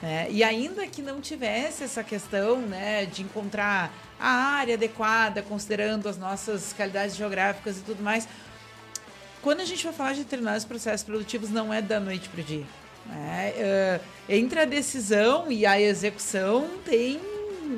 Né? 0.00 0.28
E 0.30 0.44
ainda 0.44 0.86
que 0.86 1.02
não 1.02 1.20
tivesse 1.20 1.82
essa 1.82 2.04
questão 2.04 2.60
né, 2.60 3.06
de 3.06 3.22
encontrar 3.22 3.92
a 4.18 4.28
área 4.28 4.74
adequada, 4.74 5.42
considerando 5.42 6.08
as 6.08 6.16
nossas 6.16 6.72
qualidades 6.72 7.16
geográficas 7.16 7.78
e 7.78 7.80
tudo 7.80 8.02
mais, 8.02 8.28
quando 9.42 9.60
a 9.60 9.64
gente 9.64 9.84
vai 9.84 9.92
falar 9.92 10.12
de 10.12 10.24
determinados 10.24 10.64
processos 10.64 11.04
produtivos, 11.04 11.50
não 11.50 11.72
é 11.72 11.80
da 11.80 12.00
noite 12.00 12.28
para 12.28 12.40
o 12.40 12.44
dia. 12.44 12.64
Né? 13.08 13.52
Uh, 13.56 14.04
entre 14.28 14.60
a 14.60 14.64
decisão 14.64 15.50
e 15.50 15.64
a 15.64 15.80
execução 15.80 16.68
tem, 16.84 17.18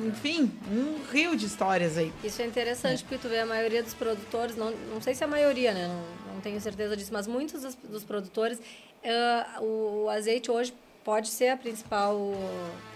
enfim, 0.07 0.51
um 0.69 1.01
rio 1.11 1.35
de 1.35 1.45
histórias 1.45 1.97
aí. 1.97 2.11
Isso 2.23 2.41
é 2.41 2.45
interessante, 2.45 2.99
é. 2.99 3.01
porque 3.03 3.17
tu 3.17 3.29
vê 3.29 3.39
a 3.39 3.45
maioria 3.45 3.81
dos 3.81 3.93
produtores, 3.93 4.55
não, 4.55 4.71
não 4.93 5.01
sei 5.01 5.13
se 5.13 5.23
a 5.23 5.27
maioria, 5.27 5.73
né? 5.73 5.87
Não, 5.87 6.33
não 6.33 6.41
tenho 6.41 6.59
certeza 6.59 6.97
disso, 6.97 7.13
mas 7.13 7.27
muitos 7.27 7.61
dos, 7.61 7.75
dos 7.75 8.03
produtores, 8.03 8.59
uh, 8.59 9.63
o, 9.63 10.03
o 10.03 10.09
azeite 10.09 10.51
hoje 10.51 10.73
pode 11.03 11.29
ser 11.29 11.49
a 11.49 11.57
principal, 11.57 12.15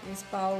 principal 0.04 0.58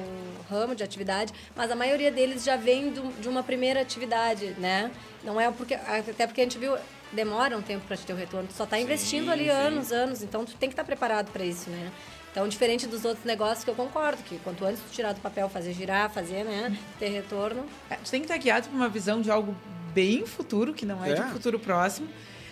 ramo 0.50 0.74
de 0.74 0.82
atividade, 0.82 1.32
mas 1.54 1.70
a 1.70 1.76
maioria 1.76 2.10
deles 2.10 2.44
já 2.44 2.56
vem 2.56 2.90
do, 2.90 3.20
de 3.20 3.28
uma 3.28 3.42
primeira 3.42 3.80
atividade, 3.80 4.54
né? 4.58 4.90
Não 5.22 5.40
é 5.40 5.50
porque 5.50 5.74
até 5.74 6.26
porque 6.26 6.40
a 6.40 6.44
gente 6.44 6.58
viu 6.58 6.76
demora 7.12 7.57
um 7.57 7.62
tempo 7.62 7.87
para 7.87 7.97
te 7.97 8.05
ter 8.05 8.12
o 8.12 8.16
retorno. 8.16 8.49
Tu 8.49 8.55
só 8.55 8.64
está 8.64 8.79
investindo 8.79 9.31
ali 9.31 9.45
sim. 9.45 9.51
anos, 9.51 9.92
anos, 9.92 10.23
então 10.23 10.45
tu 10.45 10.55
tem 10.57 10.69
que 10.69 10.75
estar 10.75 10.83
tá 10.83 10.87
preparado 10.87 11.31
para 11.31 11.45
isso, 11.45 11.71
né? 11.71 11.90
Então, 12.37 12.47
diferente 12.47 12.87
dos 12.87 13.03
outros 13.07 13.25
negócios 13.25 13.64
que 13.64 13.71
eu 13.71 13.75
concordo, 13.75 14.23
que 14.23 14.38
quanto 14.40 14.62
antes 14.66 14.83
tu 14.83 14.92
tirar 14.92 15.14
do 15.14 15.21
papel, 15.23 15.49
fazer 15.49 15.73
girar, 15.73 16.11
fazer, 16.11 16.45
né, 16.45 16.77
ter 16.99 17.09
retorno. 17.09 17.64
É, 17.88 17.95
tu 17.97 18.11
tem 18.11 18.21
que 18.21 18.27
estar 18.27 18.37
guiado 18.37 18.69
por 18.69 18.77
uma 18.77 18.90
visão 18.90 19.23
de 19.23 19.31
algo 19.31 19.57
bem 19.95 20.27
futuro, 20.27 20.75
que 20.75 20.85
não 20.85 21.03
é, 21.03 21.12
é. 21.12 21.14
de 21.14 21.23
um 21.23 21.31
futuro 21.31 21.59
próximo. 21.59 22.07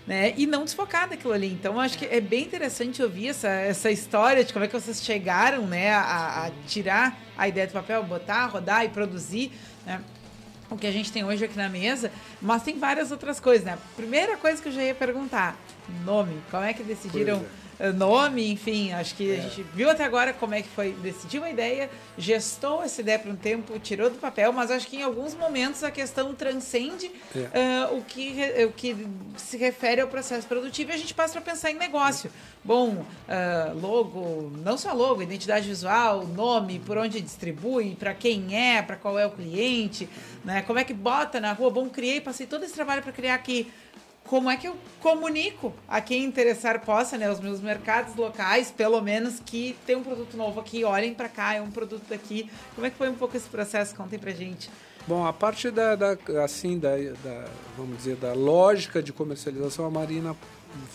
Né? 0.06 0.32
E 0.38 0.46
não 0.46 0.64
desfocar 0.64 1.06
daquilo 1.06 1.34
ali. 1.34 1.52
Então, 1.52 1.78
acho 1.78 1.98
que 1.98 2.06
é 2.06 2.18
bem 2.18 2.44
interessante 2.44 3.02
ouvir 3.02 3.28
essa, 3.28 3.48
essa 3.48 3.90
história 3.90 4.42
de 4.42 4.54
como 4.54 4.64
é 4.64 4.68
que 4.68 4.74
vocês 4.74 5.02
chegaram 5.02 5.66
né, 5.66 5.92
a, 5.92 6.46
a 6.46 6.50
tirar 6.66 7.18
a 7.36 7.46
ideia 7.46 7.66
do 7.66 7.74
papel, 7.74 8.02
botar, 8.04 8.46
rodar 8.46 8.86
e 8.86 8.88
produzir. 8.88 9.52
Né? 9.84 10.00
O 10.74 10.78
que 10.78 10.86
a 10.86 10.92
gente 10.92 11.10
tem 11.10 11.24
hoje 11.24 11.44
aqui 11.44 11.56
na 11.56 11.68
mesa, 11.68 12.10
mas 12.40 12.62
tem 12.62 12.78
várias 12.78 13.10
outras 13.10 13.40
coisas, 13.40 13.64
né? 13.64 13.78
Primeira 13.96 14.36
coisa 14.36 14.60
que 14.60 14.68
eu 14.68 14.72
já 14.72 14.82
ia 14.82 14.94
perguntar, 14.94 15.56
nome. 16.04 16.36
Como 16.50 16.64
é 16.64 16.72
que 16.72 16.82
decidiram. 16.82 17.44
Nome? 17.94 18.50
Enfim, 18.50 18.92
acho 18.92 19.14
que 19.14 19.30
é. 19.30 19.38
a 19.38 19.40
gente 19.40 19.62
viu 19.74 19.90
até 19.90 20.04
agora 20.04 20.32
como 20.32 20.54
é 20.54 20.62
que 20.62 20.68
foi, 20.68 20.92
decidiu 20.92 21.42
uma 21.42 21.50
ideia, 21.50 21.90
gestou 22.16 22.82
essa 22.82 23.00
ideia 23.00 23.18
por 23.18 23.30
um 23.30 23.36
tempo, 23.36 23.78
tirou 23.78 24.10
do 24.10 24.16
papel, 24.16 24.52
mas 24.52 24.70
acho 24.70 24.86
que 24.86 24.96
em 24.96 25.02
alguns 25.02 25.34
momentos 25.34 25.82
a 25.82 25.90
questão 25.90 26.34
transcende 26.34 27.10
é. 27.34 27.88
uh, 27.90 27.98
o, 27.98 28.02
que, 28.02 28.64
o 28.66 28.72
que 28.72 29.06
se 29.36 29.56
refere 29.56 30.00
ao 30.00 30.08
processo 30.08 30.46
produtivo 30.46 30.90
e 30.90 30.94
a 30.94 30.98
gente 30.98 31.14
passa 31.14 31.32
para 31.40 31.52
pensar 31.52 31.70
em 31.70 31.74
negócio. 31.74 32.30
Bom, 32.64 32.94
uh, 32.94 33.78
logo, 33.80 34.50
não 34.64 34.78
só 34.78 34.92
logo, 34.92 35.22
identidade 35.22 35.68
visual, 35.68 36.26
nome, 36.26 36.78
por 36.78 36.96
onde 36.96 37.20
distribui, 37.20 37.94
para 37.94 38.14
quem 38.14 38.56
é, 38.56 38.80
para 38.80 38.96
qual 38.96 39.18
é 39.18 39.26
o 39.26 39.30
cliente, 39.30 40.08
né? 40.44 40.62
Como 40.62 40.78
é 40.78 40.84
que 40.84 40.94
bota 40.94 41.40
na 41.40 41.52
rua? 41.52 41.70
Bom, 41.70 41.88
criei, 41.88 42.20
passei 42.20 42.46
todo 42.46 42.64
esse 42.64 42.72
trabalho 42.72 43.02
para 43.02 43.12
criar 43.12 43.34
aqui. 43.34 43.70
Como 44.24 44.50
é 44.50 44.56
que 44.56 44.66
eu 44.66 44.76
comunico 45.00 45.72
a 45.86 46.00
quem 46.00 46.24
interessar 46.24 46.80
possa, 46.80 47.18
né? 47.18 47.30
Os 47.30 47.40
meus 47.40 47.60
mercados 47.60 48.16
locais, 48.16 48.70
pelo 48.70 49.00
menos 49.00 49.38
que 49.38 49.76
tem 49.86 49.96
um 49.96 50.02
produto 50.02 50.36
novo 50.36 50.60
aqui, 50.60 50.82
olhem 50.82 51.12
para 51.12 51.28
cá, 51.28 51.54
é 51.54 51.60
um 51.60 51.70
produto 51.70 52.04
daqui. 52.08 52.50
Como 52.74 52.86
é 52.86 52.90
que 52.90 52.96
foi 52.96 53.10
um 53.10 53.14
pouco 53.14 53.36
esse 53.36 53.48
processo? 53.48 53.94
Contem 53.94 54.18
pra 54.18 54.30
gente. 54.32 54.70
Bom, 55.06 55.26
a 55.26 55.32
parte 55.32 55.70
da, 55.70 55.94
da 55.94 56.16
assim, 56.42 56.78
da, 56.78 56.96
da, 57.22 57.44
vamos 57.76 57.98
dizer, 57.98 58.16
da 58.16 58.32
lógica 58.32 59.02
de 59.02 59.12
comercialização, 59.12 59.84
a 59.84 59.90
Marina 59.90 60.34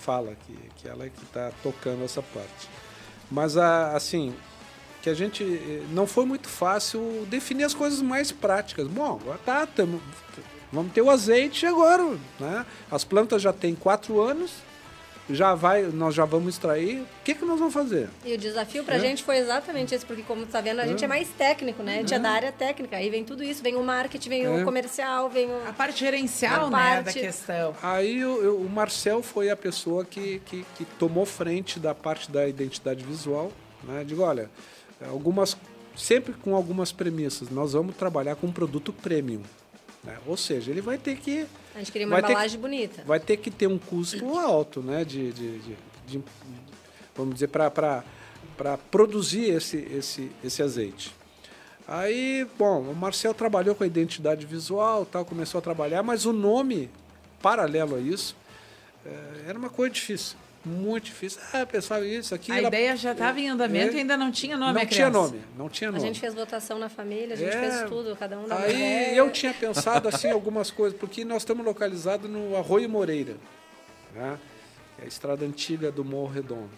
fala 0.01 0.35
que, 0.47 0.57
que 0.77 0.87
ela 0.87 1.05
é 1.05 1.09
que 1.09 1.23
está 1.23 1.51
tocando 1.61 2.03
essa 2.03 2.23
parte. 2.23 2.67
Mas, 3.29 3.55
a, 3.55 3.95
assim, 3.95 4.33
que 5.03 5.09
a 5.09 5.13
gente 5.13 5.43
eh, 5.43 5.83
não 5.91 6.07
foi 6.07 6.25
muito 6.25 6.49
fácil 6.49 7.27
definir 7.29 7.63
as 7.63 7.75
coisas 7.75 8.01
mais 8.01 8.31
práticas. 8.31 8.87
Bom, 8.87 9.19
tá, 9.45 9.67
tamo, 9.67 10.01
vamos 10.71 10.91
ter 10.93 11.01
o 11.01 11.09
azeite 11.09 11.65
agora, 11.65 12.17
né? 12.39 12.65
As 12.89 13.03
plantas 13.03 13.41
já 13.41 13.53
têm 13.53 13.75
quatro 13.75 14.21
anos, 14.21 14.51
já 15.29 15.53
vai, 15.53 15.83
nós 15.83 16.15
já 16.15 16.25
vamos 16.25 16.55
extrair. 16.55 17.01
O 17.01 17.07
que, 17.23 17.35
que 17.35 17.45
nós 17.45 17.59
vamos 17.59 17.73
fazer? 17.73 18.09
E 18.25 18.33
o 18.33 18.37
desafio 18.37 18.83
para 18.83 18.95
a 18.95 18.97
é. 18.97 19.01
gente 19.01 19.23
foi 19.23 19.37
exatamente 19.37 19.93
esse, 19.93 20.05
porque 20.05 20.23
como 20.23 20.41
tu 20.41 20.47
está 20.47 20.61
vendo, 20.61 20.79
a 20.79 20.85
é. 20.85 20.87
gente 20.87 21.03
é 21.03 21.07
mais 21.07 21.29
técnico, 21.29 21.83
né? 21.83 21.95
A 21.95 21.97
gente 21.99 22.13
é. 22.13 22.17
é. 22.17 22.19
da 22.19 22.31
área 22.31 22.51
técnica. 22.51 22.97
Aí 22.97 23.09
vem 23.09 23.23
tudo 23.23 23.43
isso, 23.43 23.61
vem 23.61 23.75
o 23.75 23.83
marketing, 23.83 24.29
vem 24.29 24.47
o 24.47 24.59
é. 24.61 24.63
comercial, 24.63 25.29
vem 25.29 25.47
o... 25.49 25.67
A 25.67 25.73
parte 25.73 25.99
gerencial, 25.99 26.65
a 26.65 26.69
né, 26.69 26.71
parte... 26.71 27.05
da 27.05 27.13
questão. 27.13 27.75
Aí 27.81 28.19
eu, 28.19 28.43
eu, 28.43 28.57
o 28.57 28.69
Marcel 28.69 29.21
foi 29.21 29.49
a 29.49 29.55
pessoa 29.55 30.03
que, 30.03 30.41
que, 30.45 30.65
que, 30.75 30.85
tomou 30.97 31.25
frente 31.25 31.79
da 31.79 31.93
parte 31.93 32.31
da 32.31 32.47
identidade 32.47 33.03
visual, 33.03 33.51
né? 33.83 34.03
Digo, 34.05 34.23
olha, 34.23 34.49
algumas... 35.07 35.55
Sempre 35.95 36.33
com 36.33 36.55
algumas 36.55 36.93
premissas. 36.93 37.49
Nós 37.49 37.73
vamos 37.73 37.93
trabalhar 37.93 38.37
com 38.37 38.47
um 38.47 38.53
produto 38.53 38.93
premium. 38.93 39.41
Né? 40.03 40.17
Ou 40.25 40.37
seja, 40.37 40.71
ele 40.71 40.81
vai 40.81 40.97
ter 40.97 41.17
que. 41.17 41.45
A 41.75 41.79
gente 41.79 41.91
queria 41.91 42.07
uma 42.07 42.19
embalagem 42.19 42.57
que, 42.57 42.61
bonita. 42.61 43.03
Vai 43.05 43.19
ter 43.19 43.37
que 43.37 43.51
ter 43.51 43.67
um 43.67 43.77
custo 43.77 44.37
alto, 44.37 44.81
né? 44.81 45.03
De, 45.03 45.31
de, 45.31 45.59
de, 45.59 45.77
de 46.07 46.23
vamos 47.15 47.33
dizer, 47.33 47.47
para 47.47 48.03
produzir 48.91 49.49
esse, 49.51 49.77
esse, 49.77 50.31
esse 50.43 50.61
azeite. 50.61 51.13
Aí, 51.87 52.47
bom, 52.57 52.81
o 52.81 52.95
Marcel 52.95 53.33
trabalhou 53.33 53.73
com 53.73 53.83
a 53.83 53.87
identidade 53.87 54.45
visual, 54.45 55.05
tal, 55.05 55.25
começou 55.25 55.57
a 55.57 55.61
trabalhar, 55.61 56.03
mas 56.03 56.25
o 56.25 56.31
nome 56.31 56.89
paralelo 57.41 57.95
a 57.95 57.99
isso 57.99 58.35
é, 59.05 59.49
era 59.49 59.57
uma 59.57 59.69
coisa 59.69 59.93
difícil 59.93 60.37
muito 60.65 61.05
difícil. 61.05 61.41
Ah, 61.53 61.65
pessoal, 61.65 62.03
isso 62.03 62.35
aqui. 62.35 62.51
A 62.51 62.57
ela... 62.57 62.67
ideia 62.67 62.95
já 62.95 63.13
estava 63.13 63.39
em 63.39 63.49
andamento 63.49 63.93
é, 63.93 63.97
e 63.97 63.99
ainda 63.99 64.17
não 64.17 64.31
tinha 64.31 64.57
nome. 64.57 64.73
Não 64.73 64.85
tinha 64.85 65.09
nome, 65.09 65.41
não 65.57 65.69
tinha 65.69 65.91
nome. 65.91 66.03
A 66.03 66.05
gente 66.05 66.19
fez 66.19 66.33
votação 66.33 66.77
na 66.77 66.89
família, 66.89 67.33
a 67.33 67.37
gente 67.37 67.55
é, 67.55 67.59
fez 67.59 67.89
tudo, 67.89 68.15
cada 68.15 68.37
um 68.37 68.43
Aí 68.51 68.73
mulher. 68.73 69.15
eu 69.15 69.31
tinha 69.31 69.53
pensado 69.53 70.07
assim 70.07 70.29
algumas 70.31 70.69
coisas, 70.69 70.97
porque 70.99 71.23
nós 71.23 71.43
estamos 71.43 71.65
localizados 71.65 72.29
no 72.29 72.55
Arroio 72.57 72.89
Moreira, 72.89 73.37
né? 74.13 74.37
é 74.99 75.05
a 75.05 75.07
estrada 75.07 75.45
antiga 75.45 75.91
do 75.91 76.03
Morro 76.03 76.33
Redondo. 76.33 76.71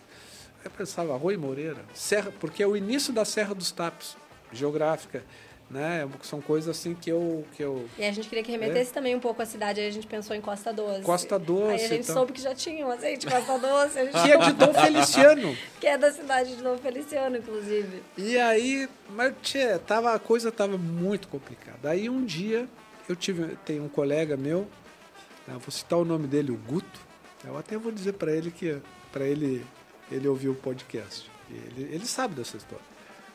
Eu 0.63 0.69
pensava, 0.69 1.13
Arroio 1.13 1.39
Moreira, 1.39 1.83
Serra, 1.93 2.31
porque 2.39 2.61
é 2.61 2.67
o 2.67 2.77
início 2.77 3.11
da 3.11 3.25
Serra 3.25 3.55
dos 3.55 3.71
Tapos, 3.71 4.15
geográfica 4.53 5.23
né? 5.71 6.07
São 6.21 6.41
coisas 6.41 6.69
assim 6.75 6.93
que 6.93 7.09
eu 7.09 7.45
que 7.55 7.63
eu 7.63 7.87
E 7.97 8.03
a 8.03 8.11
gente 8.11 8.27
queria 8.27 8.43
que 8.43 8.51
remetesse 8.51 8.91
é. 8.91 8.93
também 8.93 9.15
um 9.15 9.19
pouco 9.19 9.41
a 9.41 9.45
cidade, 9.45 9.79
aí 9.79 9.87
a 9.87 9.91
gente 9.91 10.05
pensou 10.05 10.35
em 10.35 10.41
Costa 10.41 10.73
Doce. 10.73 11.01
Costa 11.01 11.39
Doce. 11.39 11.71
Aí 11.71 11.85
a 11.85 11.87
gente 11.87 12.03
então... 12.03 12.15
soube 12.15 12.33
que 12.33 12.41
já 12.41 12.53
tinha 12.53 12.85
um 12.85 12.91
azeite 12.91 13.25
Costa 13.25 13.57
Doce, 13.57 13.99
gente... 13.99 14.21
que 14.21 14.31
é 14.31 14.37
de 14.37 14.53
Dom 14.53 14.73
Feliciano. 14.73 15.57
que 15.79 15.87
é 15.87 15.97
da 15.97 16.11
cidade 16.11 16.55
de 16.55 16.61
Dom 16.61 16.77
Feliciano, 16.77 17.37
inclusive. 17.37 18.03
E 18.17 18.37
aí, 18.37 18.89
mas 19.09 19.33
tchê, 19.41 19.79
tava 19.79 20.13
a 20.13 20.19
coisa 20.19 20.51
tava 20.51 20.77
muito 20.77 21.27
complicada. 21.27 21.89
Aí 21.89 22.09
um 22.09 22.25
dia 22.25 22.67
eu 23.07 23.15
tive 23.15 23.55
tem 23.65 23.79
um 23.79 23.89
colega 23.89 24.35
meu, 24.35 24.67
né, 25.47 25.55
vou 25.59 25.71
citar 25.71 25.97
o 25.97 26.05
nome 26.05 26.27
dele, 26.27 26.51
o 26.51 26.57
Guto. 26.57 26.99
Eu 27.43 27.57
até 27.57 27.77
vou 27.77 27.91
dizer 27.91 28.13
para 28.13 28.31
ele 28.31 28.51
que 28.51 28.77
para 29.11 29.25
ele 29.25 29.65
ele 30.11 30.27
ouvir 30.27 30.49
o 30.49 30.55
podcast. 30.55 31.31
Ele, 31.49 31.93
ele 31.93 32.05
sabe 32.05 32.35
dessa 32.35 32.57
história. 32.57 32.90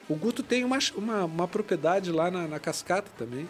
O 0.09 0.15
Guto 0.15 0.43
tem 0.43 0.65
uma, 0.65 0.79
uma, 0.95 1.25
uma 1.25 1.49
propriedade 1.49 2.13
lá 2.13 2.31
na, 2.31 2.47
na, 2.47 2.61
Cascata 2.61 3.11
também. 3.19 3.49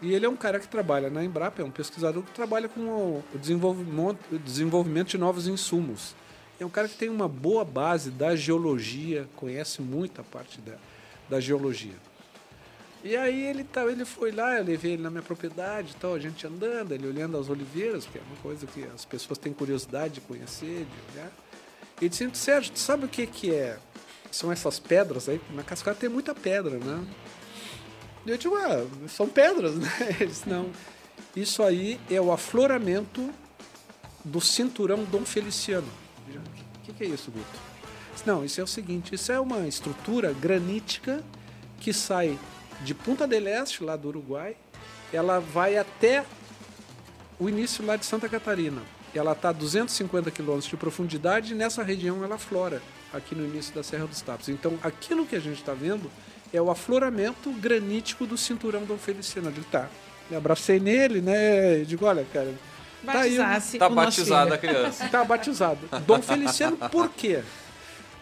E 0.00 0.12
ele 0.12 0.26
é 0.26 0.28
um 0.28 0.36
cara 0.36 0.58
que 0.58 0.66
trabalha 0.66 1.08
na 1.08 1.24
Embrapa, 1.24 1.62
é 1.62 1.64
um 1.64 1.70
pesquisador 1.70 2.24
que 2.24 2.32
trabalha 2.32 2.68
com 2.68 2.80
o, 2.80 3.24
o 3.32 3.38
desenvolvimento, 3.38 4.18
o 4.32 4.38
desenvolvimento 4.38 5.10
de 5.10 5.18
novos 5.18 5.46
insumos. 5.46 6.16
É 6.58 6.66
um 6.66 6.70
cara 6.70 6.88
que 6.88 6.96
tem 6.96 7.08
uma 7.08 7.28
boa 7.28 7.64
base 7.64 8.10
da 8.10 8.34
geologia, 8.34 9.28
conhece 9.36 9.80
muito 9.80 10.20
a 10.20 10.24
parte 10.24 10.60
da, 10.60 10.74
da 11.30 11.40
geologia. 11.40 11.94
E 13.04 13.16
aí 13.16 13.46
ele, 13.46 13.62
tá, 13.62 13.84
ele 13.84 14.04
foi 14.04 14.32
lá, 14.32 14.58
eu 14.58 14.64
levei 14.64 14.92
ele 14.92 15.02
na 15.02 15.10
minha 15.10 15.22
propriedade, 15.22 15.94
tal, 16.00 16.14
a 16.14 16.18
gente 16.18 16.46
andando, 16.46 16.92
ele 16.92 17.06
olhando 17.06 17.36
as 17.36 17.48
oliveiras, 17.48 18.06
que 18.06 18.18
é 18.18 18.20
uma 18.28 18.36
coisa 18.42 18.66
que 18.66 18.84
as 18.94 19.04
pessoas 19.04 19.38
têm 19.38 19.52
curiosidade 19.52 20.14
de 20.14 20.20
conhecer, 20.20 20.84
de 20.84 21.12
olhar. 21.18 21.32
E 22.00 22.08
disse, 22.08 22.28
Sérgio, 22.34 22.72
tu 22.72 22.78
sabe 22.78 23.04
o 23.04 23.08
que, 23.08 23.26
que 23.26 23.52
é 23.52 23.78
são 24.32 24.50
essas 24.50 24.78
pedras 24.78 25.28
aí. 25.28 25.40
Na 25.50 25.62
cascata 25.62 26.00
tem 26.00 26.08
muita 26.08 26.34
pedra, 26.34 26.78
né? 26.78 27.06
E 28.24 28.30
eu 28.30 28.38
digo, 28.38 28.56
ah, 28.56 28.86
são 29.08 29.28
pedras, 29.28 29.76
né? 29.78 29.90
Eles 30.20 30.44
não. 30.44 30.70
Isso 31.36 31.62
aí 31.62 32.00
é 32.10 32.20
o 32.20 32.32
afloramento 32.32 33.30
do 34.24 34.40
cinturão 34.40 35.04
Dom 35.04 35.24
Feliciano. 35.24 35.88
O 36.28 36.80
que, 36.84 36.92
que, 36.92 37.04
é 37.04 37.06
isso, 37.06 37.30
Guto? 37.30 37.72
Não, 38.26 38.44
isso 38.44 38.60
é 38.60 38.64
o 38.64 38.66
seguinte: 38.66 39.14
isso 39.14 39.30
é 39.32 39.40
uma 39.40 39.66
estrutura 39.66 40.32
granítica 40.32 41.22
que 41.80 41.92
sai 41.92 42.38
de 42.82 42.94
Punta 42.94 43.26
del 43.26 43.46
Este, 43.46 43.82
lá 43.84 43.96
do 43.96 44.08
Uruguai, 44.08 44.56
ela 45.12 45.38
vai 45.38 45.76
até 45.76 46.24
o 47.38 47.48
início 47.48 47.84
lá 47.84 47.96
de 47.96 48.04
Santa 48.04 48.28
Catarina. 48.28 48.82
Ela 49.14 49.32
está 49.32 49.50
a 49.50 49.52
250 49.52 50.30
quilômetros 50.30 50.70
de 50.70 50.76
profundidade 50.76 51.52
e 51.52 51.56
nessa 51.56 51.82
região 51.82 52.24
ela 52.24 52.38
flora 52.38 52.80
aqui 53.12 53.34
no 53.34 53.44
início 53.44 53.74
da 53.74 53.82
Serra 53.82 54.06
dos 54.06 54.20
Tapos. 54.20 54.48
Então, 54.48 54.78
aquilo 54.82 55.26
que 55.26 55.36
a 55.36 55.40
gente 55.40 55.58
está 55.58 55.72
vendo 55.74 56.10
é 56.52 56.60
o 56.60 56.70
afloramento 56.70 57.50
granítico 57.52 58.26
do 58.26 58.36
cinturão 58.36 58.84
Dom 58.84 58.98
Feliciano. 58.98 59.50
Digo, 59.50 59.66
tá. 59.70 59.88
Eu 60.30 60.38
abracei 60.38 60.78
nele, 60.78 61.20
né? 61.20 61.80
Eu 61.80 61.84
digo, 61.84 62.06
olha, 62.06 62.26
cara. 62.32 62.52
Tá, 63.04 63.20
aí, 63.20 63.36
tá 63.78 63.88
batizada 63.88 64.54
a 64.54 64.58
criança. 64.58 65.08
Tá 65.08 65.24
batizado. 65.24 65.80
Dom 66.06 66.22
Feliciano, 66.22 66.76
por 66.76 67.10
quê? 67.10 67.42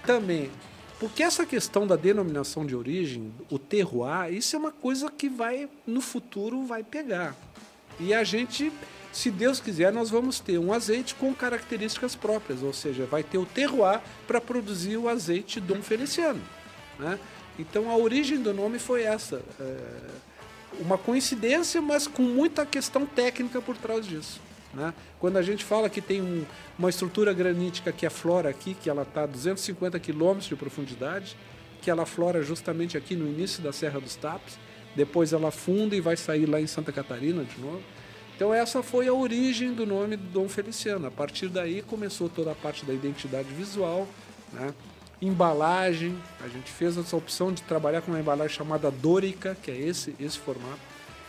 Também. 0.06 0.50
Porque 0.98 1.22
essa 1.22 1.46
questão 1.46 1.86
da 1.86 1.96
denominação 1.96 2.66
de 2.66 2.76
origem, 2.76 3.32
o 3.50 3.58
terroir, 3.58 4.34
isso 4.34 4.54
é 4.54 4.58
uma 4.58 4.70
coisa 4.70 5.10
que 5.10 5.28
vai, 5.28 5.68
no 5.86 6.00
futuro, 6.00 6.64
vai 6.66 6.82
pegar. 6.82 7.34
E 7.98 8.12
a 8.12 8.22
gente, 8.22 8.70
se 9.12 9.30
Deus 9.30 9.60
quiser, 9.60 9.92
nós 9.92 10.10
vamos 10.10 10.40
ter 10.40 10.58
um 10.58 10.72
azeite 10.72 11.14
com 11.14 11.34
características 11.34 12.14
próprias, 12.14 12.62
ou 12.62 12.72
seja, 12.72 13.06
vai 13.06 13.22
ter 13.22 13.38
o 13.38 13.46
terroir 13.46 14.00
para 14.26 14.40
produzir 14.40 14.96
o 14.96 15.08
azeite 15.08 15.60
Dom 15.60 15.82
Feliciano. 15.82 16.40
Né? 16.98 17.18
Então 17.58 17.90
a 17.90 17.96
origem 17.96 18.40
do 18.40 18.54
nome 18.54 18.78
foi 18.78 19.02
essa. 19.02 19.42
É 19.58 20.30
uma 20.78 20.96
coincidência, 20.96 21.80
mas 21.82 22.06
com 22.06 22.22
muita 22.22 22.64
questão 22.64 23.04
técnica 23.04 23.60
por 23.60 23.76
trás 23.76 24.06
disso. 24.06 24.40
Né? 24.72 24.94
Quando 25.18 25.36
a 25.36 25.42
gente 25.42 25.64
fala 25.64 25.90
que 25.90 26.00
tem 26.00 26.22
um, 26.22 26.44
uma 26.78 26.88
estrutura 26.88 27.32
granítica 27.32 27.90
que 27.90 28.06
aflora 28.06 28.48
aqui, 28.48 28.74
que 28.74 28.88
ela 28.88 29.02
está 29.02 29.24
a 29.24 29.26
250 29.26 29.98
quilômetros 29.98 30.48
de 30.48 30.54
profundidade, 30.54 31.36
que 31.82 31.90
ela 31.90 32.04
aflora 32.04 32.42
justamente 32.42 32.96
aqui 32.96 33.16
no 33.16 33.26
início 33.26 33.62
da 33.62 33.72
Serra 33.72 34.00
dos 34.00 34.14
Tapes, 34.14 34.58
depois 34.94 35.32
ela 35.32 35.48
afunda 35.48 35.96
e 35.96 36.00
vai 36.00 36.16
sair 36.16 36.46
lá 36.46 36.60
em 36.60 36.66
Santa 36.66 36.92
Catarina 36.92 37.44
de 37.44 37.60
novo. 37.60 37.82
Então 38.40 38.54
essa 38.54 38.82
foi 38.82 39.06
a 39.06 39.12
origem 39.12 39.74
do 39.74 39.84
nome 39.84 40.16
do 40.16 40.26
Dom 40.30 40.48
Feliciano. 40.48 41.06
A 41.06 41.10
partir 41.10 41.48
daí 41.48 41.82
começou 41.82 42.26
toda 42.26 42.52
a 42.52 42.54
parte 42.54 42.86
da 42.86 42.94
identidade 42.94 43.50
visual, 43.52 44.08
né? 44.50 44.72
embalagem. 45.20 46.16
A 46.42 46.48
gente 46.48 46.72
fez 46.72 46.96
essa 46.96 47.14
opção 47.14 47.52
de 47.52 47.60
trabalhar 47.60 48.00
com 48.00 48.10
uma 48.10 48.18
embalagem 48.18 48.56
chamada 48.56 48.90
Dórica, 48.90 49.54
que 49.62 49.70
é 49.70 49.76
esse, 49.76 50.16
esse 50.18 50.38
formato, 50.38 50.80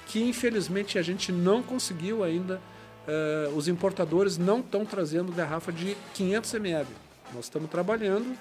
que 0.07 0.23
infelizmente 0.23 0.97
a 0.97 1.01
gente 1.01 1.33
não 1.33 1.61
conseguiu 1.61 2.23
ainda. 2.23 2.61
Uh, 3.05 3.57
os 3.57 3.67
importadores 3.67 4.37
não 4.37 4.61
estão 4.61 4.85
trazendo 4.85 5.33
garrafa 5.33 5.69
de 5.69 5.97
500 6.13 6.53
ml. 6.53 6.87
Nós 7.33 7.43
estamos 7.43 7.69
trabalhando. 7.69 8.37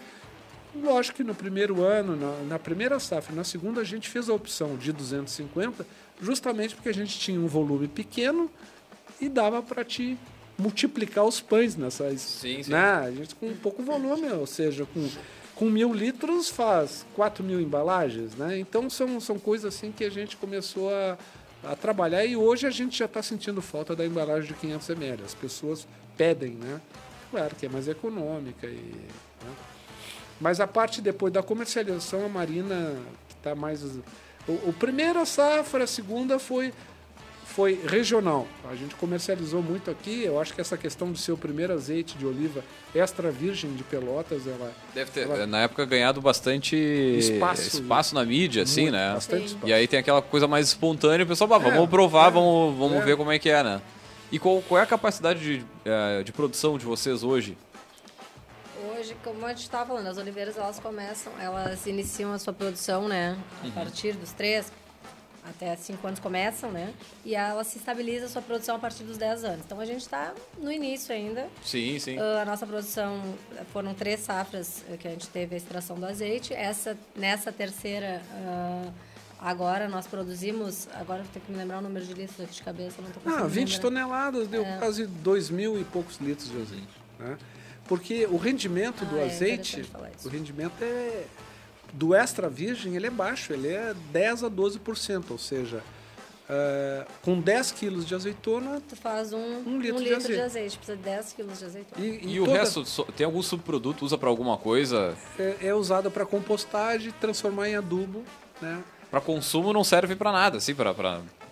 Lógico 0.81 1.17
que 1.17 1.25
no 1.25 1.35
primeiro 1.35 1.83
ano, 1.83 2.15
na, 2.15 2.45
na 2.45 2.59
primeira 2.61 3.01
safra, 3.01 3.35
na 3.35 3.43
segunda 3.43 3.81
a 3.81 3.85
gente 3.85 4.09
fez 4.09 4.29
a 4.29 4.33
opção 4.33 4.77
de 4.77 4.93
250, 4.93 5.85
justamente 6.21 6.75
porque 6.75 6.89
a 6.89 6.95
gente 6.95 7.19
tinha 7.19 7.41
um 7.41 7.47
volume 7.47 7.89
pequeno 7.89 8.51
e 9.21 9.29
dava 9.29 9.63
para 9.63 9.85
te 9.85 10.19
multiplicar 10.59 11.25
os 11.25 11.41
pães 11.41 11.77
nessas. 11.77 12.21
Sim, 12.21 12.63
sim. 12.63 12.71
Né? 12.71 12.79
A 12.79 13.11
gente 13.11 13.35
com 13.35 13.55
pouco 13.57 13.83
volume, 13.83 14.29
ou 14.33 14.47
seja, 14.47 14.87
com 14.87 15.09
com 15.61 15.67
mil 15.67 15.93
litros 15.93 16.49
faz 16.49 17.05
4 17.15 17.45
mil 17.45 17.61
embalagens, 17.61 18.35
né? 18.35 18.59
Então 18.59 18.89
são, 18.89 19.21
são 19.21 19.39
coisas 19.39 19.75
assim 19.75 19.93
que 19.93 20.03
a 20.03 20.09
gente 20.09 20.35
começou 20.39 20.89
a, 20.89 21.19
a 21.63 21.77
trabalhar 21.77 22.25
e 22.25 22.35
hoje 22.35 22.67
a 22.67 22.71
gente 22.71 22.99
já 22.99 23.05
está 23.05 23.23
sentindo 23.23 23.61
falta 23.61 23.95
da 23.95 24.07
embalagem 24.07 24.49
de 24.49 24.55
500 24.55 24.89
ml. 24.89 25.23
As 25.23 25.35
pessoas 25.35 25.87
pedem, 26.17 26.53
né? 26.53 26.81
Claro 27.31 27.55
que 27.55 27.67
é 27.67 27.69
mais 27.69 27.87
econômica 27.89 28.67
e... 28.67 28.73
Né? 29.45 29.55
Mas 30.41 30.61
a 30.61 30.67
parte 30.67 31.03
depois 31.03 31.31
da 31.31 31.43
comercialização, 31.43 32.25
a 32.25 32.29
Marina 32.29 32.97
está 33.29 33.55
mais... 33.55 33.85
O, 34.49 34.71
o 34.71 34.75
primeira 34.79 35.25
safra, 35.25 35.85
a 35.85 35.87
segunda 35.87 36.39
foi 36.39 36.73
foi 37.51 37.81
regional. 37.85 38.47
A 38.71 38.77
gente 38.77 38.95
comercializou 38.95 39.61
muito 39.61 39.91
aqui. 39.91 40.23
Eu 40.23 40.41
acho 40.41 40.55
que 40.55 40.61
essa 40.61 40.77
questão 40.77 41.11
do 41.11 41.19
seu 41.19 41.37
primeiro 41.37 41.73
azeite 41.73 42.17
de 42.17 42.25
oliva 42.25 42.63
extra 42.95 43.31
virgem 43.31 43.75
de 43.75 43.83
Pelotas, 43.83 44.47
ela 44.47 44.73
deve 44.95 45.11
ter 45.11 45.23
ela... 45.23 45.47
na 45.47 45.63
época 45.63 45.85
ganhado 45.85 46.21
bastante 46.21 46.77
espaço, 46.77 47.63
espaço 47.63 48.15
na 48.15 48.25
mídia, 48.25 48.63
assim, 48.63 48.83
muito, 48.83 48.95
né? 48.95 49.13
Bastante 49.15 49.47
espaço. 49.47 49.67
E 49.67 49.73
aí 49.73 49.89
tem 49.89 49.99
aquela 49.99 50.23
coisa 50.23 50.47
mais 50.47 50.69
espontânea, 50.69 51.25
o 51.25 51.29
pessoal, 51.29 51.53
ah, 51.55 51.59
vamos 51.59 51.85
é, 51.85 51.87
provar, 51.89 52.29
é, 52.29 52.31
vamos, 52.31 52.79
vamos 52.79 52.99
é. 52.99 53.05
ver 53.05 53.17
como 53.17 53.33
é 53.33 53.39
que 53.39 53.51
é, 53.51 53.65
né? 53.65 53.83
E 54.31 54.39
qual, 54.39 54.63
qual 54.63 54.79
é 54.79 54.85
a 54.85 54.87
capacidade 54.87 55.41
de, 55.41 55.65
eh, 55.85 56.23
de 56.23 56.31
produção 56.31 56.79
de 56.79 56.85
vocês 56.85 57.25
hoje? 57.25 57.59
Hoje, 59.01 59.17
como 59.25 59.47
a 59.47 59.49
gente 59.49 59.63
estava 59.63 59.87
falando, 59.87 60.09
as 60.09 60.19
oliveiras 60.19 60.59
elas 60.59 60.79
começam, 60.79 61.33
elas 61.41 61.87
iniciam 61.87 62.35
a 62.35 62.39
sua 62.39 62.53
produção, 62.53 63.09
né, 63.09 63.35
a 63.63 63.65
uhum. 63.65 63.73
partir 63.73 64.13
dos 64.13 64.31
três, 64.33 64.71
até 65.43 65.75
5 65.75 66.07
anos 66.07 66.21
começam, 66.21 66.71
né? 66.71 66.93
E 67.25 67.35
ela 67.35 67.65
se 67.65 67.79
estabiliza 67.79 68.27
a 68.27 68.29
sua 68.29 68.43
produção 68.43 68.77
a 68.77 68.79
partir 68.79 69.05
dos 69.05 69.17
10 69.17 69.45
anos. 69.45 69.61
Então 69.65 69.81
a 69.81 69.87
gente 69.87 70.03
está 70.03 70.35
no 70.59 70.71
início 70.71 71.15
ainda. 71.15 71.49
Sim, 71.65 71.99
sim. 71.99 72.19
Uh, 72.19 72.43
a 72.43 72.45
nossa 72.45 72.67
produção 72.67 73.23
foram 73.73 73.95
três 73.95 74.21
safras 74.21 74.85
que 74.99 75.09
a 75.09 75.13
gente 75.13 75.29
teve 75.29 75.55
a 75.55 75.57
extração 75.57 75.99
do 75.99 76.05
azeite. 76.05 76.53
Essa 76.53 76.95
nessa 77.17 77.51
terceira 77.51 78.21
uh, 78.35 78.93
agora 79.41 79.89
nós 79.89 80.07
produzimos, 80.07 80.89
agora 80.93 81.23
vou 81.23 81.33
ter 81.33 81.41
que 81.41 81.51
me 81.51 81.57
lembrar 81.57 81.79
o 81.79 81.83
número 81.83 82.05
de 82.05 82.13
litros 82.13 82.55
de 82.55 82.63
cabeça, 82.63 83.01
não 83.01 83.11
tô 83.11 83.21
Ah, 83.25 83.47
20 83.47 83.67
lembrar. 83.67 83.81
toneladas 83.81 84.47
deu 84.47 84.63
é. 84.63 84.77
quase 84.77 85.07
2 85.07 85.49
mil 85.49 85.81
e 85.81 85.85
poucos 85.85 86.19
litros 86.19 86.51
de 86.51 86.61
azeite, 86.61 87.01
né? 87.19 87.39
Porque 87.91 88.25
o 88.27 88.37
rendimento 88.37 89.03
ah, 89.03 89.05
do 89.05 89.19
é 89.19 89.25
azeite, 89.25 89.83
o 90.25 90.29
rendimento 90.29 90.81
é 90.81 91.25
do 91.93 92.15
extra 92.15 92.49
virgem 92.49 92.95
ele 92.95 93.09
é 93.09 93.11
baixo, 93.11 93.53
ele 93.53 93.67
é 93.67 93.93
10 94.13 94.45
a 94.45 94.49
12%, 94.49 95.25
ou 95.31 95.37
seja, 95.37 95.79
uh, 96.49 97.11
com 97.21 97.41
10 97.41 97.73
quilos 97.73 98.07
de 98.07 98.15
azeitona, 98.15 98.81
tu 98.89 98.95
faz 98.95 99.33
um, 99.33 99.39
um 99.67 99.81
litro, 99.81 99.97
um 99.97 99.99
litro 99.99 100.05
de, 100.05 100.15
azeite. 100.15 100.35
de, 100.35 100.41
azeite. 100.41 100.77
precisa 100.79 100.97
de 100.97 101.03
10 101.03 101.33
quilos 101.33 101.59
de 101.59 101.65
azeitona. 101.65 102.07
E, 102.07 102.09
e, 102.11 102.37
e 102.37 102.39
toda... 102.39 102.51
o 102.53 102.55
resto, 102.55 103.05
tem 103.17 103.27
algum 103.27 103.43
subproduto, 103.43 104.05
usa 104.05 104.17
para 104.17 104.29
alguma 104.29 104.57
coisa? 104.57 105.17
É, 105.37 105.57
é 105.61 105.75
usado 105.75 106.13
para 106.13 106.25
compostagem, 106.25 107.13
transformar 107.21 107.71
em 107.71 107.75
adubo, 107.75 108.23
né? 108.63 108.85
Para 109.11 109.21
consumo 109.21 109.73
não 109.73 109.83
serve 109.83 110.15
para 110.15 110.31
nada, 110.31 110.59
assim, 110.59 110.77
para 110.77 110.95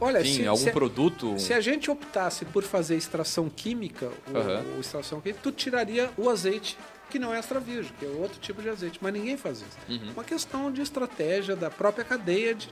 Olha, 0.00 0.20
Enfim, 0.20 0.34
se, 0.34 0.46
algum 0.46 0.64
se, 0.64 0.70
produto. 0.70 1.38
Se 1.38 1.52
a 1.52 1.60
gente 1.60 1.90
optasse 1.90 2.44
por 2.44 2.62
fazer 2.62 2.96
extração 2.96 3.48
química, 3.48 4.06
uhum. 4.06 4.74
ou, 4.74 4.80
extração 4.80 5.20
química, 5.20 5.40
tu 5.42 5.50
tiraria 5.50 6.10
o 6.16 6.30
azeite 6.30 6.78
que 7.10 7.18
não 7.18 7.32
é 7.32 7.38
extra 7.38 7.58
virgem, 7.58 7.92
que 7.98 8.04
é 8.04 8.08
outro 8.08 8.38
tipo 8.38 8.60
de 8.60 8.68
azeite, 8.68 8.98
mas 9.00 9.12
ninguém 9.12 9.36
faz 9.36 9.58
isso. 9.58 9.78
Uhum. 9.88 10.12
Uma 10.12 10.24
questão 10.24 10.70
de 10.70 10.82
estratégia 10.82 11.56
da 11.56 11.70
própria 11.70 12.04
cadeia 12.04 12.54
de 12.54 12.68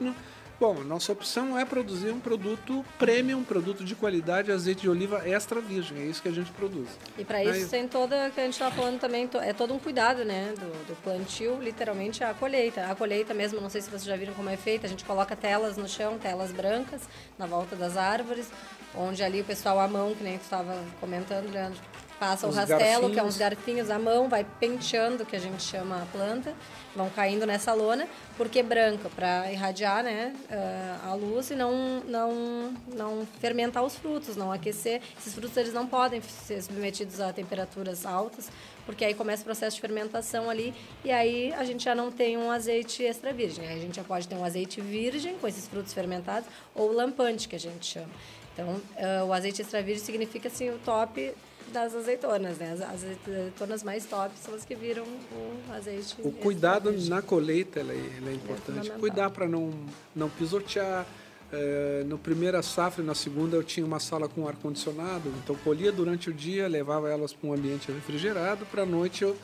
Bom, 0.59 0.83
nossa 0.83 1.13
opção 1.13 1.59
é 1.59 1.67
produzir 1.67 2.11
um 2.11 2.19
produto 2.19 2.83
premium, 2.99 3.41
um 3.41 3.45
produto 3.45 3.85
de 3.85 3.95
qualidade, 3.95 4.51
azeite 4.51 4.83
de 4.83 4.89
oliva 4.89 5.29
extra 5.29 5.61
virgem. 5.61 5.99
É 5.99 6.05
isso 6.05 6.23
que 6.23 6.29
a 6.29 6.33
gente 6.33 6.51
produz. 6.53 6.89
E 7.19 7.25
para 7.25 7.45
isso 7.45 7.65
Aí... 7.65 7.67
tem 7.67 7.87
toda, 7.87 8.31
que 8.31 8.41
a 8.41 8.45
gente 8.45 8.55
está 8.55 8.71
falando 8.71 8.99
também, 8.99 9.29
é 9.43 9.53
todo 9.53 9.75
um 9.75 9.79
cuidado, 9.79 10.25
né? 10.25 10.55
Do, 10.59 10.87
do, 10.87 10.97
plantio, 11.03 11.59
literalmente 11.61 12.25
a 12.25 12.33
colheita. 12.33 12.87
A 12.87 12.95
colheita 12.95 13.35
mesmo, 13.35 13.61
não 13.61 13.69
sei 13.69 13.83
se 13.83 13.91
vocês 13.91 14.05
já 14.05 14.17
viram 14.17 14.33
como 14.33 14.49
é 14.49 14.57
feita, 14.57 14.87
a 14.87 14.89
gente 14.89 15.05
coloca 15.05 15.37
telas 15.37 15.77
no 15.77 15.87
chão, 15.87 16.17
telas 16.19 16.53
brancas, 16.53 17.03
na 17.39 17.45
volta 17.45 17.77
das 17.77 17.99
árvores, 17.99 18.51
onde 18.95 19.23
ali 19.23 19.43
o 19.43 19.45
pessoal 19.45 19.79
à 19.79 19.87
mão, 19.87 20.15
que 20.15 20.25
nem 20.25 20.39
tu 20.39 20.45
estava 20.45 20.83
comentando, 20.99 21.53
Leandro, 21.53 21.79
Passa 22.19 22.47
Os 22.47 22.55
o 22.55 22.59
rastelo, 22.59 22.81
garfinhos. 22.81 23.13
que 23.13 23.21
é 23.21 23.23
uns 23.23 23.37
garfinhos 23.37 23.91
à 23.91 23.99
mão, 23.99 24.29
vai 24.29 24.45
penteando, 24.59 25.27
que 25.27 25.37
a 25.37 25.39
gente 25.39 25.63
chama 25.63 26.03
a 26.03 26.07
planta, 26.07 26.55
vão 26.95 27.11
caindo 27.11 27.45
nessa 27.45 27.75
lona, 27.75 28.09
porque 28.39 28.63
branca, 28.63 29.11
para 29.15 29.53
irradiar 29.53 30.03
né, 30.03 30.35
eh, 30.49 30.95
a 31.05 31.13
luz 31.13 31.51
e 31.51 31.55
não, 31.55 32.01
não, 32.07 32.75
não 32.95 33.29
fermentar 33.39 33.85
os 33.85 33.97
frutos, 33.97 34.35
não 34.35 34.51
aquecer. 34.51 35.03
Esses 35.19 35.35
frutos 35.35 35.55
eles 35.59 35.75
não 35.75 35.87
podem 35.87 36.23
ser 36.23 36.63
submetidos 36.63 37.21
a 37.21 37.35
temperaturas 37.35 38.07
altas, 38.07 38.51
porque 38.87 39.05
aí 39.05 39.13
começa 39.13 39.43
o 39.43 39.45
processo 39.45 39.77
de 39.77 39.83
fermentação 39.83 40.49
ali, 40.49 40.73
e 41.05 41.13
aí 41.13 41.53
a 41.53 41.65
gente 41.65 41.85
já 41.85 41.95
não 41.95 42.11
tem 42.11 42.39
um 42.39 42.51
azeite 42.51 43.05
extra 43.05 43.31
virgem. 43.31 43.69
Aí 43.69 43.77
a 43.77 43.81
gente 43.81 43.97
já 43.97 44.05
pode 44.05 44.27
ter 44.27 44.37
um 44.37 44.45
azeite 44.45 44.81
virgem 44.81 45.37
com 45.39 45.47
esses 45.47 45.69
frutos 45.69 45.93
fermentados, 45.93 46.49
ou 46.75 46.91
lampante, 46.93 47.47
que 47.47 47.57
a 47.57 47.61
gente 47.61 47.85
chama. 47.85 48.11
Então, 48.55 48.69
uh, 48.69 49.27
o 49.27 49.35
azeite 49.35 49.61
extra 49.61 49.83
virgem 49.83 50.03
significa 50.03 50.49
assim, 50.49 50.71
o 50.71 50.79
top 50.79 51.35
das 51.73 51.95
azeitonas, 51.95 52.59
né? 52.59 52.73
As 52.73 53.05
azeitonas 53.05 53.83
mais 53.83 54.05
top 54.05 54.33
são 54.39 54.55
as 54.55 54.65
que 54.65 54.75
viram 54.75 55.05
o 55.05 55.73
azeite. 55.73 56.17
O 56.23 56.33
cuidado 56.33 56.93
na 57.09 57.23
colheita 57.23 57.81
ele 57.81 57.93
é, 57.93 58.17
ele 58.17 58.31
é 58.31 58.35
importante. 58.35 58.91
É 58.91 58.95
Cuidar 58.99 59.31
para 59.31 59.49
não, 59.49 59.73
não 60.15 60.29
pisotear. 60.29 61.07
É, 61.53 62.03
no 62.05 62.19
primeira 62.19 62.61
safra 62.61 63.05
e 63.05 63.07
na 63.07 63.15
segunda 63.15 63.57
eu 63.57 63.63
tinha 63.63 63.87
uma 63.87 64.01
sala 64.01 64.29
com 64.29 64.49
ar 64.49 64.57
condicionado, 64.57 65.33
então 65.45 65.55
colhia 65.55 65.93
durante 65.93 66.29
o 66.29 66.35
dia, 66.35 66.67
levava 66.67 67.09
elas 67.09 67.33
para 67.33 67.49
um 67.49 67.53
ambiente 67.53 67.91
refrigerado, 67.93 68.67
para 68.67 68.83
a 68.83 68.87
noite 68.87 69.23
eu, 69.23 69.37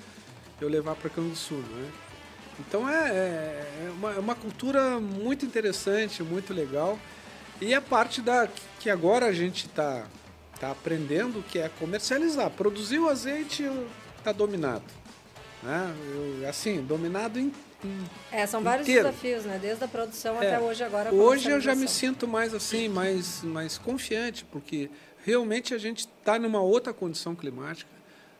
eu 0.60 0.68
levar 0.68 0.96
para 0.96 1.08
Canguçu, 1.08 1.54
né? 1.54 1.92
Então 2.58 2.88
é, 2.88 3.08
é, 3.08 3.86
é 3.86 3.90
uma, 3.90 4.14
é 4.14 4.18
uma 4.18 4.34
cultura 4.34 4.98
muito 4.98 5.46
interessante, 5.46 6.24
muito 6.24 6.52
legal. 6.52 6.98
E 7.60 7.72
a 7.72 7.80
parte 7.80 8.20
da 8.20 8.48
que 8.80 8.90
agora 8.90 9.26
a 9.26 9.32
gente 9.32 9.66
está 9.66 10.04
está 10.62 10.70
aprendendo 10.70 11.42
que 11.42 11.58
é 11.58 11.68
comercializar. 11.68 12.48
Produzir 12.50 13.00
o 13.00 13.08
azeite 13.08 13.68
está 14.16 14.30
dominado. 14.30 14.84
Né? 15.60 15.94
Eu, 16.14 16.48
assim, 16.48 16.80
dominado 16.80 17.40
em, 17.40 17.52
em 17.84 18.04
É, 18.30 18.46
são 18.46 18.62
vários 18.62 18.86
inteiro. 18.86 19.08
desafios, 19.08 19.44
né? 19.44 19.58
Desde 19.60 19.82
a 19.82 19.88
produção 19.88 20.40
é. 20.40 20.46
até 20.46 20.60
hoje 20.60 20.84
agora. 20.84 21.12
Hoje 21.12 21.50
eu 21.50 21.60
já 21.60 21.74
me 21.74 21.88
sinto 21.88 22.28
mais 22.28 22.54
assim, 22.54 22.88
mais, 22.88 23.42
mais 23.42 23.76
confiante, 23.76 24.44
porque 24.44 24.88
realmente 25.24 25.74
a 25.74 25.78
gente 25.78 26.06
está 26.06 26.38
numa 26.38 26.60
outra 26.60 26.92
condição 26.92 27.34
climática, 27.34 27.90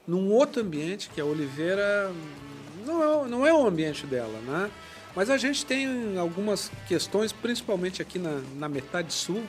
num 0.07 0.31
outro 0.31 0.63
ambiente, 0.63 1.11
que 1.13 1.21
a 1.21 1.25
oliveira 1.25 2.13
não 2.87 3.03
é, 3.03 3.29
não 3.29 3.47
é 3.47 3.53
o 3.53 3.67
ambiente 3.67 4.07
dela, 4.07 4.41
né? 4.47 4.71
Mas 5.15 5.29
a 5.29 5.37
gente 5.37 5.67
tem 5.67 6.17
algumas 6.19 6.71
questões, 6.89 7.33
principalmente 7.33 8.01
aqui 8.01 8.19
na, 8.19 8.41
na 8.57 8.69
metade 8.69 9.13
sul, 9.13 9.43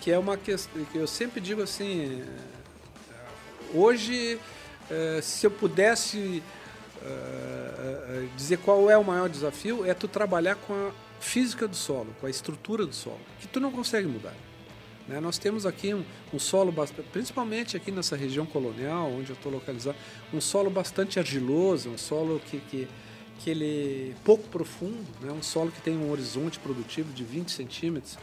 que 0.00 0.10
é 0.10 0.18
uma 0.18 0.36
questão 0.36 0.84
que 0.86 0.98
eu 0.98 1.06
sempre 1.06 1.40
digo 1.40 1.62
assim, 1.62 2.22
é, 2.22 3.76
hoje, 3.76 4.38
é, 4.90 5.20
se 5.20 5.46
eu 5.46 5.50
pudesse 5.50 6.42
é, 7.02 8.26
dizer 8.36 8.58
qual 8.58 8.90
é 8.90 8.96
o 8.96 9.04
maior 9.04 9.28
desafio, 9.28 9.84
é 9.84 9.94
tu 9.94 10.08
trabalhar 10.08 10.56
com 10.56 10.72
a 10.72 10.90
física 11.20 11.68
do 11.68 11.76
solo, 11.76 12.14
com 12.20 12.26
a 12.26 12.30
estrutura 12.30 12.86
do 12.86 12.94
solo, 12.94 13.20
que 13.38 13.46
tu 13.46 13.60
não 13.60 13.70
consegue 13.70 14.08
mudar. 14.08 14.34
Né? 15.06 15.20
Nós 15.20 15.38
temos 15.38 15.66
aqui 15.66 15.92
um, 15.92 16.04
um, 16.32 16.38
solo, 16.38 16.72
bastante, 16.72 17.08
principalmente 17.12 17.76
aqui 17.76 17.90
nessa 17.90 18.16
região 18.16 18.46
colonial, 18.46 19.10
onde 19.10 19.30
eu 19.30 19.34
estou 19.34 19.52
localizado, 19.52 19.96
um 20.32 20.40
solo 20.40 20.70
bastante 20.70 21.18
argiloso, 21.18 21.90
um 21.90 21.98
solo 21.98 22.40
que, 22.46 22.58
que, 22.70 22.88
que 23.40 23.50
ele 23.50 24.14
é 24.16 24.24
pouco 24.24 24.48
profundo, 24.48 25.06
né? 25.20 25.30
um 25.30 25.42
solo 25.42 25.70
que 25.70 25.80
tem 25.82 25.96
um 25.96 26.10
horizonte 26.10 26.58
produtivo 26.58 27.12
de 27.12 27.22
20 27.22 27.50
centímetros. 27.50 28.16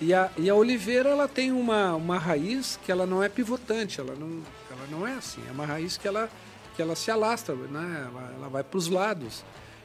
E 0.00 0.14
a, 0.14 0.30
e 0.38 0.48
a 0.48 0.54
oliveira 0.54 1.10
ela 1.10 1.28
tem 1.28 1.52
uma, 1.52 1.94
uma 1.94 2.18
raiz 2.18 2.78
que 2.84 2.90
ela 2.90 3.04
não 3.04 3.22
é 3.22 3.28
pivotante, 3.28 4.00
ela 4.00 4.14
não, 4.14 4.42
ela 4.70 4.86
não 4.90 5.06
é 5.06 5.12
assim, 5.12 5.42
é 5.46 5.52
uma 5.52 5.66
raiz 5.66 5.98
que 5.98 6.08
ela, 6.08 6.30
que 6.74 6.80
ela 6.80 6.96
se 6.96 7.10
alastra, 7.10 7.54
né? 7.54 8.08
ela, 8.10 8.32
ela 8.34 8.48
vai 8.48 8.64
para 8.64 8.78
os 8.78 8.88
lados. 8.88 9.44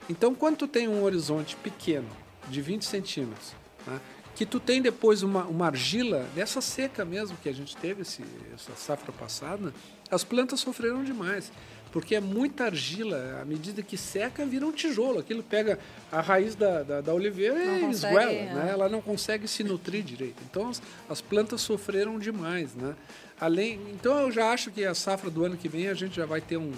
Então, 0.09 0.33
quando 0.33 0.57
tu 0.57 0.67
tem 0.67 0.87
um 0.87 1.03
horizonte 1.03 1.57
pequeno, 1.57 2.07
de 2.47 2.61
20 2.61 2.85
centímetros, 2.85 3.53
né? 3.85 3.99
que 4.35 4.45
tu 4.45 4.59
tem 4.59 4.81
depois 4.81 5.23
uma, 5.23 5.43
uma 5.43 5.65
argila, 5.67 6.25
dessa 6.35 6.61
seca 6.61 7.03
mesmo 7.03 7.37
que 7.37 7.49
a 7.49 7.53
gente 7.53 7.75
teve 7.75 8.01
esse, 8.03 8.23
essa 8.53 8.73
safra 8.75 9.11
passada, 9.11 9.73
as 10.11 10.23
plantas 10.23 10.59
sofreram 10.59 11.03
demais. 11.03 11.51
Porque 11.95 12.13
é 12.13 12.19
muita 12.19 12.65
argila, 12.65 13.39
à 13.41 13.45
medida 13.45 13.81
que 13.81 13.95
seca, 13.95 14.45
vira 14.45 14.67
um 14.67 14.71
tijolo. 14.73 15.19
Aquilo 15.19 15.41
pega 15.41 15.79
a 16.11 16.19
raiz 16.19 16.53
da, 16.53 16.83
da, 16.83 16.99
da 16.99 17.13
oliveira 17.13 17.55
não 17.55 17.87
e 17.87 17.91
esguela, 17.93 18.33
é. 18.33 18.53
né? 18.53 18.67
ela 18.69 18.89
não 18.89 19.01
consegue 19.01 19.47
se 19.47 19.63
nutrir 19.63 20.03
direito. 20.03 20.43
Então 20.43 20.67
as, 20.67 20.81
as 21.07 21.21
plantas 21.21 21.61
sofreram 21.61 22.19
demais. 22.19 22.75
Né? 22.75 22.93
Além, 23.39 23.79
então 23.93 24.19
eu 24.19 24.29
já 24.29 24.51
acho 24.51 24.71
que 24.71 24.83
a 24.83 24.93
safra 24.93 25.29
do 25.29 25.45
ano 25.45 25.55
que 25.55 25.69
vem 25.69 25.87
a 25.87 25.93
gente 25.93 26.17
já 26.17 26.25
vai 26.25 26.41
ter 26.41 26.57
um, 26.57 26.73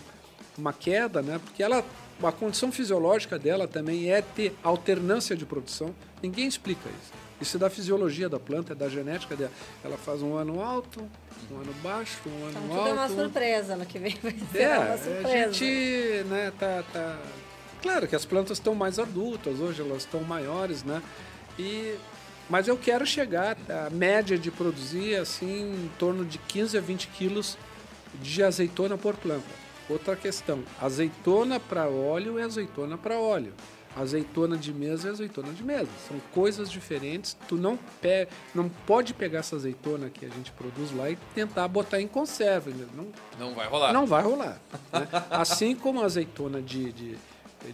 uma 0.56 0.72
queda, 0.72 1.24
né? 1.24 1.42
porque 1.44 1.64
ela 1.64 1.84
a 2.22 2.32
condição 2.32 2.72
fisiológica 2.72 3.40
dela 3.40 3.68
também 3.68 4.12
é 4.12 4.22
ter 4.22 4.56
alternância 4.62 5.36
de 5.36 5.48
produção. 5.48 5.96
Ninguém 6.22 6.48
explica 6.48 6.88
isso. 6.90 7.27
Isso 7.40 7.58
é 7.58 7.60
da 7.60 7.70
fisiologia 7.70 8.28
da 8.28 8.40
planta, 8.40 8.74
é 8.74 8.76
da 8.76 8.90
genética 8.90 9.36
dela. 9.36 9.52
Ela 9.84 9.98
faz 9.98 10.22
um 10.22 10.36
ano 10.36 10.62
alto, 10.62 11.08
um 11.52 11.56
ano 11.56 11.74
baixo, 11.84 12.18
um 12.26 12.46
ano 12.46 12.60
então, 12.66 12.78
alto. 12.78 12.90
é 12.90 12.94
uma 12.94 13.10
surpresa 13.10 13.76
no 13.76 13.86
que 13.86 14.00
vem. 14.00 14.18
Vai 14.22 14.36
ser 14.52 14.62
é, 14.62 14.80
uma 14.80 14.98
surpresa. 14.98 15.28
A 15.28 15.52
gente, 15.52 16.24
né, 16.28 16.54
tá, 16.60 16.84
tá... 16.92 17.20
Claro 17.82 18.08
que 18.08 18.16
as 18.16 18.26
plantas 18.26 18.58
estão 18.58 18.74
mais 18.74 18.98
adultas, 18.98 19.60
hoje 19.60 19.82
elas 19.82 20.00
estão 20.00 20.22
maiores, 20.22 20.84
né? 20.84 21.02
E... 21.60 21.96
Mas 22.50 22.68
eu 22.70 22.78
quero 22.78 23.06
chegar 23.06 23.58
à 23.70 23.90
média 23.90 24.38
de 24.38 24.50
produzir 24.50 25.16
assim 25.16 25.74
em 25.74 25.92
torno 26.00 26.24
de 26.24 26.38
15 26.38 26.78
a 26.78 26.82
20 26.82 27.08
quilos 27.10 27.58
de 28.22 28.42
azeitona 28.42 28.98
por 28.98 29.16
planta. 29.16 29.44
Outra 29.90 30.16
questão: 30.16 30.64
azeitona 30.82 31.60
para 31.60 31.88
óleo 31.90 32.40
é 32.40 32.44
azeitona 32.44 32.98
para 32.98 33.20
óleo. 33.20 33.54
Azeitona 34.00 34.56
de 34.56 34.72
mesa 34.72 35.08
é 35.08 35.12
azeitona 35.12 35.52
de 35.52 35.64
mesa. 35.64 35.90
São 36.08 36.20
coisas 36.32 36.70
diferentes. 36.70 37.36
Tu 37.48 37.56
não, 37.56 37.78
pe 38.00 38.28
não 38.54 38.70
pode 38.70 39.14
pegar 39.14 39.40
essa 39.40 39.56
azeitona 39.56 40.10
que 40.10 40.24
a 40.24 40.30
gente 40.30 40.52
produz 40.52 40.92
lá 40.92 41.10
e 41.10 41.16
tentar 41.34 41.68
botar 41.68 42.00
em 42.00 42.08
conserva. 42.08 42.72
Não, 42.96 43.08
não 43.40 43.56
vai 43.56 43.68
rolar. 43.68 43.94
Não 43.94 44.06
vai 44.06 44.24
rolar. 44.24 44.62
Né? 44.94 45.08
assim 45.32 45.76
como 45.76 46.02
a 46.02 46.06
azeitona 46.06 46.62
de, 46.62 46.92
de, 46.92 47.18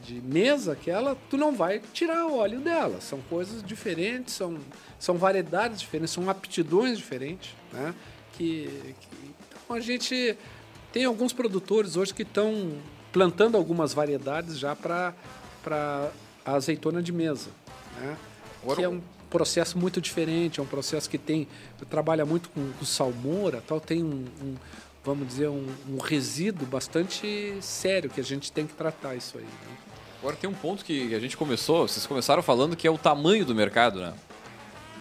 de 0.01 0.21
mesa, 0.21 0.71
aquela, 0.71 1.17
tu 1.29 1.35
não 1.35 1.53
vai 1.53 1.81
tirar 1.91 2.25
o 2.25 2.37
óleo 2.37 2.61
dela. 2.61 3.01
São 3.01 3.19
coisas 3.29 3.61
diferentes, 3.61 4.33
são, 4.33 4.57
são 4.97 5.17
variedades 5.17 5.81
diferentes, 5.81 6.13
são 6.13 6.29
aptidões 6.29 6.97
diferentes. 6.97 7.53
Né? 7.73 7.93
Que, 8.31 8.95
que, 8.99 9.35
então 9.49 9.75
a 9.75 9.79
gente 9.81 10.37
tem 10.93 11.03
alguns 11.03 11.33
produtores 11.33 11.97
hoje 11.97 12.13
que 12.13 12.21
estão 12.21 12.77
plantando 13.11 13.57
algumas 13.57 13.93
variedades 13.93 14.57
já 14.57 14.75
para 14.75 15.13
a 15.71 16.11
azeitona 16.45 17.01
de 17.01 17.11
mesa. 17.11 17.49
Né? 17.99 18.17
Que 18.75 18.83
é 18.83 18.89
um 18.89 19.01
processo 19.29 19.77
muito 19.77 19.99
diferente, 19.99 20.59
é 20.59 20.63
um 20.63 20.67
processo 20.67 21.09
que 21.09 21.17
tem 21.17 21.47
trabalha 21.89 22.25
muito 22.25 22.49
com, 22.49 22.71
com 22.71 22.85
salmoura, 22.85 23.63
tal, 23.67 23.79
tem 23.79 24.03
um, 24.03 24.25
um 24.41 24.55
vamos 25.03 25.27
dizer 25.27 25.49
um, 25.49 25.67
um, 25.89 25.97
resíduo 25.97 26.65
bastante 26.65 27.57
sério 27.59 28.09
que 28.09 28.21
a 28.21 28.23
gente 28.23 28.51
tem 28.51 28.65
que 28.65 28.73
tratar 28.73 29.15
isso 29.15 29.37
aí. 29.37 29.43
Né? 29.43 29.77
Agora 30.19 30.35
tem 30.37 30.49
um 30.49 30.53
ponto 30.53 30.85
que 30.85 31.13
a 31.13 31.19
gente 31.19 31.35
começou, 31.35 31.87
vocês 31.87 32.05
começaram 32.05 32.41
falando 32.41 32.75
que 32.75 32.87
é 32.87 32.91
o 32.91 32.97
tamanho 32.97 33.45
do 33.45 33.53
mercado, 33.53 33.99
né? 33.99 34.13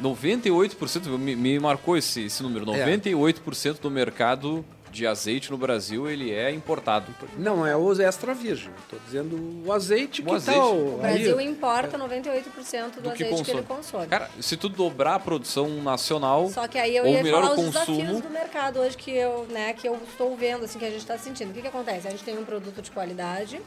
98%, 0.02 1.06
me, 1.16 1.36
me 1.36 1.60
marcou 1.60 1.96
esse, 1.96 2.22
esse 2.22 2.42
número, 2.42 2.66
98% 2.66 3.76
é. 3.76 3.80
do 3.80 3.90
mercado 3.90 4.64
de 4.92 5.06
azeite 5.06 5.50
no 5.50 5.56
Brasil 5.56 6.08
ele 6.08 6.30
é 6.30 6.50
importado. 6.52 7.12
Não, 7.36 7.66
é 7.66 7.74
o 7.74 7.92
extra 8.00 8.34
virgem. 8.34 8.70
Estou 8.84 8.98
dizendo 9.04 9.66
o 9.66 9.72
azeite 9.72 10.20
o 10.20 10.24
que 10.24 10.34
azeite. 10.34 10.60
Tá, 10.60 10.66
o, 10.66 10.94
o 10.94 10.98
Brasil 10.98 11.38
aí, 11.38 11.46
importa 11.46 11.98
98% 11.98 12.90
do, 12.96 13.00
do 13.00 13.10
que 13.12 13.24
azeite 13.24 13.30
consome. 13.30 13.44
que 13.44 13.50
ele 13.50 13.62
consome. 13.62 14.06
Cara, 14.06 14.30
se 14.38 14.56
tu 14.56 14.68
dobrar 14.68 15.14
a 15.14 15.18
produção 15.18 15.68
nacional, 15.82 16.48
só 16.50 16.68
que 16.68 16.78
aí 16.78 16.94
eu 16.94 17.06
ia 17.06 17.22
melhor 17.22 17.42
falar 17.42 17.54
os 17.54 17.64
consumo... 17.64 17.96
desafios 17.98 18.20
do 18.20 18.30
mercado 18.30 18.80
hoje 18.80 18.96
que 18.96 19.10
eu, 19.10 19.46
né, 19.50 19.72
que 19.72 19.88
eu 19.88 19.98
estou 20.08 20.36
vendo, 20.36 20.64
assim, 20.64 20.78
que 20.78 20.84
a 20.84 20.90
gente 20.90 21.00
está 21.00 21.16
sentindo. 21.16 21.50
O 21.50 21.54
que, 21.54 21.62
que 21.62 21.68
acontece? 21.68 22.06
A 22.06 22.10
gente 22.10 22.22
tem 22.22 22.38
um 22.38 22.44
produto 22.44 22.82
de 22.82 22.90
qualidade, 22.90 23.60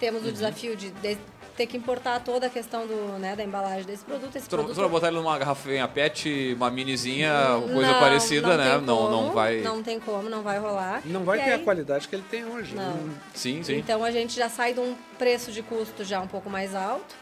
temos 0.00 0.22
o 0.22 0.26
uhum. 0.26 0.32
desafio 0.32 0.76
de, 0.76 0.90
de 0.90 1.16
ter 1.56 1.66
que 1.66 1.76
importar 1.76 2.20
toda 2.20 2.46
a 2.46 2.50
questão 2.50 2.86
do, 2.86 3.18
né, 3.18 3.36
da 3.36 3.44
embalagem 3.44 3.84
desse 3.84 4.04
produto. 4.04 4.36
Esse 4.36 4.48
tu, 4.48 4.56
produto... 4.56 4.74
tu 4.74 4.80
vai 4.80 4.88
botar 4.88 5.08
ele 5.08 5.16
numa 5.16 5.38
garrafinha 5.38 5.86
PET, 5.86 6.54
uma 6.56 6.70
minizinha, 6.70 7.32
coisa 7.72 7.92
não, 7.92 8.00
parecida, 8.00 8.48
não 8.48 8.56
né? 8.56 8.78
Não, 8.78 9.10
não 9.10 9.32
vai. 9.32 9.60
Não 9.60 9.82
tem 9.82 10.00
como, 10.00 10.28
não 10.28 10.42
vai 10.42 10.58
rolar. 10.58 11.02
Não 11.04 11.24
vai 11.24 11.38
e 11.38 11.44
ter 11.44 11.50
aí... 11.52 11.60
a 11.60 11.64
qualidade 11.64 12.08
que 12.08 12.14
ele 12.16 12.24
tem 12.28 12.44
hoje. 12.44 12.74
Não. 12.74 12.94
Né? 12.94 13.14
Sim, 13.34 13.62
sim. 13.62 13.76
Então 13.76 14.02
a 14.04 14.10
gente 14.10 14.34
já 14.34 14.48
sai 14.48 14.74
de 14.74 14.80
um 14.80 14.94
preço 15.18 15.52
de 15.52 15.62
custo 15.62 16.04
já 16.04 16.20
um 16.20 16.28
pouco 16.28 16.50
mais 16.50 16.74
alto 16.74 17.14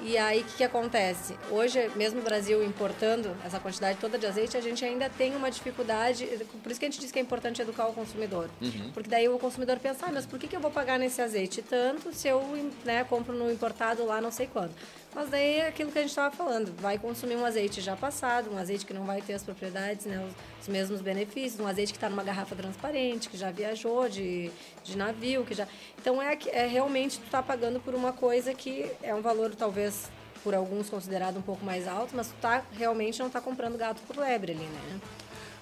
e 0.00 0.16
aí, 0.16 0.40
o 0.40 0.44
que, 0.44 0.56
que, 0.58 0.64
acontece? 0.64 1.34
Hoje, 1.50 1.90
mesmo 1.96 2.20
o 2.20 2.22
Brasil 2.22 2.62
importando 2.62 3.34
essa 3.44 3.58
quantidade 3.58 3.98
toda 3.98 4.16
de 4.16 4.26
azeite, 4.26 4.56
a 4.56 4.60
gente 4.60 4.84
ainda 4.84 5.10
tem 5.10 5.34
uma 5.34 5.50
dificuldade. 5.50 6.26
Por 6.62 6.70
isso 6.70 6.78
que 6.78 6.86
a 6.86 6.90
gente 6.90 7.00
diz 7.00 7.10
que 7.10 7.18
é 7.18 7.22
importante 7.22 7.60
educar 7.60 7.86
o 7.88 7.92
consumidor. 7.92 8.48
Uhum. 8.60 8.90
Porque 8.92 9.10
daí 9.10 9.28
o 9.28 9.38
consumidor 9.38 9.78
pensa, 9.78 10.06
ah, 10.06 10.12
mas 10.12 10.24
por 10.24 10.38
que, 10.38 10.46
que 10.46 10.56
eu 10.56 10.60
vou 10.60 10.70
pagar 10.70 10.98
nesse 10.98 11.20
azeite 11.20 11.62
tanto 11.62 12.12
se 12.14 12.28
eu 12.28 12.40
né, 12.84 13.04
compro 13.04 13.34
no 13.34 13.50
importado 13.50 14.04
lá 14.04 14.20
não 14.20 14.30
sei 14.30 14.46
quando? 14.46 14.72
Mas 15.14 15.30
daí 15.30 15.56
é 15.56 15.68
aquilo 15.68 15.90
que 15.90 15.98
a 15.98 16.02
gente 16.02 16.10
estava 16.10 16.34
falando, 16.34 16.72
vai 16.80 16.98
consumir 16.98 17.34
um 17.36 17.44
azeite 17.44 17.80
já 17.80 17.96
passado, 17.96 18.50
um 18.52 18.58
azeite 18.58 18.84
que 18.84 18.92
não 18.92 19.04
vai 19.04 19.22
ter 19.22 19.32
as 19.32 19.42
propriedades, 19.42 20.06
né, 20.06 20.22
os, 20.24 20.62
os 20.62 20.68
mesmos 20.68 21.00
benefícios, 21.00 21.58
um 21.58 21.66
azeite 21.66 21.92
que 21.92 21.96
está 21.96 22.10
numa 22.10 22.22
garrafa 22.22 22.54
transparente, 22.54 23.28
que 23.28 23.36
já 23.36 23.50
viajou 23.50 24.08
de, 24.08 24.50
de 24.84 24.96
navio, 24.96 25.44
que 25.44 25.54
já... 25.54 25.66
Então 25.98 26.20
é, 26.20 26.38
é 26.48 26.66
realmente 26.66 27.18
tu 27.18 27.24
está 27.24 27.42
pagando 27.42 27.80
por 27.80 27.94
uma 27.94 28.12
coisa 28.12 28.52
que 28.52 28.90
é 29.02 29.14
um 29.14 29.22
valor 29.22 29.54
talvez 29.54 30.10
por 30.44 30.54
alguns 30.54 30.88
considerado 30.88 31.38
um 31.38 31.42
pouco 31.42 31.64
mais 31.64 31.88
alto, 31.88 32.14
mas 32.14 32.28
tu 32.28 32.34
tá, 32.40 32.62
realmente 32.72 33.18
não 33.18 33.26
está 33.26 33.40
comprando 33.40 33.76
gato 33.76 34.00
por 34.06 34.16
lebre 34.16 34.52
ali, 34.52 34.64
né? 34.64 35.00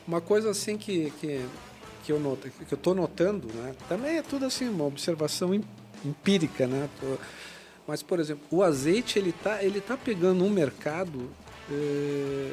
Uma 0.06 0.20
coisa 0.20 0.50
assim 0.50 0.76
que, 0.76 1.10
que, 1.20 1.44
que 2.04 2.12
eu 2.12 2.20
noto, 2.20 2.50
que 2.50 2.72
eu 2.72 2.76
estou 2.76 2.94
notando, 2.94 3.48
né? 3.54 3.74
Também 3.88 4.18
é 4.18 4.22
tudo 4.22 4.44
assim, 4.44 4.68
uma 4.68 4.84
observação 4.84 5.52
empírica, 6.04 6.66
né? 6.66 6.88
Tô, 7.00 7.18
mas, 7.86 8.02
por 8.02 8.18
exemplo, 8.18 8.44
o 8.50 8.62
azeite 8.62 9.18
ele 9.18 9.32
tá, 9.32 9.62
ele 9.62 9.80
tá 9.80 9.96
pegando 9.96 10.44
um 10.44 10.50
mercado 10.50 11.30
é, 11.70 12.52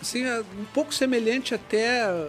assim, 0.00 0.24
é 0.24 0.40
um 0.40 0.64
pouco 0.72 0.94
semelhante 0.94 1.54
até. 1.54 2.28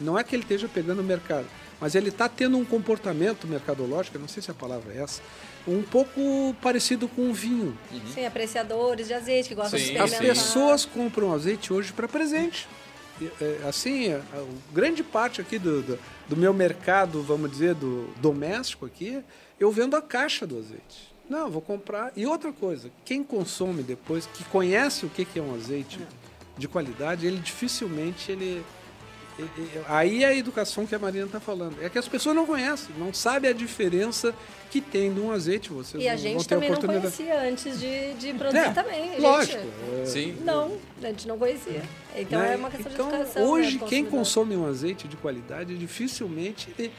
Não 0.00 0.18
é 0.18 0.24
que 0.24 0.34
ele 0.34 0.42
esteja 0.42 0.68
pegando 0.68 1.00
o 1.00 1.04
mercado, 1.04 1.46
mas 1.80 1.94
ele 1.94 2.08
está 2.08 2.28
tendo 2.28 2.56
um 2.56 2.64
comportamento 2.64 3.46
mercadológico, 3.46 4.18
não 4.18 4.28
sei 4.28 4.42
se 4.42 4.50
a 4.50 4.54
palavra 4.54 4.94
é 4.94 5.02
essa, 5.02 5.20
um 5.68 5.82
pouco 5.82 6.56
parecido 6.62 7.06
com 7.06 7.30
o 7.30 7.34
vinho. 7.34 7.76
Uhum. 7.92 8.00
Sim, 8.14 8.24
apreciadores 8.24 9.08
de 9.08 9.14
azeite 9.14 9.50
que 9.50 9.54
gostam 9.54 9.78
Sim. 9.78 9.86
de 9.86 9.92
experimentar. 9.92 10.30
As 10.30 10.38
pessoas 10.38 10.84
compram 10.86 11.34
azeite 11.34 11.70
hoje 11.70 11.92
para 11.92 12.08
presente. 12.08 12.66
É, 13.38 13.68
assim, 13.68 14.14
a, 14.14 14.22
grande 14.72 15.02
parte 15.02 15.42
aqui 15.42 15.58
do, 15.58 15.82
do, 15.82 15.98
do, 16.26 16.36
meu 16.36 16.54
mercado, 16.54 17.22
vamos 17.22 17.50
dizer, 17.50 17.74
do 17.74 18.08
doméstico 18.16 18.86
aqui, 18.86 19.22
eu 19.58 19.70
vendo 19.70 19.94
a 19.94 20.00
caixa 20.00 20.46
do 20.46 20.56
azeite. 20.58 21.09
Não, 21.30 21.48
vou 21.48 21.62
comprar. 21.62 22.12
E 22.16 22.26
outra 22.26 22.52
coisa, 22.52 22.90
quem 23.04 23.22
consome 23.22 23.82
depois, 23.82 24.26
que 24.26 24.44
conhece 24.44 25.06
o 25.06 25.08
que 25.08 25.26
é 25.38 25.42
um 25.42 25.54
azeite 25.54 25.98
de 26.58 26.68
qualidade, 26.68 27.26
ele 27.26 27.38
dificilmente 27.38 28.32
ele, 28.32 28.62
aí 29.86 30.24
é 30.24 30.28
a 30.28 30.34
educação 30.34 30.86
que 30.86 30.94
a 30.94 30.98
Marina 30.98 31.26
está 31.26 31.40
falando. 31.40 31.82
É 31.82 31.88
que 31.88 31.98
as 31.98 32.08
pessoas 32.08 32.34
não 32.34 32.46
conhecem, 32.46 32.94
não 32.98 33.12
sabem 33.12 33.50
a 33.50 33.52
diferença 33.52 34.34
que 34.70 34.80
tem 34.80 35.12
de 35.12 35.20
um 35.20 35.30
azeite. 35.30 35.70
Vocês 35.70 36.02
e 36.02 36.08
a 36.08 36.16
gente 36.16 36.46
também 36.46 36.70
não 36.70 36.80
conhecia 36.80 37.42
antes 37.42 37.78
de, 37.78 38.14
de 38.14 38.34
produzir 38.34 38.58
é, 38.58 38.70
também. 38.70 39.20
Lógico. 39.20 39.66
é... 40.02 40.06
Sim. 40.06 40.36
Não, 40.42 40.76
a 41.02 41.06
gente 41.06 41.28
não 41.28 41.38
conhecia. 41.38 41.82
Então 42.16 42.40
né? 42.40 42.54
é 42.54 42.56
uma 42.56 42.70
questão 42.70 42.92
então, 42.92 43.08
de 43.08 43.14
educação. 43.14 43.44
Hoje, 43.44 43.78
né, 43.78 43.86
quem 43.88 44.04
consome 44.04 44.56
um 44.56 44.66
azeite 44.66 45.08
de 45.08 45.16
qualidade, 45.16 45.76
dificilmente 45.76 46.74
ele, 46.78 46.92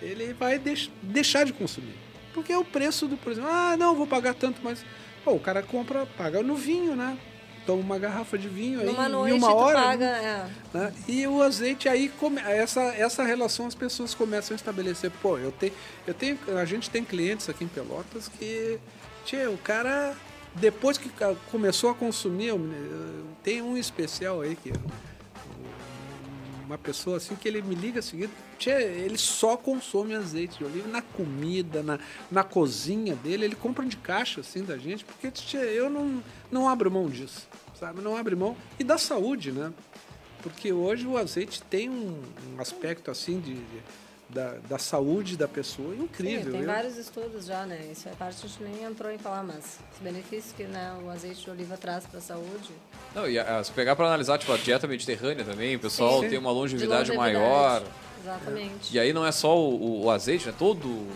ele 0.00 0.32
vai 0.32 0.58
deix, 0.58 0.90
deixar 1.02 1.44
de 1.44 1.52
consumir. 1.52 2.07
Porque 2.34 2.52
é 2.52 2.58
o 2.58 2.64
preço 2.64 3.06
do, 3.06 3.16
por 3.16 3.32
exemplo, 3.32 3.50
ah, 3.50 3.76
não, 3.76 3.94
vou 3.94 4.06
pagar 4.06 4.34
tanto, 4.34 4.60
mas 4.62 4.84
Pô, 5.24 5.32
o 5.32 5.40
cara 5.40 5.62
compra, 5.62 6.06
paga 6.16 6.42
no 6.42 6.54
vinho, 6.54 6.94
né? 6.96 7.18
Toma 7.66 7.82
uma 7.82 7.98
garrafa 7.98 8.38
de 8.38 8.48
vinho 8.48 8.82
Numa 8.82 9.06
aí 9.06 9.12
noite 9.12 9.34
em 9.34 9.38
uma 9.38 9.52
hora. 9.52 9.78
paga, 9.78 10.06
né? 10.06 10.50
é. 10.74 10.78
Né? 10.78 10.94
E 11.06 11.26
o 11.26 11.42
azeite 11.42 11.86
aí 11.88 12.08
come, 12.08 12.40
essa 12.40 12.80
essa 12.94 13.22
relação 13.24 13.66
as 13.66 13.74
pessoas 13.74 14.14
começam 14.14 14.54
a 14.54 14.56
estabelecer. 14.56 15.10
Pô, 15.20 15.36
eu 15.36 15.52
tenho 15.52 15.72
eu 16.06 16.14
tenho 16.14 16.38
a 16.58 16.64
gente 16.64 16.88
tem 16.88 17.04
clientes 17.04 17.48
aqui 17.48 17.64
em 17.64 17.68
Pelotas 17.68 18.28
que 18.28 18.78
tchê, 19.26 19.46
o 19.48 19.58
cara 19.58 20.14
depois 20.54 20.96
que 20.96 21.10
ca- 21.10 21.34
começou 21.50 21.90
a 21.90 21.94
consumir, 21.94 22.52
tem 23.42 23.60
um 23.60 23.76
especial 23.76 24.40
aí 24.40 24.56
que 24.56 24.72
uma 26.68 26.76
pessoa 26.76 27.16
assim 27.16 27.34
que 27.34 27.48
ele 27.48 27.62
me 27.62 27.74
liga 27.74 28.02
seguido, 28.02 28.30
tchê, 28.58 28.70
ele 28.70 29.16
só 29.16 29.56
consome 29.56 30.14
azeite 30.14 30.58
de 30.58 30.64
oliva 30.64 30.86
na 30.86 31.00
comida, 31.00 31.82
na, 31.82 31.98
na 32.30 32.44
cozinha 32.44 33.16
dele, 33.16 33.46
ele 33.46 33.56
compra 33.56 33.86
de 33.86 33.96
caixa 33.96 34.42
assim 34.42 34.62
da 34.62 34.76
gente, 34.76 35.02
porque 35.02 35.30
tchê, 35.30 35.56
eu 35.56 35.88
não, 35.88 36.22
não 36.50 36.68
abro 36.68 36.90
mão 36.90 37.08
disso, 37.08 37.48
sabe? 37.80 38.02
Não 38.02 38.14
abro 38.14 38.36
mão. 38.36 38.54
E 38.78 38.84
da 38.84 38.98
saúde, 38.98 39.50
né? 39.50 39.72
Porque 40.42 40.70
hoje 40.70 41.06
o 41.06 41.16
azeite 41.16 41.62
tem 41.62 41.88
um, 41.88 42.22
um 42.54 42.60
aspecto 42.60 43.10
assim 43.10 43.40
de, 43.40 43.54
de- 43.54 43.82
da, 44.28 44.56
da 44.68 44.78
saúde 44.78 45.36
da 45.36 45.48
pessoa 45.48 45.94
incrível. 45.94 46.44
Sim, 46.46 46.50
tem 46.52 46.60
Eu- 46.60 46.66
vários 46.66 46.96
estudos 46.98 47.46
já, 47.46 47.64
né? 47.64 47.80
Isso 47.90 48.08
é 48.08 48.12
parte 48.12 48.36
que 48.40 48.46
a 48.46 48.48
gente 48.48 48.62
nem 48.62 48.84
entrou 48.84 49.10
em 49.10 49.18
falar, 49.18 49.42
mas 49.42 49.78
os 49.94 49.98
benefícios 50.02 50.52
que 50.54 50.64
né, 50.64 50.94
o 51.02 51.08
azeite 51.10 51.42
de 51.44 51.50
oliva 51.50 51.76
traz 51.76 52.04
para 52.06 52.18
a 52.18 52.22
saúde. 52.22 52.70
Não, 53.14 53.28
e 53.28 53.38
a- 53.38 53.64
se 53.64 53.72
pegar 53.72 53.96
pra 53.96 54.06
analisar, 54.06 54.38
tipo, 54.38 54.52
a 54.52 54.56
dieta 54.58 54.86
mediterrânea 54.86 55.44
também, 55.44 55.76
o 55.76 55.80
pessoal 55.80 56.20
Sim. 56.22 56.28
tem 56.28 56.38
uma 56.38 56.50
de 56.50 56.56
longevidade, 56.56 57.10
longevidade. 57.10 57.34
maior. 57.38 57.82
Exatamente. 58.22 58.94
E 58.94 58.98
aí 59.00 59.12
não 59.12 59.24
é 59.24 59.32
só 59.32 59.56
o, 59.58 60.04
o 60.04 60.10
azeite, 60.10 60.48
é 60.48 60.52
todo. 60.52 61.06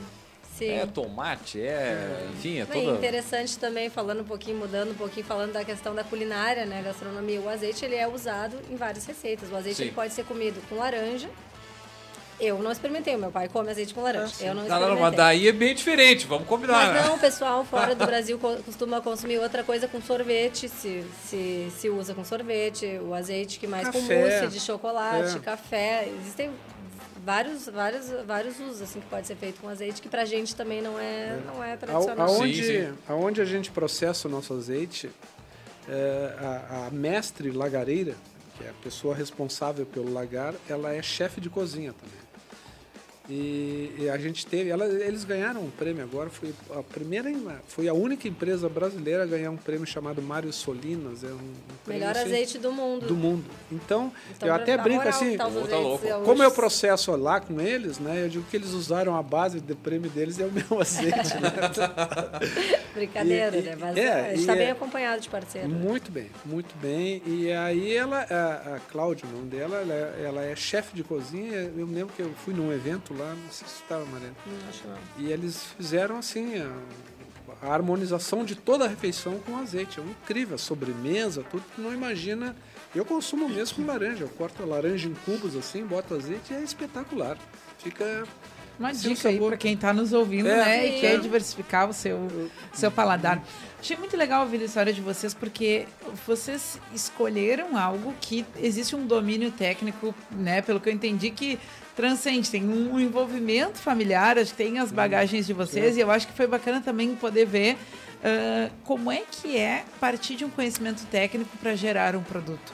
Sim. 0.56 0.68
É 0.70 0.86
tomate, 0.86 1.60
é. 1.60 2.28
Enfim, 2.34 2.58
é 2.60 2.62
e 2.62 2.66
toda. 2.66 2.96
interessante 2.96 3.58
também, 3.58 3.90
falando 3.90 4.20
um 4.20 4.24
pouquinho, 4.24 4.56
mudando 4.58 4.92
um 4.92 4.94
pouquinho, 4.94 5.26
falando 5.26 5.52
da 5.52 5.64
questão 5.64 5.94
da 5.94 6.04
culinária, 6.04 6.64
né, 6.66 6.82
gastronomia. 6.82 7.40
O 7.40 7.48
azeite, 7.48 7.84
ele 7.84 7.96
é 7.96 8.06
usado 8.06 8.56
em 8.70 8.76
várias 8.76 9.04
receitas. 9.04 9.50
O 9.50 9.56
azeite, 9.56 9.76
Sim. 9.78 9.82
ele 9.84 9.92
pode 9.92 10.12
ser 10.14 10.24
comido 10.24 10.62
com 10.68 10.76
laranja. 10.76 11.28
Eu 12.40 12.58
não 12.60 12.72
experimentei, 12.72 13.14
o 13.14 13.18
meu 13.18 13.30
pai 13.30 13.48
come 13.48 13.70
azeite 13.70 13.94
com 13.94 14.02
laranja. 14.02 14.34
eu 14.40 14.54
não 14.54 14.62
experimentei. 14.62 14.94
não, 14.94 15.00
mas 15.00 15.14
daí 15.16 15.46
é 15.48 15.52
bem 15.52 15.74
diferente, 15.74 16.26
vamos 16.26 16.46
combinar. 16.48 16.92
Mas 16.92 17.06
não, 17.06 17.14
o 17.14 17.18
pessoal 17.20 17.64
fora 17.64 17.94
do 17.94 18.04
Brasil 18.04 18.38
co- 18.38 18.56
costuma 18.64 19.00
consumir 19.00 19.38
outra 19.38 19.62
coisa 19.62 19.86
com 19.86 20.00
sorvete, 20.02 20.68
se, 20.68 21.04
se, 21.24 21.68
se 21.78 21.88
usa 21.88 22.14
com 22.14 22.24
sorvete, 22.24 22.98
o 23.02 23.14
azeite 23.14 23.58
que 23.60 23.66
mais 23.66 23.86
com 23.88 24.00
Café. 24.00 24.40
mousse 24.40 24.46
de 24.54 24.60
chocolate, 24.60 25.36
É. 25.36 25.40
café. 25.40 26.08
Existem 26.20 26.50
vários, 27.24 27.66
vários, 27.66 28.10
vários 28.26 28.58
usos 28.58 28.82
assim 28.82 28.98
que 29.00 29.06
pode 29.06 29.26
ser 29.26 29.36
feito 29.36 29.60
com 29.60 29.68
azeite 29.68 30.02
que 30.02 30.08
pra 30.08 30.24
gente 30.24 30.56
também 30.56 30.82
não 30.82 30.98
é, 30.98 31.38
não 31.46 31.62
é 31.62 31.74
A- 31.74 31.76
tradicional. 31.76 32.26
Aonde, 32.28 32.64
Sim, 32.64 32.86
sim. 32.86 32.94
aonde 33.08 33.40
a 33.40 33.44
gente 33.44 33.70
processa 33.70 34.26
o 34.26 34.30
nosso 34.30 34.52
azeite, 34.54 35.08
é, 35.88 36.34
a, 36.70 36.86
a 36.86 36.90
mestre 36.90 37.50
lagareira, 37.52 38.14
que 38.58 38.64
é 38.64 38.70
a 38.70 38.74
pessoa 38.82 39.14
responsável 39.14 39.86
pelo 39.86 40.12
lagar, 40.12 40.54
ela 40.68 40.92
é 40.92 41.00
chefe 41.02 41.40
de 41.40 41.48
cozinha 41.48 41.92
também. 41.92 42.21
E, 43.34 43.94
e 43.98 44.10
a 44.10 44.18
gente 44.18 44.44
teve, 44.46 44.68
ela- 44.68 44.84
eles 44.86 45.24
ganharam 45.24 45.62
um 45.62 45.70
prêmio 45.70 46.02
agora, 46.04 46.28
foi 46.28 46.52
a 46.76 46.82
primeira, 46.82 47.30
foi 47.66 47.88
a 47.88 47.94
única 47.94 48.28
empresa 48.28 48.68
brasileira 48.68 49.22
a 49.22 49.26
ganhar 49.26 49.50
um 49.50 49.56
prêmio 49.56 49.86
chamado 49.86 50.20
Mário 50.20 50.52
Solinas, 50.52 51.24
é 51.24 51.28
um, 51.28 51.30
um 51.36 51.38
prêmio, 51.82 52.00
Melhor 52.00 52.10
assim, 52.10 52.26
azeite 52.26 52.58
do 52.58 52.70
mundo. 52.70 53.06
do 53.06 53.14
mundo. 53.16 53.44
Então, 53.70 54.12
Então, 54.36 54.48
eu 54.48 54.54
até 54.54 54.76
brinco 54.76 55.08
assim, 55.08 55.36
tá 55.38 55.44
tá 55.44 55.78
louco. 55.78 56.04
como 56.26 56.42
eu 56.42 56.50
processo 56.50 57.10
lá 57.16 57.40
com 57.40 57.58
eles, 57.58 57.98
né? 57.98 58.22
Eu 58.24 58.28
digo 58.28 58.44
que 58.50 58.56
eles 58.56 58.72
usaram 58.72 59.16
a 59.16 59.22
base 59.22 59.60
do 59.60 59.74
prêmio 59.76 60.10
deles 60.10 60.38
é 60.38 60.44
o 60.44 60.52
meu 60.52 60.64
azeite, 60.78 61.34
né? 61.40 61.50
Brincadeira, 62.94 63.56
E- 63.56 63.62
né? 63.62 63.76
Mas 63.80 63.96
é, 63.96 64.12
a 64.12 64.34
gente 64.34 64.42
e 64.42 64.46
tá 64.46 64.52
é- 64.52 64.56
bem 64.58 64.70
acompanhado 64.70 65.20
de 65.22 65.28
parceiro. 65.28 65.68
Muito 65.68 66.10
bem, 66.10 66.30
muito 66.44 66.74
bem. 66.80 67.22
E 67.26 67.50
aí 67.52 67.94
ela, 67.96 68.26
a, 68.30 68.74
a 68.76 68.80
Cláudia, 68.90 69.24
o 69.26 69.32
nome 69.36 69.46
dela, 69.48 69.76
ela, 69.78 69.94
é- 69.94 70.22
ela 70.26 70.44
é 70.44 70.54
chefe 70.54 70.94
de 70.94 71.02
cozinha. 71.02 71.72
Eu 71.76 71.86
me 71.86 71.94
lembro 71.94 72.12
que 72.14 72.20
eu 72.22 72.30
fui 72.44 72.52
num 72.52 72.72
evento 72.72 73.14
lá, 73.14 73.21
não 73.24 73.50
sei 73.50 73.66
se 73.68 73.74
estava, 73.82 74.04
Mariana. 74.06 74.34
Não 74.46 74.68
acho 74.68 74.86
não. 74.86 74.98
E 75.24 75.30
eles 75.32 75.64
fizeram 75.76 76.18
assim 76.18 76.54
a, 76.58 77.66
a 77.66 77.72
harmonização 77.72 78.44
de 78.44 78.54
toda 78.54 78.84
a 78.84 78.88
refeição 78.88 79.38
com 79.40 79.56
azeite. 79.58 80.00
É 80.00 80.02
incrível, 80.02 80.54
a 80.54 80.58
sobremesa, 80.58 81.44
tudo 81.50 81.62
que 81.74 81.80
não 81.80 81.92
imagina. 81.92 82.54
Eu 82.94 83.04
consumo 83.04 83.48
mesmo 83.48 83.76
com 83.76 83.86
laranja. 83.86 84.24
Eu 84.24 84.28
corto 84.28 84.62
a 84.62 84.66
laranja 84.66 85.08
em 85.08 85.14
cubos 85.14 85.56
assim, 85.56 85.84
boto 85.84 86.14
azeite 86.14 86.52
e 86.52 86.56
é 86.56 86.60
espetacular. 86.62 87.38
Fica 87.78 88.24
Uma 88.78 88.92
Sim, 88.94 89.14
dica 89.14 89.28
aí 89.28 89.38
para 89.38 89.56
quem 89.56 89.74
está 89.74 89.92
nos 89.92 90.12
ouvindo, 90.12 90.48
É. 90.48 90.56
né? 90.56 90.86
E 90.96 91.00
quer 91.00 91.18
diversificar 91.20 91.88
o 91.88 91.92
seu, 91.92 92.28
seu 92.72 92.90
paladar. 92.90 93.42
Achei 93.80 93.96
muito 93.96 94.16
legal 94.16 94.42
ouvir 94.42 94.60
a 94.60 94.64
história 94.64 94.92
de 94.92 95.00
vocês, 95.00 95.34
porque 95.34 95.86
vocês 96.26 96.78
escolheram 96.94 97.76
algo 97.76 98.14
que 98.20 98.44
existe 98.58 98.94
um 98.96 99.06
domínio 99.06 99.50
técnico, 99.50 100.14
né? 100.30 100.62
Pelo 100.62 100.78
que 100.80 100.88
eu 100.88 100.92
entendi, 100.92 101.30
que 101.30 101.58
transcende. 101.96 102.50
Tem 102.50 102.62
um 102.68 102.98
envolvimento 102.98 103.78
familiar, 103.78 104.38
acho 104.38 104.52
que 104.52 104.56
tem 104.56 104.78
as 104.78 104.90
bagagens 104.92 105.46
de 105.46 105.52
vocês, 105.52 105.96
e 105.96 106.00
eu 106.00 106.10
acho 106.10 106.26
que 106.26 106.32
foi 106.32 106.46
bacana 106.46 106.80
também 106.80 107.14
poder 107.14 107.46
ver 107.46 107.76
ah, 108.22 108.70
como 108.84 109.10
é 109.10 109.22
que 109.28 109.56
é 109.56 109.84
partir 109.98 110.36
de 110.36 110.44
um 110.44 110.50
conhecimento 110.50 111.04
técnico 111.06 111.56
para 111.58 111.74
gerar 111.74 112.14
um 112.14 112.22
produto. 112.22 112.72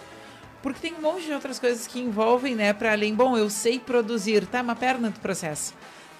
Porque 0.63 0.81
tem 0.81 0.95
um 0.95 1.01
monte 1.01 1.25
de 1.25 1.33
outras 1.33 1.59
coisas 1.59 1.87
que 1.87 2.01
envolvem, 2.01 2.55
né, 2.55 2.73
para 2.73 2.93
além. 2.93 3.15
Bom, 3.15 3.37
eu 3.37 3.49
sei 3.49 3.79
produzir, 3.79 4.45
tá? 4.47 4.61
Uma 4.61 4.75
perna 4.75 5.09
do 5.09 5.21
processo. 5.21 5.73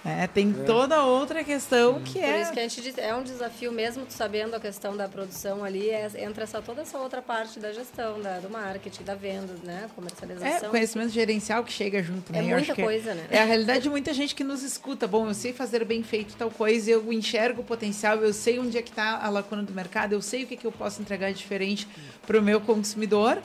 Né? 0.03 0.27
tem 0.33 0.53
toda 0.65 1.03
outra 1.03 1.43
questão 1.43 2.01
que 2.01 2.19
Por 2.19 2.23
é. 2.23 2.41
isso 2.41 2.51
que 2.51 2.59
a 2.59 2.63
gente 2.63 2.81
diz, 2.81 2.97
é 2.97 3.13
um 3.13 3.23
desafio 3.23 3.71
mesmo, 3.71 4.05
sabendo 4.09 4.55
a 4.55 4.59
questão 4.59 4.95
da 4.95 5.07
produção 5.07 5.63
ali, 5.63 5.89
é- 5.89 6.09
entra 6.17 6.43
essa, 6.43 6.61
toda 6.61 6.81
essa 6.81 6.97
outra 6.97 7.21
parte 7.21 7.59
da 7.59 7.71
gestão, 7.71 8.21
da, 8.21 8.39
do 8.39 8.49
marketing, 8.49 9.03
da 9.03 9.15
venda, 9.15 9.53
né? 9.63 9.83
É, 9.85 9.87
Comercialização. 9.95 10.69
conhecimento 10.69 11.09
gerencial 11.11 11.63
que 11.63 11.71
chega 11.71 12.01
junto, 12.01 12.31
né? 12.31 12.39
É 12.39 12.41
muita 12.41 12.75
coisa, 12.75 13.13
né? 13.13 13.27
É 13.29 13.39
a 13.39 13.45
realidade 13.45 13.81
de 13.81 13.89
muita 13.89 14.13
gente 14.13 14.33
que 14.33 14.43
nos 14.43 14.63
escuta. 14.63 15.07
Bom, 15.07 15.27
eu 15.27 15.33
sei 15.33 15.53
fazer 15.53 15.83
bem 15.85 16.03
feito 16.03 16.35
tal 16.35 16.49
coisa, 16.49 16.89
eu 16.91 17.11
enxergo 17.11 17.61
o 17.61 17.63
potencial, 17.65 18.17
eu 18.17 18.33
sei 18.33 18.59
onde 18.59 18.77
é 18.77 18.81
que 18.81 18.89
está 18.89 19.19
a 19.23 19.29
lacuna 19.29 19.63
do 19.63 19.73
mercado, 19.73 20.13
eu 20.13 20.21
sei 20.21 20.43
o 20.43 20.47
que, 20.47 20.55
que 20.57 20.65
eu 20.67 20.71
posso 20.71 21.01
entregar 21.01 21.31
diferente 21.33 21.87
para 22.25 22.37
o 22.39 22.41
meu 22.41 22.59
consumidor. 22.61 23.37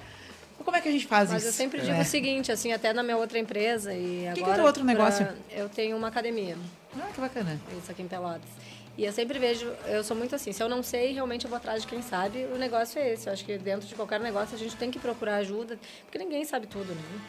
Mas 0.65 0.67
Como 0.67 0.77
é 0.77 0.81
que 0.81 0.89
a 0.89 0.93
gente 0.93 1.07
faz 1.07 1.31
Mas 1.31 1.43
isso? 1.43 1.51
eu 1.51 1.53
sempre 1.53 1.81
digo 1.83 1.93
É. 1.97 2.01
o 2.01 2.05
seguinte, 2.05 2.51
assim, 2.51 2.73
até 2.73 2.93
na 2.95 3.03
minha 3.03 3.17
outra 3.19 3.39
empresa 3.39 3.93
e 3.93 4.21
que 4.35 4.41
é 4.41 4.43
agora... 4.43 4.55
teu 4.57 4.65
outro 4.65 4.83
pra- 4.83 4.93
negócio? 4.93 5.29
Eu 5.51 5.69
tenho 5.69 5.97
uma 5.97 6.09
academia, 6.09 6.57
Ah, 6.99 7.09
que 7.15 7.21
bacana. 7.21 7.61
isso 7.81 7.91
aqui 7.91 8.03
em 8.03 8.09
Pelotas. 8.09 8.49
E 8.97 9.05
eu 9.05 9.13
sempre 9.13 9.39
vejo, 9.39 9.71
eu 9.87 10.03
sou 10.05 10.17
muito 10.17 10.35
assim, 10.37 10.53
se 10.53 10.63
eu 10.63 10.69
não 10.69 10.83
sei, 10.83 11.13
realmente 11.13 11.45
eu 11.45 11.51
vou 11.51 11.57
atrás 11.57 11.83
de 11.83 11.89
quem 11.89 12.01
sabe, 12.01 12.47
o 12.55 12.57
negócio 12.57 12.99
é 12.99 13.13
esse. 13.13 13.27
Eu 13.27 13.33
acho 13.33 13.45
que 13.45 13.59
dentro 13.59 13.87
de 13.87 13.95
qualquer 13.95 14.21
negócio 14.21 14.55
a 14.55 14.59
gente 14.59 14.77
tem 14.77 14.91
que 14.91 14.99
procurar 14.99 15.37
ajuda, 15.37 15.79
porque 16.07 16.17
ninguém 16.19 16.45
sabe 16.45 16.67
tudo, 16.67 16.95
né? 16.95 17.21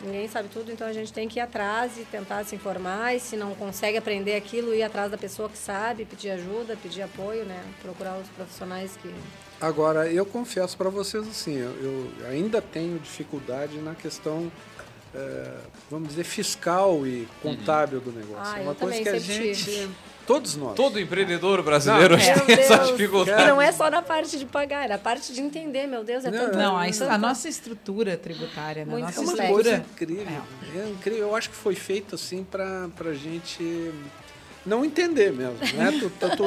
Ninguém 0.00 0.26
sabe 0.28 0.48
tudo, 0.48 0.72
então 0.72 0.86
a 0.86 0.92
gente 0.92 1.12
tem 1.12 1.28
que 1.28 1.38
ir 1.38 1.42
atrás 1.42 1.96
e 1.98 2.04
tentar 2.06 2.42
se 2.44 2.56
informar, 2.56 3.14
e 3.14 3.20
se 3.20 3.36
não 3.36 3.54
consegue 3.54 3.96
aprender 3.96 4.34
aquilo, 4.34 4.74
ir 4.74 4.82
atrás 4.82 5.10
da 5.10 5.16
pessoa 5.16 5.48
que 5.48 5.56
sabe, 5.56 6.04
pedir 6.04 6.30
ajuda, 6.30 6.76
pedir 6.82 7.02
apoio, 7.02 7.44
né? 7.44 7.62
Procurar 7.80 8.16
os 8.18 8.26
profissionais 8.30 8.96
que... 9.00 9.14
Agora, 9.60 10.10
eu 10.10 10.26
confesso 10.26 10.76
para 10.76 10.90
vocês 10.90 11.26
assim, 11.28 11.56
eu, 11.56 11.70
eu 12.20 12.26
ainda 12.28 12.60
tenho 12.60 12.98
dificuldade 12.98 13.78
na 13.78 13.94
questão, 13.94 14.50
eh, 15.14 15.54
vamos 15.90 16.08
dizer, 16.10 16.24
fiscal 16.24 17.06
e 17.06 17.26
contábil 17.42 18.00
do 18.00 18.12
negócio. 18.12 18.52
Ah, 18.54 18.58
é 18.60 18.62
uma 18.62 18.74
coisa 18.74 19.00
que 19.00 19.08
a 19.08 19.18
gente, 19.18 19.64
tive. 19.64 19.90
todos 20.26 20.56
nós. 20.56 20.74
Todo 20.74 21.00
empreendedor 21.00 21.62
brasileiro 21.62 22.16
Não, 22.18 22.24
Meu 22.24 22.44
tem 22.46 22.58
essa 22.58 22.76
Deus. 22.78 22.88
dificuldade. 22.90 23.42
E 23.42 23.46
não 23.46 23.62
é 23.62 23.72
só 23.72 23.88
na 23.90 24.02
parte 24.02 24.38
de 24.38 24.44
pagar, 24.44 24.84
é 24.84 24.88
na 24.88 24.98
parte 24.98 25.32
de 25.32 25.40
entender, 25.40 25.86
meu 25.86 26.04
Deus, 26.04 26.24
é 26.24 26.30
Não, 26.30 26.38
tanto... 26.46 26.58
Não, 26.58 26.76
a, 26.76 26.84
tanto- 26.90 27.04
a 27.04 27.16
nossa 27.16 27.48
estrutura 27.48 28.16
tributária, 28.18 28.84
né? 28.84 28.98
Nossa 28.98 29.18
É 29.18 29.22
uma 29.22 29.30
complexo. 29.30 29.52
coisa 29.54 29.70
estrutura. 29.76 30.02
incrível. 30.02 30.42
É. 30.84 30.88
incrível. 30.90 31.20
Eu 31.28 31.36
acho 31.36 31.48
que 31.48 31.56
foi 31.56 31.74
feito 31.74 32.16
assim 32.16 32.44
para 32.44 32.88
a 33.06 33.14
gente 33.14 33.92
não 34.66 34.84
entender 34.84 35.32
mesmo, 35.32 35.56
né? 35.74 35.92
tu, 36.00 36.10
tu, 36.10 36.36
tu, 36.36 36.44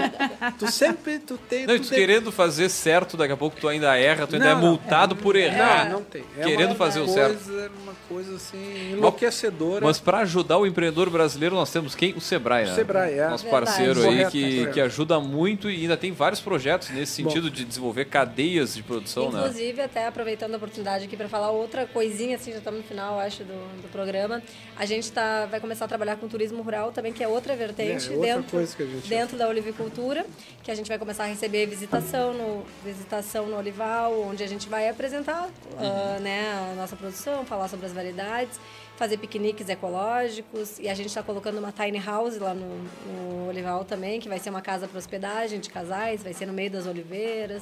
tu 0.59 0.71
sempre 0.71 1.19
tu 1.19 1.37
tem. 1.37 1.65
Não, 1.67 1.75
e 1.75 1.79
tu 1.79 1.83
tu 1.85 1.89
tem- 1.89 1.99
querendo 1.99 2.31
fazer 2.31 2.69
certo, 2.69 3.15
daqui 3.17 3.33
a 3.33 3.37
pouco 3.37 3.55
tu 3.59 3.67
ainda 3.67 3.95
erra, 3.97 4.25
tu 4.27 4.35
ainda 4.35 4.45
Não, 4.45 4.51
é 4.51 4.55
não. 4.61 4.69
multado 4.69 5.15
por 5.15 5.35
errar. 5.35 5.85
Não, 5.85 5.99
não 5.99 6.03
tem. 6.03 6.23
É 6.37 6.43
Querendo 6.43 6.69
uma 6.69 6.75
fazer 6.75 6.99
o 7.01 7.05
coisa, 7.05 7.29
certo. 7.29 7.71
Uma 7.83 7.93
coisa 8.09 8.35
assim 8.35 8.91
enlouquecedora. 8.93 9.85
Mas 9.85 9.99
para 9.99 10.19
ajudar 10.19 10.57
o 10.57 10.65
empreendedor 10.65 11.09
brasileiro, 11.09 11.55
nós 11.55 11.71
temos 11.71 11.95
quem? 11.95 12.13
O 12.13 12.21
Sebrae, 12.21 12.65
né? 12.65 12.71
O 12.71 12.75
Sebrae, 12.75 13.13
é. 13.19 13.29
Nosso 13.29 13.43
Verdade. 13.45 13.65
parceiro 13.65 13.99
aí 14.01 14.07
Correto, 14.07 14.31
que, 14.31 14.55
correto. 14.55 14.73
que 14.73 14.81
ajuda 14.81 15.19
muito 15.19 15.69
e 15.69 15.81
ainda 15.81 15.97
tem 15.97 16.11
vários 16.11 16.39
projetos 16.41 16.89
nesse 16.89 17.13
sentido 17.13 17.49
de 17.49 17.63
desenvolver 17.65 18.05
cadeias 18.05 18.75
de 18.75 18.83
produção, 18.83 19.31
né? 19.31 19.39
Inclusive, 19.41 19.81
até 19.81 20.07
aproveitando 20.07 20.53
a 20.53 20.57
oportunidade 20.57 21.05
aqui 21.05 21.15
para 21.17 21.27
falar 21.29 21.51
outra 21.51 21.85
coisinha, 21.85 22.35
assim, 22.35 22.51
já 22.51 22.57
estamos 22.59 22.79
no 22.81 22.85
final, 22.87 23.19
acho, 23.19 23.43
do, 23.43 23.53
do 23.81 23.87
programa. 23.91 24.41
A 24.77 24.85
gente 24.85 25.11
tá, 25.11 25.45
vai 25.45 25.59
começar 25.59 25.85
a 25.85 25.87
trabalhar 25.87 26.15
com 26.17 26.27
turismo 26.27 26.61
rural 26.61 26.91
também, 26.91 27.11
que 27.13 27.23
é 27.23 27.27
outra 27.27 27.55
vertente, 27.55 28.06
gente, 28.07 28.25
é 28.25 28.35
dentro, 28.35 28.65
gente 28.65 29.09
dentro 29.09 29.37
da 29.37 29.47
olivicultura, 29.47 30.25
que 30.63 30.71
a 30.71 30.75
gente 30.75 30.87
vai 30.87 30.97
começar 30.97 31.23
a 31.23 31.27
receber 31.27 31.65
visitação 31.65 32.33
no, 32.33 32.65
visitação 32.83 33.47
no 33.47 33.57
olival, 33.57 34.19
onde 34.21 34.43
a 34.43 34.47
gente 34.47 34.67
vai 34.67 34.89
apresentar 34.89 35.43
uhum. 35.43 36.17
uh, 36.17 36.19
né, 36.19 36.71
a 36.71 36.75
nossa 36.75 36.95
produção, 36.95 37.45
falar 37.45 37.67
sobre 37.67 37.85
as 37.85 37.93
variedades, 37.93 38.59
fazer 38.97 39.17
piqueniques 39.17 39.69
ecológicos. 39.69 40.79
E 40.79 40.89
a 40.89 40.93
gente 40.93 41.07
está 41.07 41.23
colocando 41.23 41.59
uma 41.59 41.71
tiny 41.71 41.99
house 41.99 42.37
lá 42.37 42.53
no, 42.53 42.77
no 43.05 43.47
olival 43.49 43.85
também, 43.85 44.19
que 44.19 44.27
vai 44.27 44.39
ser 44.39 44.49
uma 44.49 44.61
casa 44.61 44.87
para 44.87 44.97
hospedagem 44.97 45.59
de 45.59 45.69
casais, 45.69 46.23
vai 46.23 46.33
ser 46.33 46.45
no 46.45 46.53
meio 46.53 46.71
das 46.71 46.85
oliveiras. 46.85 47.61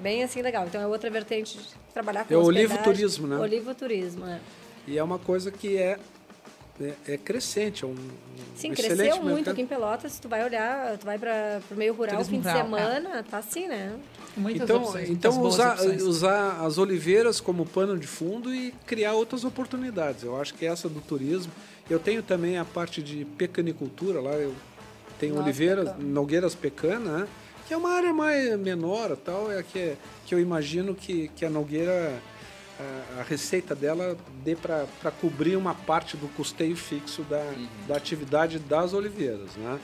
Bem 0.00 0.22
assim 0.22 0.42
legal. 0.42 0.66
Então 0.66 0.80
é 0.80 0.86
outra 0.86 1.08
vertente 1.08 1.56
de 1.56 1.64
trabalhar 1.92 2.24
com 2.24 2.34
É 2.34 2.36
o 2.36 2.44
olivoturismo, 2.44 3.26
né? 3.26 3.38
Olivoturismo, 3.38 4.26
é. 4.26 4.40
E 4.86 4.98
é 4.98 5.02
uma 5.02 5.18
coisa 5.18 5.50
que 5.50 5.76
é 5.76 5.98
é, 6.80 7.14
é, 7.14 7.16
crescente, 7.16 7.84
é 7.84 7.86
um, 7.86 7.94
Sim, 8.56 8.72
um 8.72 8.74
cresceu 8.74 9.16
muito 9.16 9.26
mercado. 9.26 9.52
aqui 9.52 9.62
em 9.62 9.66
Pelotas. 9.66 10.18
Tu 10.18 10.28
vai 10.28 10.44
olhar, 10.44 10.98
tu 10.98 11.06
vai 11.06 11.18
para 11.18 11.60
o 11.70 11.74
meio 11.74 11.94
rural, 11.94 12.16
Turismo 12.16 12.36
fim 12.36 12.40
de 12.40 12.52
semana, 12.52 13.18
é. 13.18 13.22
tá 13.22 13.38
assim, 13.38 13.68
né? 13.68 13.96
Muitas 14.36 14.62
então, 14.62 14.82
opções, 14.82 15.10
então 15.10 15.42
usar, 15.42 15.80
usar 15.80 16.64
as 16.64 16.76
oliveiras 16.76 17.40
como 17.40 17.64
pano 17.64 17.96
de 17.96 18.06
fundo 18.06 18.52
e 18.52 18.72
criar 18.86 19.12
outras 19.12 19.44
oportunidades. 19.44 20.24
Eu 20.24 20.40
acho 20.40 20.54
que 20.54 20.66
essa 20.66 20.88
do 20.88 21.00
turismo. 21.00 21.52
Eu 21.88 22.00
tenho 22.00 22.22
também 22.22 22.58
a 22.58 22.64
parte 22.64 23.02
de 23.02 23.24
pecanicultura 23.24 24.20
lá. 24.20 24.32
Eu 24.32 24.54
tenho 25.20 25.34
Nossa, 25.34 25.44
oliveiras, 25.44 25.88
pecan. 25.90 26.02
nogueiras 26.02 26.54
pecana, 26.54 27.18
né? 27.18 27.28
que 27.66 27.72
é 27.72 27.76
uma 27.76 27.90
área 27.90 28.12
mais 28.12 28.58
menor, 28.58 29.16
tal, 29.16 29.50
é 29.50 29.62
que, 29.62 29.96
que 30.26 30.34
eu 30.34 30.40
imagino 30.40 30.94
que, 30.94 31.28
que 31.28 31.44
a 31.44 31.50
nogueira 31.50 32.20
a, 33.20 33.22
receita 33.22 33.74
dela 33.74 34.16
dê 34.44 34.56
para 34.56 35.10
cobrir 35.20 35.56
uma 35.56 35.74
parte 35.74 36.16
do 36.16 36.28
custeio 36.28 36.76
fixo 36.76 37.22
da, 37.22 37.38
uhum. 37.38 37.66
da 37.86 37.96
atividade 37.96 38.58
das 38.58 38.92
oliveiras, 38.92 39.56
né? 39.56 39.78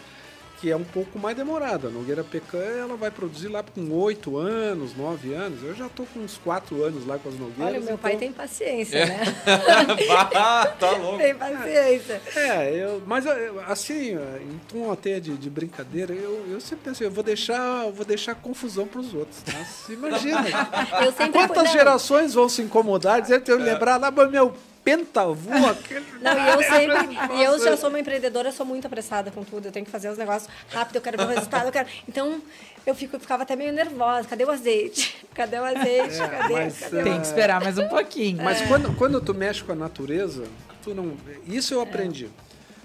Que 0.60 0.70
é 0.70 0.76
um 0.76 0.84
pouco 0.84 1.18
mais 1.18 1.34
demorada. 1.34 1.88
A 1.88 1.90
Nogueira 1.90 2.22
Pecan 2.22 2.58
ela 2.58 2.94
vai 2.94 3.10
produzir 3.10 3.48
lá 3.48 3.62
com 3.62 3.90
oito 3.92 4.36
anos, 4.36 4.94
nove 4.94 5.32
anos. 5.32 5.62
Eu 5.62 5.74
já 5.74 5.86
estou 5.86 6.06
com 6.06 6.20
uns 6.20 6.36
quatro 6.36 6.84
anos 6.84 7.06
lá 7.06 7.18
com 7.18 7.30
as 7.30 7.34
Nogueiras. 7.34 7.66
Olha, 7.66 7.80
meu 7.80 7.82
então... 7.82 7.98
pai 7.98 8.16
tem 8.16 8.30
paciência, 8.30 8.98
é. 8.98 9.06
né? 9.06 9.24
tá 10.78 10.90
louco. 10.90 11.18
Tem 11.18 11.34
paciência. 11.34 12.20
É, 12.36 12.74
eu, 12.74 13.02
mas 13.06 13.26
assim, 13.66 14.12
em 14.12 14.60
tom 14.70 14.92
até 14.92 15.18
de, 15.18 15.36
de 15.36 15.48
brincadeira, 15.48 16.12
eu, 16.12 16.46
eu 16.50 16.60
sempre 16.60 16.90
penso, 16.90 17.02
eu 17.02 17.10
vou 17.10 17.24
deixar, 17.24 17.86
eu 17.86 17.92
vou 17.92 18.04
deixar 18.04 18.34
confusão 18.34 18.86
para 18.86 19.00
os 19.00 19.14
outros. 19.14 19.40
Tá? 19.42 19.66
Imagina. 19.88 20.44
Quantas 21.32 21.72
gerações 21.72 22.34
vão 22.34 22.48
se 22.48 22.60
incomodar, 22.60 23.22
dizer, 23.22 23.42
eu 23.46 23.56
lembrar 23.56 23.96
lá, 23.96 24.10
meu 24.10 24.54
pentavô, 24.84 25.50
aquele. 25.68 26.04
Não, 26.20 26.38
e 26.38 26.48
eu 26.48 26.62
sempre. 26.62 27.36
e 27.36 27.42
eu 27.42 27.58
já 27.58 27.76
sou 27.76 27.88
uma 27.88 28.00
empreendedora, 28.00 28.52
sou 28.52 28.66
muito 28.66 28.86
apressada 28.86 29.30
com 29.30 29.44
tudo. 29.44 29.66
Eu 29.66 29.72
tenho 29.72 29.84
que 29.84 29.92
fazer 29.92 30.08
os 30.08 30.18
negócios 30.18 30.50
rápido, 30.70 30.96
eu 30.96 31.02
quero 31.02 31.18
ver 31.18 31.24
o 31.24 31.28
resultado, 31.28 31.66
eu 31.66 31.72
quero. 31.72 31.88
Então, 32.08 32.40
eu 32.86 32.94
fico, 32.94 33.18
ficava 33.18 33.42
até 33.42 33.54
meio 33.56 33.72
nervosa. 33.72 34.28
Cadê 34.28 34.44
o 34.44 34.50
azeite? 34.50 35.24
Cadê 35.34 35.58
o 35.58 35.64
azeite? 35.64 36.20
É, 36.20 36.28
cadê, 36.28 36.54
mas, 36.54 36.78
cadê 36.78 37.02
Tem 37.02 37.20
que 37.20 37.26
esperar 37.26 37.60
mais 37.60 37.78
um 37.78 37.88
pouquinho. 37.88 38.42
Mas 38.42 38.60
é. 38.60 38.66
quando, 38.66 38.96
quando 38.96 39.20
tu 39.20 39.34
mexe 39.34 39.62
com 39.62 39.72
a 39.72 39.76
natureza, 39.76 40.44
tu 40.82 40.94
não. 40.94 41.16
Isso 41.46 41.74
eu 41.74 41.80
aprendi. 41.80 42.28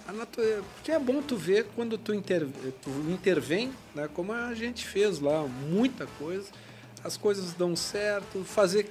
A 0.08 0.14
natureza, 0.14 0.64
porque 0.76 0.92
é 0.92 1.00
bom 1.00 1.22
tu 1.22 1.36
ver 1.36 1.66
quando 1.76 1.98
tu, 1.98 2.14
inter, 2.14 2.46
tu 2.84 2.92
intervém, 3.10 3.72
né, 3.96 4.08
como 4.14 4.32
a 4.32 4.54
gente 4.54 4.86
fez 4.86 5.20
lá, 5.20 5.44
muita 5.44 6.06
coisa, 6.20 6.48
as 7.04 7.18
coisas 7.18 7.54
dão 7.54 7.76
certo, 7.76 8.44
fazer 8.44 8.88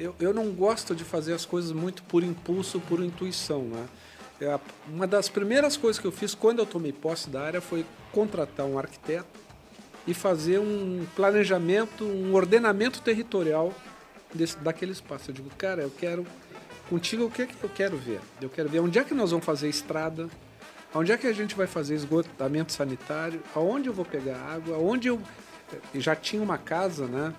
eu, 0.00 0.14
eu 0.18 0.32
não 0.32 0.50
gosto 0.50 0.94
de 0.94 1.04
fazer 1.04 1.34
as 1.34 1.44
coisas 1.44 1.72
muito 1.72 2.02
por 2.04 2.24
impulso, 2.24 2.80
por 2.80 3.00
intuição. 3.02 3.62
Né? 3.64 3.86
É, 4.40 4.58
uma 4.88 5.06
das 5.06 5.28
primeiras 5.28 5.76
coisas 5.76 6.00
que 6.00 6.06
eu 6.06 6.12
fiz 6.12 6.34
quando 6.34 6.60
eu 6.60 6.66
tomei 6.66 6.92
posse 6.92 7.28
da 7.28 7.42
área 7.42 7.60
foi 7.60 7.84
contratar 8.10 8.64
um 8.64 8.78
arquiteto 8.78 9.38
e 10.06 10.14
fazer 10.14 10.58
um 10.58 11.06
planejamento, 11.14 12.04
um 12.04 12.34
ordenamento 12.34 13.02
territorial 13.02 13.74
desse, 14.34 14.56
daquele 14.56 14.92
espaço. 14.92 15.30
Eu 15.30 15.34
digo, 15.34 15.50
cara, 15.56 15.82
eu 15.82 15.90
quero 15.90 16.26
contigo 16.88 17.26
o 17.26 17.30
que, 17.30 17.42
é 17.42 17.46
que 17.46 17.62
eu 17.62 17.70
quero 17.70 17.98
ver? 17.98 18.20
Eu 18.40 18.48
quero 18.48 18.68
ver 18.68 18.80
onde 18.80 18.98
é 18.98 19.04
que 19.04 19.12
nós 19.12 19.30
vamos 19.30 19.44
fazer 19.44 19.68
estrada, 19.68 20.30
onde 20.94 21.12
é 21.12 21.18
que 21.18 21.26
a 21.26 21.32
gente 21.32 21.54
vai 21.54 21.66
fazer 21.66 21.94
esgotamento 21.94 22.72
sanitário, 22.72 23.42
aonde 23.54 23.88
eu 23.88 23.92
vou 23.92 24.06
pegar 24.06 24.38
água, 24.38 24.76
aonde 24.76 25.08
eu 25.08 25.20
já 25.94 26.16
tinha 26.16 26.42
uma 26.42 26.56
casa, 26.56 27.06
né? 27.06 27.34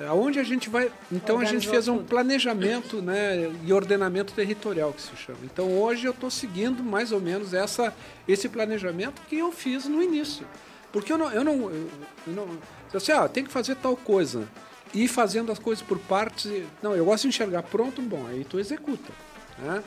Aonde 0.00 0.38
a 0.38 0.42
gente 0.42 0.68
vai. 0.68 0.92
Então 1.10 1.36
Organizou 1.36 1.40
a 1.40 1.60
gente 1.60 1.68
fez 1.70 1.88
um 1.88 1.96
tudo. 1.96 2.08
planejamento 2.08 3.00
né, 3.00 3.50
e 3.64 3.72
ordenamento 3.72 4.34
territorial 4.34 4.92
que 4.92 5.00
se 5.00 5.16
chama. 5.16 5.38
Então 5.44 5.78
hoje 5.78 6.06
eu 6.06 6.12
estou 6.12 6.30
seguindo 6.30 6.82
mais 6.82 7.12
ou 7.12 7.20
menos 7.20 7.54
essa, 7.54 7.94
esse 8.28 8.48
planejamento 8.48 9.22
que 9.28 9.38
eu 9.38 9.50
fiz 9.50 9.86
no 9.86 10.02
início. 10.02 10.46
Porque 10.92 11.12
eu 11.12 11.18
não. 11.18 11.30
Eu 11.30 11.42
não, 11.44 11.70
eu, 11.70 11.90
eu 12.26 12.32
não 12.32 12.58
assim, 12.94 13.12
ah, 13.12 13.28
tem 13.28 13.44
que 13.44 13.50
fazer 13.50 13.76
tal 13.76 13.96
coisa. 13.96 14.46
E 14.94 15.04
ir 15.04 15.08
fazendo 15.08 15.50
as 15.50 15.58
coisas 15.58 15.84
por 15.84 15.98
partes. 15.98 16.50
Não, 16.82 16.94
eu 16.94 17.04
gosto 17.04 17.22
de 17.22 17.28
enxergar 17.28 17.62
pronto, 17.62 18.00
bom, 18.02 18.26
aí 18.26 18.44
tu 18.44 18.58
executa. 18.58 19.12
Né? 19.58 19.82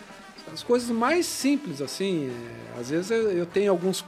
As 0.51 0.63
coisas 0.63 0.89
mais 0.89 1.25
simples, 1.27 1.81
assim, 1.81 2.29
é, 2.29 2.79
às 2.79 2.89
vezes 2.89 3.11
eu 3.11 3.45
tenho 3.45 3.71
alguns 3.71 4.03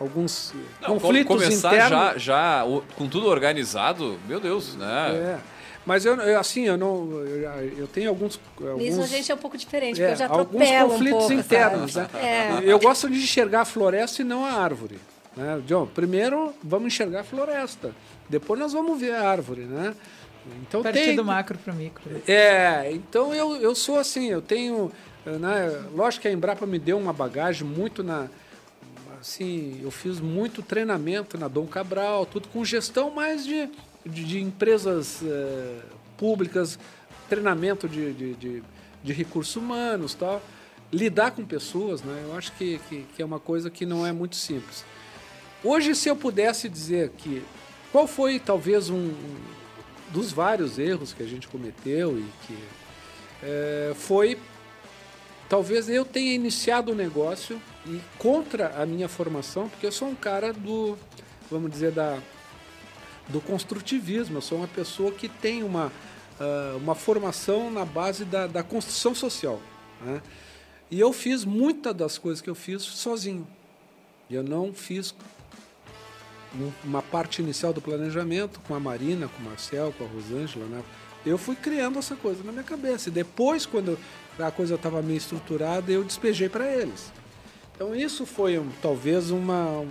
alguns 0.00 0.52
não, 0.80 0.98
conflitos 0.98 1.26
começar 1.26 1.74
internos. 1.74 1.90
já, 1.90 2.18
já 2.18 2.64
com 2.96 3.08
tudo 3.08 3.28
organizado, 3.28 4.18
meu 4.26 4.40
Deus, 4.40 4.74
né? 4.74 5.10
É. 5.14 5.54
Mas 5.86 6.06
eu, 6.06 6.16
eu, 6.16 6.38
assim, 6.38 6.64
eu 6.64 6.78
não. 6.78 7.10
Eu, 7.20 7.78
eu 7.78 7.86
tenho 7.86 8.08
alguns, 8.08 8.40
alguns. 8.58 8.82
Isso 8.82 9.02
a 9.02 9.06
gente 9.06 9.30
é 9.30 9.34
um 9.34 9.38
pouco 9.38 9.58
diferente, 9.58 10.02
é, 10.02 10.08
porque 10.08 10.22
eu 10.22 10.26
já 10.26 10.32
Alguns 10.32 10.68
conflitos 10.68 11.16
um 11.16 11.18
pouco, 11.18 11.32
internos, 11.34 11.94
né? 11.94 12.08
É. 12.14 12.60
Eu 12.64 12.78
gosto 12.78 13.10
de 13.10 13.18
enxergar 13.18 13.62
a 13.62 13.64
floresta 13.64 14.22
e 14.22 14.24
não 14.24 14.44
a 14.44 14.52
árvore. 14.52 14.98
Né? 15.36 15.60
John, 15.66 15.86
primeiro 15.86 16.54
vamos 16.62 16.86
enxergar 16.86 17.20
a 17.20 17.24
floresta. 17.24 17.92
Depois 18.28 18.58
nós 18.58 18.72
vamos 18.72 18.98
ver 18.98 19.14
a 19.14 19.28
árvore, 19.28 19.62
né? 19.62 19.94
Então 20.62 20.82
Partir 20.82 21.00
tem... 21.00 21.16
do 21.16 21.24
macro 21.24 21.58
para 21.58 21.72
o 21.72 21.76
micro. 21.76 22.02
É, 22.26 22.90
então 22.92 23.34
eu, 23.34 23.56
eu 23.56 23.74
sou 23.74 23.98
assim, 23.98 24.30
eu 24.30 24.40
tenho. 24.40 24.90
Né, 25.26 25.84
lógico 25.94 26.22
que 26.22 26.28
a 26.28 26.32
Embrapa 26.32 26.66
me 26.66 26.78
deu 26.78 26.98
uma 26.98 27.12
bagagem 27.12 27.66
muito 27.66 28.02
na, 28.02 28.28
assim, 29.24 29.80
eu 29.82 29.90
fiz 29.90 30.20
muito 30.20 30.62
treinamento 30.62 31.38
na 31.38 31.48
Dom 31.48 31.66
Cabral, 31.66 32.26
tudo 32.26 32.46
com 32.48 32.62
gestão 32.62 33.10
mais 33.10 33.42
de, 33.46 33.70
de, 34.04 34.22
de 34.22 34.38
empresas 34.38 35.22
é, 35.22 35.80
públicas, 36.18 36.78
treinamento 37.26 37.88
de, 37.88 38.12
de, 38.12 38.34
de, 38.34 38.62
de, 39.02 39.12
recursos 39.14 39.56
humanos 39.56 40.12
tal. 40.12 40.42
Lidar 40.92 41.30
com 41.30 41.42
pessoas, 41.42 42.02
né? 42.02 42.22
eu 42.26 42.36
acho 42.36 42.52
que, 42.52 42.78
que, 42.86 43.06
que 43.16 43.22
é 43.22 43.24
uma 43.24 43.40
coisa 43.40 43.70
que 43.70 43.86
não 43.86 44.06
é 44.06 44.12
muito 44.12 44.36
simples. 44.36 44.84
Hoje, 45.64 45.94
se 45.94 46.10
eu 46.10 46.14
pudesse 46.14 46.68
dizer 46.68 47.10
que 47.16 47.42
qual 47.90 48.06
foi 48.06 48.38
talvez 48.38 48.90
um, 48.90 48.96
um 48.96 49.36
dos 50.10 50.32
vários 50.32 50.78
erros 50.78 51.14
que 51.14 51.22
a 51.22 51.26
gente 51.26 51.48
cometeu 51.48 52.18
e 52.18 52.26
que 52.46 52.58
é, 53.42 53.92
foi 53.96 54.38
talvez 55.48 55.88
eu 55.88 56.04
tenha 56.04 56.34
iniciado 56.34 56.92
o 56.92 56.94
negócio 56.94 57.58
e 57.86 58.00
contra 58.18 58.80
a 58.80 58.86
minha 58.86 59.08
formação, 59.08 59.68
porque 59.68 59.86
eu 59.86 59.92
sou 59.92 60.08
um 60.08 60.14
cara 60.14 60.52
do, 60.52 60.96
vamos 61.50 61.70
dizer, 61.70 61.92
da, 61.92 62.18
do 63.28 63.40
construtivismo. 63.40 64.38
Eu 64.38 64.42
sou 64.42 64.58
uma 64.58 64.68
pessoa 64.68 65.12
que 65.12 65.28
tem 65.28 65.62
uma, 65.62 65.92
uh, 66.40 66.76
uma 66.78 66.94
formação 66.94 67.70
na 67.70 67.84
base 67.84 68.24
da, 68.24 68.46
da 68.46 68.62
construção 68.62 69.14
social. 69.14 69.60
Né? 70.02 70.22
E 70.90 70.98
eu 70.98 71.12
fiz 71.12 71.44
muitas 71.44 71.94
das 71.94 72.18
coisas 72.18 72.40
que 72.40 72.48
eu 72.48 72.54
fiz 72.54 72.82
sozinho. 72.82 73.46
Eu 74.30 74.42
não 74.42 74.72
fiz 74.72 75.14
uma 76.82 77.02
parte 77.02 77.42
inicial 77.42 77.72
do 77.72 77.80
planejamento 77.80 78.60
com 78.66 78.74
a 78.74 78.80
Marina, 78.80 79.28
com 79.28 79.42
o 79.42 79.44
Marcel, 79.44 79.92
com 79.98 80.04
a 80.04 80.08
Rosângela. 80.08 80.64
Né? 80.66 80.82
Eu 81.26 81.36
fui 81.36 81.56
criando 81.56 81.98
essa 81.98 82.16
coisa 82.16 82.42
na 82.42 82.52
minha 82.52 82.64
cabeça. 82.64 83.08
E 83.08 83.12
depois, 83.12 83.66
quando 83.66 83.98
a 84.38 84.50
coisa 84.50 84.76
estava 84.76 85.02
meio 85.02 85.18
estruturada, 85.18 85.90
eu 85.90 86.02
despejei 86.04 86.48
para 86.48 86.70
eles. 86.70 87.12
Então 87.74 87.94
isso 87.94 88.24
foi 88.24 88.58
um, 88.58 88.68
talvez 88.80 89.30
uma, 89.30 89.84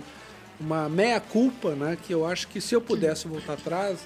uma 0.58 0.88
meia 0.88 1.20
culpa, 1.20 1.74
né? 1.74 1.98
Que 2.02 2.12
eu 2.12 2.26
acho 2.26 2.48
que 2.48 2.60
se 2.60 2.74
eu 2.74 2.80
pudesse 2.80 3.28
voltar 3.28 3.54
atrás, 3.54 4.00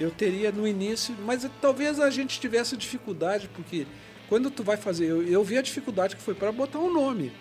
eu 0.00 0.10
teria 0.10 0.50
no 0.50 0.66
início, 0.66 1.14
mas 1.24 1.48
talvez 1.60 2.00
a 2.00 2.10
gente 2.10 2.40
tivesse 2.40 2.76
dificuldade, 2.76 3.48
porque 3.54 3.86
quando 4.28 4.50
tu 4.50 4.64
vai 4.64 4.76
fazer, 4.76 5.06
eu, 5.06 5.22
eu 5.22 5.44
vi 5.44 5.58
a 5.58 5.62
dificuldade 5.62 6.16
que 6.16 6.22
foi 6.22 6.34
para 6.34 6.50
botar 6.50 6.78
um 6.78 6.92
nome. 6.92 7.32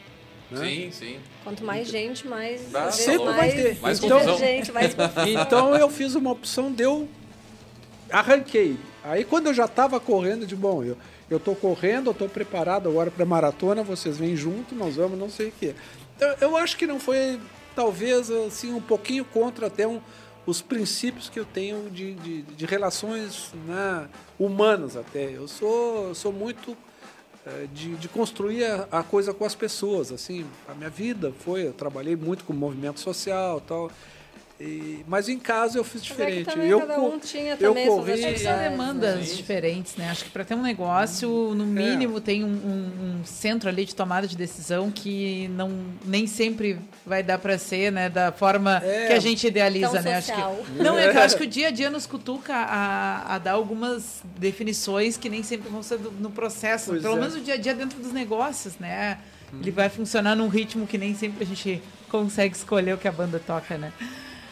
Né? 0.51 0.65
Sim, 0.65 0.91
sim. 0.91 1.19
Quanto 1.43 1.63
mais 1.63 1.87
gente, 1.87 2.27
mais. 2.27 2.61
Sempre 2.91 3.25
mais, 3.25 3.37
vai 3.37 3.51
ter. 3.51 3.79
Mais 3.79 4.03
então, 4.03 4.37
gente, 4.37 4.71
mais 4.71 4.95
então 5.25 5.75
eu 5.75 5.89
fiz 5.89 6.13
uma 6.13 6.31
opção, 6.31 6.71
deu. 6.71 7.07
Arranquei. 8.09 8.77
Aí 9.03 9.23
quando 9.23 9.47
eu 9.47 9.53
já 9.53 9.65
estava 9.65 9.99
correndo, 9.99 10.45
de 10.45 10.55
bom, 10.55 10.83
eu, 10.83 10.97
eu 11.33 11.37
estou 11.37 11.55
correndo, 11.55 12.07
eu 12.07 12.11
estou 12.11 12.27
preparado 12.27 12.89
agora 12.89 13.09
para 13.09 13.25
maratona, 13.25 13.83
vocês 13.83 14.17
vêm 14.17 14.35
junto, 14.35 14.75
nós 14.75 14.97
vamos, 14.97 15.17
não 15.17 15.29
sei 15.29 15.47
o 15.47 15.53
quê. 15.57 15.73
Eu, 16.39 16.57
acho 16.57 16.77
que 16.77 16.85
não 16.85 16.99
foi, 16.99 17.39
talvez, 17.75 18.29
assim, 18.29 18.73
um 18.73 18.81
pouquinho 18.81 19.23
contra 19.25 19.67
até 19.67 19.87
um, 19.87 20.01
os 20.45 20.61
princípios 20.61 21.29
que 21.29 21.39
eu 21.39 21.45
tenho 21.45 21.89
de, 21.89 22.13
de, 22.15 22.41
de 22.41 22.65
relações 22.65 23.51
né, 23.65 24.07
humanas 24.37 24.97
até. 24.97 25.35
Eu 25.35 25.47
sou, 25.47 26.13
sou 26.13 26.33
muito 26.33 26.77
é, 27.45 27.65
de, 27.73 27.95
de, 27.95 28.07
construir 28.07 28.65
a, 28.65 28.87
a, 28.91 29.03
coisa 29.03 29.33
com 29.33 29.45
as 29.45 29.55
pessoas. 29.55 30.11
Assim, 30.11 30.45
a 30.67 30.73
minha 30.73 30.89
vida 30.89 31.33
foi, 31.39 31.65
eu 31.65 31.73
trabalhei 31.73 32.15
muito 32.15 32.43
com 32.43 32.53
movimento 32.53 32.99
social 32.99 33.61
tal. 33.61 33.89
E, 34.61 35.03
mas 35.07 35.27
em 35.27 35.39
casa 35.39 35.79
eu 35.79 35.83
fiz 35.83 36.03
diferente. 36.03 36.45
Mas 36.45 36.59
é 36.59 36.67
eu, 36.67 36.81
cada 36.81 36.99
um 36.99 37.17
tinha 37.17 37.57
eu 37.59 37.73
corri, 37.73 38.23
é 38.23 38.37
são 38.37 38.57
demandas 38.59 39.27
sim. 39.27 39.35
diferentes, 39.35 39.95
né? 39.95 40.09
Acho 40.11 40.25
que 40.25 40.29
para 40.29 40.43
ter 40.43 40.53
um 40.53 40.61
negócio, 40.61 41.29
no 41.55 41.63
é. 41.63 41.67
mínimo, 41.67 42.19
é. 42.19 42.21
tem 42.21 42.43
um, 42.43 42.47
um, 42.47 43.21
um, 43.21 43.25
centro 43.25 43.67
ali 43.67 43.85
de 43.85 43.95
tomada 43.95 44.27
de 44.27 44.37
decisão 44.37 44.91
que 44.91 45.47
não 45.55 45.71
nem 46.05 46.27
sempre 46.27 46.77
vai 47.03 47.23
dar 47.23 47.39
para 47.39 47.57
ser, 47.57 47.91
né? 47.91 48.07
Da 48.07 48.31
forma 48.31 48.79
é. 48.83 49.07
que 49.07 49.13
a 49.13 49.19
gente 49.19 49.47
idealiza, 49.47 49.93
Tão 49.93 50.03
né? 50.03 50.17
Acho 50.17 50.31
que, 50.31 50.83
não, 50.83 50.95
é 50.95 51.09
que 51.09 51.17
eu 51.17 51.21
acho 51.21 51.37
que 51.37 51.43
o 51.43 51.47
dia 51.47 51.69
a 51.69 51.71
dia 51.71 51.89
nos 51.89 52.05
cutuca 52.05 52.53
a, 52.53 53.35
a 53.35 53.37
dar 53.39 53.53
algumas 53.53 54.21
definições 54.37 55.17
que 55.17 55.27
nem 55.27 55.41
sempre 55.41 55.71
vão 55.71 55.81
ser 55.81 55.97
do, 55.97 56.11
no 56.11 56.29
processo. 56.29 56.91
Pois 56.91 57.01
Pelo 57.01 57.17
é. 57.17 57.19
menos 57.19 57.35
o 57.35 57.39
dia 57.39 57.55
a 57.55 57.57
dia 57.57 57.73
dentro 57.73 57.99
dos 57.99 58.13
negócios, 58.13 58.77
né? 58.77 59.17
Ele 59.59 59.71
vai 59.71 59.89
funcionar 59.89 60.35
num 60.35 60.47
ritmo 60.47 60.87
que 60.87 60.97
nem 60.97 61.15
sempre 61.15 61.43
a 61.43 61.47
gente 61.47 61.81
consegue 62.09 62.55
escolher 62.55 62.93
o 62.93 62.97
que 62.97 63.07
a 63.07 63.11
banda 63.11 63.41
toca, 63.45 63.77
né? 63.77 63.91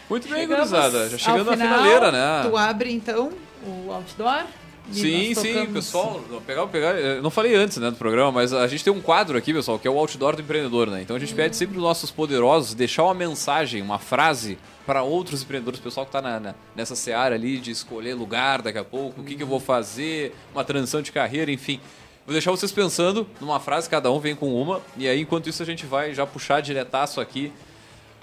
Muito 0.10 0.28
bem, 0.28 0.48
gurizada. 0.48 1.10
Já 1.10 1.18
chegando 1.18 1.52
final, 1.52 1.58
na 1.58 1.78
finaleira, 1.78 2.12
né? 2.12 2.50
Tu 2.50 2.58
abre 2.58 2.92
então 2.92 3.32
o 3.64 3.92
outdoor. 3.92 4.46
Sim, 4.92 5.36
sim, 5.36 5.68
pessoal, 5.68 6.20
pegar, 6.48 6.66
pegar, 6.66 7.00
eu 7.00 7.22
não 7.22 7.30
falei 7.30 7.56
antes 7.56 7.78
né, 7.78 7.92
do 7.92 7.96
programa, 7.96 8.32
mas 8.32 8.52
a 8.54 8.66
gente 8.68 8.84
tem 8.84 8.92
um 8.92 9.00
quadro 9.00 9.38
aqui, 9.38 9.54
pessoal, 9.54 9.78
que 9.78 9.88
é 9.88 9.92
o 9.92 9.98
outdoor 9.98 10.36
do 10.36 10.42
empreendedor, 10.42 10.90
né? 10.90 11.04
Então 11.04 11.16
a 11.16 11.20
gente 11.20 11.34
pede 11.34 11.56
sempre 11.56 11.78
os 11.78 11.84
nossos 11.84 12.10
poderosos 12.10 12.74
deixar 12.74 13.04
uma 13.04 13.14
mensagem, 13.14 13.84
uma 13.84 14.00
frase 14.00 14.58
para 14.88 15.04
outros 15.04 15.44
empreendedores, 15.44 15.80
pessoal 15.80 16.08
que 16.08 16.10
está 16.10 16.22
na, 16.22 16.40
na, 16.40 16.56
nessa 16.76 16.96
seara 16.96 17.36
ali 17.36 17.60
de 17.60 17.70
escolher 17.70 18.16
lugar 18.16 18.64
daqui 18.64 18.80
a 18.80 18.84
pouco, 18.84 19.22
o 19.22 19.24
que, 19.24 19.36
que 19.36 19.44
eu 19.44 19.48
vou 19.48 19.60
fazer, 19.60 20.36
uma 20.54 20.64
transição 20.64 21.04
de 21.04 21.12
carreira, 21.12 21.52
enfim. 21.52 21.80
Vou 22.26 22.34
deixar 22.34 22.50
vocês 22.50 22.72
pensando 22.72 23.28
numa 23.40 23.60
frase, 23.60 23.88
cada 23.88 24.12
um 24.12 24.20
vem 24.20 24.36
com 24.36 24.60
uma, 24.60 24.82
e 24.98 25.08
aí 25.08 25.22
enquanto 25.22 25.48
isso 25.48 25.62
a 25.62 25.66
gente 25.66 25.86
vai 25.86 26.16
já 26.16 26.26
puxar 26.26 26.62
diretaço 26.62 27.22
aqui 27.22 27.52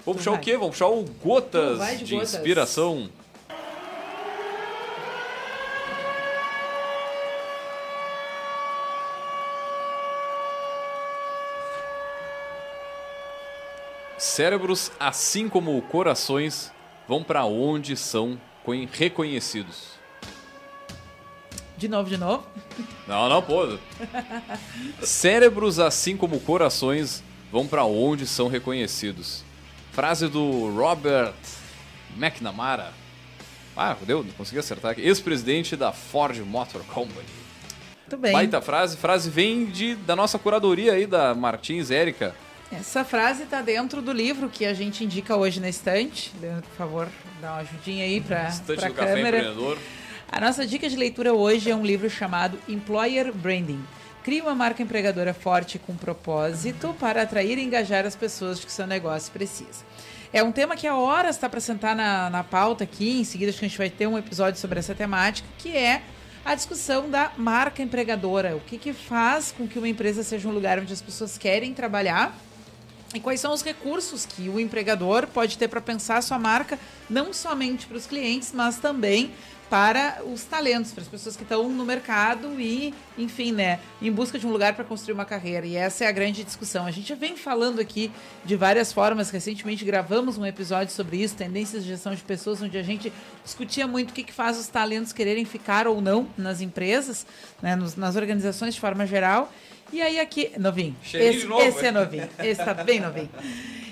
Vamos 0.07 0.23
puxar 0.23 0.31
vai. 0.31 0.41
o 0.41 0.43
quê? 0.43 0.53
Vamos 0.53 0.71
puxar 0.71 0.87
o 0.87 1.05
Gotas 1.21 1.99
de, 1.99 2.05
de 2.05 2.15
gotas. 2.15 2.35
Inspiração. 2.35 3.11
Cérebros, 14.17 14.93
assim 15.01 15.49
como 15.49 15.83
corações, 15.83 16.73
vão 17.09 17.25
para 17.25 17.45
onde 17.45 17.97
são 17.97 18.41
reconhecidos. 18.93 19.97
De 21.77 21.89
novo, 21.89 22.09
de 22.09 22.17
novo? 22.17 22.47
Não, 23.09 23.29
não, 23.29 23.43
pô. 23.43 23.77
Cérebros, 25.03 25.81
assim 25.81 26.17
como 26.17 26.39
corações, 26.39 27.25
vão 27.51 27.67
para 27.67 27.85
onde 27.85 28.25
são 28.25 28.47
reconhecidos. 28.47 29.46
Frase 29.97 30.29
do 30.29 30.69
Robert 30.77 31.33
McNamara. 32.19 32.93
Ah, 33.75 33.97
deu, 34.03 34.27
consegui 34.37 34.59
acertar 34.59 34.91
aqui. 34.91 35.01
Ex-presidente 35.01 35.75
da 35.75 35.91
Ford 35.91 36.37
Motor 36.41 36.85
Company. 36.85 37.25
Muito 38.03 38.19
bem. 38.19 38.31
Baita 38.31 38.61
frase. 38.61 38.99
Frase 38.99 39.31
vem 39.31 39.65
de, 39.65 39.95
da 39.95 40.15
nossa 40.15 40.39
curadoria 40.39 40.93
aí, 40.93 41.07
da 41.07 41.35
Martins 41.35 41.91
Érica. 41.91 42.37
Essa 42.71 43.07
frase 43.07 43.45
está 43.45 43.63
dentro 43.63 44.03
do 44.03 44.13
livro 44.13 44.51
que 44.51 44.67
a 44.67 44.75
gente 44.75 45.03
indica 45.03 45.35
hoje 45.35 45.61
na 45.61 45.71
estante. 45.71 46.31
Por 46.39 46.77
favor, 46.77 47.09
dá 47.41 47.53
uma 47.53 47.61
ajudinha 47.61 48.05
aí 48.05 48.21
para 48.21 48.49
a 48.87 48.91
câmera. 48.91 49.55
A 50.31 50.39
nossa 50.39 50.67
dica 50.67 50.91
de 50.91 50.97
leitura 50.97 51.33
hoje 51.33 51.71
é 51.71 51.75
um 51.75 51.83
livro 51.83 52.11
chamado 52.11 52.59
Employer 52.69 53.33
Branding 53.33 53.83
Crie 54.27 54.41
uma 54.41 54.57
marca 54.57 54.83
empregadora 54.83 55.33
forte 55.33 55.79
com 55.79 55.95
propósito 55.95 56.93
para 56.99 57.23
atrair 57.23 57.59
e 57.59 57.63
engajar 57.63 58.05
as 58.05 58.17
pessoas 58.17 58.59
que 58.59 58.73
seu 58.73 58.85
negócio 58.85 59.33
precisa. 59.33 59.85
É 60.33 60.43
um 60.43 60.51
tema 60.51 60.75
que 60.75 60.85
a 60.85 60.97
horas 60.97 61.37
está 61.37 61.49
para 61.49 61.61
sentar 61.61 61.95
na, 61.95 62.29
na 62.29 62.43
pauta 62.43 62.83
aqui. 62.83 63.21
Em 63.21 63.23
seguida, 63.23 63.51
acho 63.51 63.61
que 63.61 63.65
a 63.65 63.69
gente 63.69 63.79
vai 63.79 63.89
ter 63.89 64.09
um 64.09 64.19
episódio 64.19 64.59
sobre 64.61 64.81
essa 64.81 64.97
temática, 64.97 65.49
que 65.59 65.77
é 65.77 66.03
a 66.45 66.57
discussão 66.57 67.09
da 67.09 67.31
marca 67.37 67.81
empregadora. 67.81 68.57
O 68.57 68.61
que, 68.63 68.79
que 68.79 68.93
faz 68.93 69.55
com 69.57 69.69
que 69.69 69.79
uma 69.79 69.89
empresa 69.89 70.25
seja 70.25 70.49
um 70.49 70.53
lugar 70.53 70.81
onde 70.81 70.93
as 70.93 71.01
pessoas 71.01 71.39
querem 71.39 71.73
trabalhar 71.73 72.37
e 73.15 73.21
quais 73.21 73.39
são 73.39 73.53
os 73.53 73.63
recursos 73.63 74.27
que 74.27 74.49
o 74.49 74.59
empregador 74.59 75.29
pode 75.29 75.57
ter 75.57 75.69
para 75.69 75.81
pensar 75.81 76.17
a 76.17 76.23
sua 76.23 76.39
marca, 76.39 76.81
não 77.09 77.33
somente 77.33 77.87
para 77.87 77.97
os 77.97 78.07
clientes, 78.07 78.51
mas 78.53 78.79
também 78.79 79.31
para 79.69 80.23
os 80.25 80.45
talentos, 80.45 80.93
para 80.93 81.03
as 81.03 81.09
pessoas 81.09 81.37
que 81.37 81.43
estão 81.43 81.69
no 81.69 81.85
mercado 81.85 82.61
e, 82.61 82.95
enfim, 83.19 83.53
né, 83.53 83.81
em 84.01 84.13
busca 84.13 84.39
de 84.39 84.47
um 84.47 84.51
lugar 84.51 84.75
para 84.75 84.85
construir 84.85 85.15
uma 85.15 85.25
carreira. 85.25 85.67
E 85.67 85.77
essa 85.77 86.05
é 86.05 86.07
a 86.07 86.13
grande 86.13 86.45
discussão. 86.45 86.87
A 86.87 86.91
gente 86.91 87.09
já 87.09 87.15
vem 87.15 87.37
falando 87.37 87.81
aqui 87.81 88.11
de 88.45 88.55
várias 88.57 88.93
formas. 88.93 89.31
Recentemente 89.31 89.85
gravamos 89.85 90.39
um 90.39 90.47
episódio 90.47 90.93
sobre 90.95 91.17
isso, 91.17 91.35
tendências 91.35 91.83
de 91.83 91.89
gestão 91.89 92.15
de 92.15 92.23
pessoas, 92.23 92.63
onde 92.63 92.79
a 92.79 92.83
gente 92.83 93.13
discutia 93.45 93.87
muito 93.87 94.11
o 94.11 94.13
que, 94.13 94.23
que 94.23 94.33
faz 94.33 94.59
os 94.59 94.69
talentos 94.69 95.13
quererem 95.13 95.45
ficar 95.45 95.89
ou 95.89 96.01
não 96.01 96.29
nas 96.39 96.61
empresas, 96.61 97.27
né, 97.61 97.77
nas 97.97 98.17
organizações 98.17 98.75
de 98.75 98.81
forma 98.81 99.07
geral. 99.07 99.53
E 99.93 100.03
aí 100.03 100.19
aqui, 100.19 100.53
novinho. 100.59 100.97
Esse, 101.13 101.47
novo, 101.47 101.63
esse 101.63 101.87
é 101.87 101.91
novinho. 101.93 102.29
Esse 102.39 102.61
está 102.61 102.75
bem 102.75 103.01
novinho. 103.01 103.31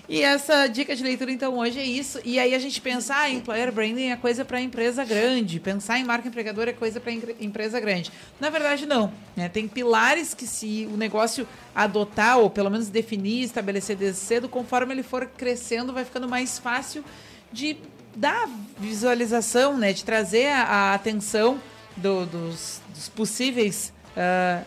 E 0.06 0.20
essa 0.20 0.66
dica 0.66 0.94
de 0.94 1.02
leitura, 1.02 1.32
então, 1.32 1.56
hoje 1.56 1.78
é 1.78 1.84
isso. 1.84 2.20
E 2.24 2.38
aí 2.38 2.54
a 2.54 2.58
gente 2.58 2.78
pensar 2.80 3.20
ah, 3.20 3.30
em 3.30 3.36
employer 3.36 3.72
branding 3.72 4.10
é 4.10 4.16
coisa 4.16 4.44
para 4.44 4.60
empresa 4.60 5.02
grande. 5.02 5.58
Pensar 5.58 5.98
em 5.98 6.04
marca 6.04 6.28
empregadora 6.28 6.70
é 6.70 6.72
coisa 6.74 7.00
para 7.00 7.10
empresa 7.12 7.80
grande. 7.80 8.12
Na 8.38 8.50
verdade, 8.50 8.84
não. 8.84 9.10
Né? 9.34 9.48
Tem 9.48 9.66
pilares 9.66 10.34
que 10.34 10.46
se 10.46 10.86
o 10.92 10.96
negócio 10.96 11.48
adotar, 11.74 12.38
ou 12.38 12.50
pelo 12.50 12.70
menos 12.70 12.88
definir, 12.88 13.44
estabelecer 13.44 13.96
desde 13.96 14.20
cedo, 14.20 14.48
conforme 14.48 14.92
ele 14.92 15.02
for 15.02 15.26
crescendo, 15.26 15.92
vai 15.92 16.04
ficando 16.04 16.28
mais 16.28 16.58
fácil 16.58 17.02
de 17.50 17.76
dar 18.14 18.48
visualização, 18.78 19.78
né? 19.78 19.92
De 19.92 20.04
trazer 20.04 20.48
a, 20.48 20.64
a 20.64 20.94
atenção 20.94 21.58
do, 21.96 22.26
dos, 22.26 22.80
dos, 22.90 23.08
possíveis 23.08 23.92
uh, 24.16 24.64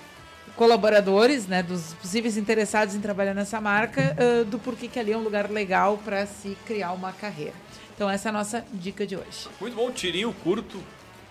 colaboradores, 0.57 1.47
né, 1.47 1.63
dos 1.63 1.93
possíveis 1.93 2.35
interessados 2.35 2.95
em 2.95 2.99
trabalhar 2.99 3.33
nessa 3.33 3.61
marca, 3.61 4.15
uh, 4.19 4.43
do 4.43 4.57
porquê 4.57 4.87
que 4.87 4.99
ali 4.99 5.13
é 5.13 5.17
um 5.17 5.23
lugar 5.23 5.49
legal 5.49 5.99
para 6.03 6.25
se 6.25 6.57
criar 6.65 6.91
uma 6.91 7.13
carreira. 7.13 7.53
Então 7.95 8.09
essa 8.09 8.27
é 8.27 8.31
a 8.31 8.33
nossa 8.33 8.65
dica 8.73 9.05
de 9.05 9.15
hoje. 9.15 9.47
Muito 9.61 9.75
bom, 9.75 9.89
tirinho 9.91 10.33
curto, 10.43 10.83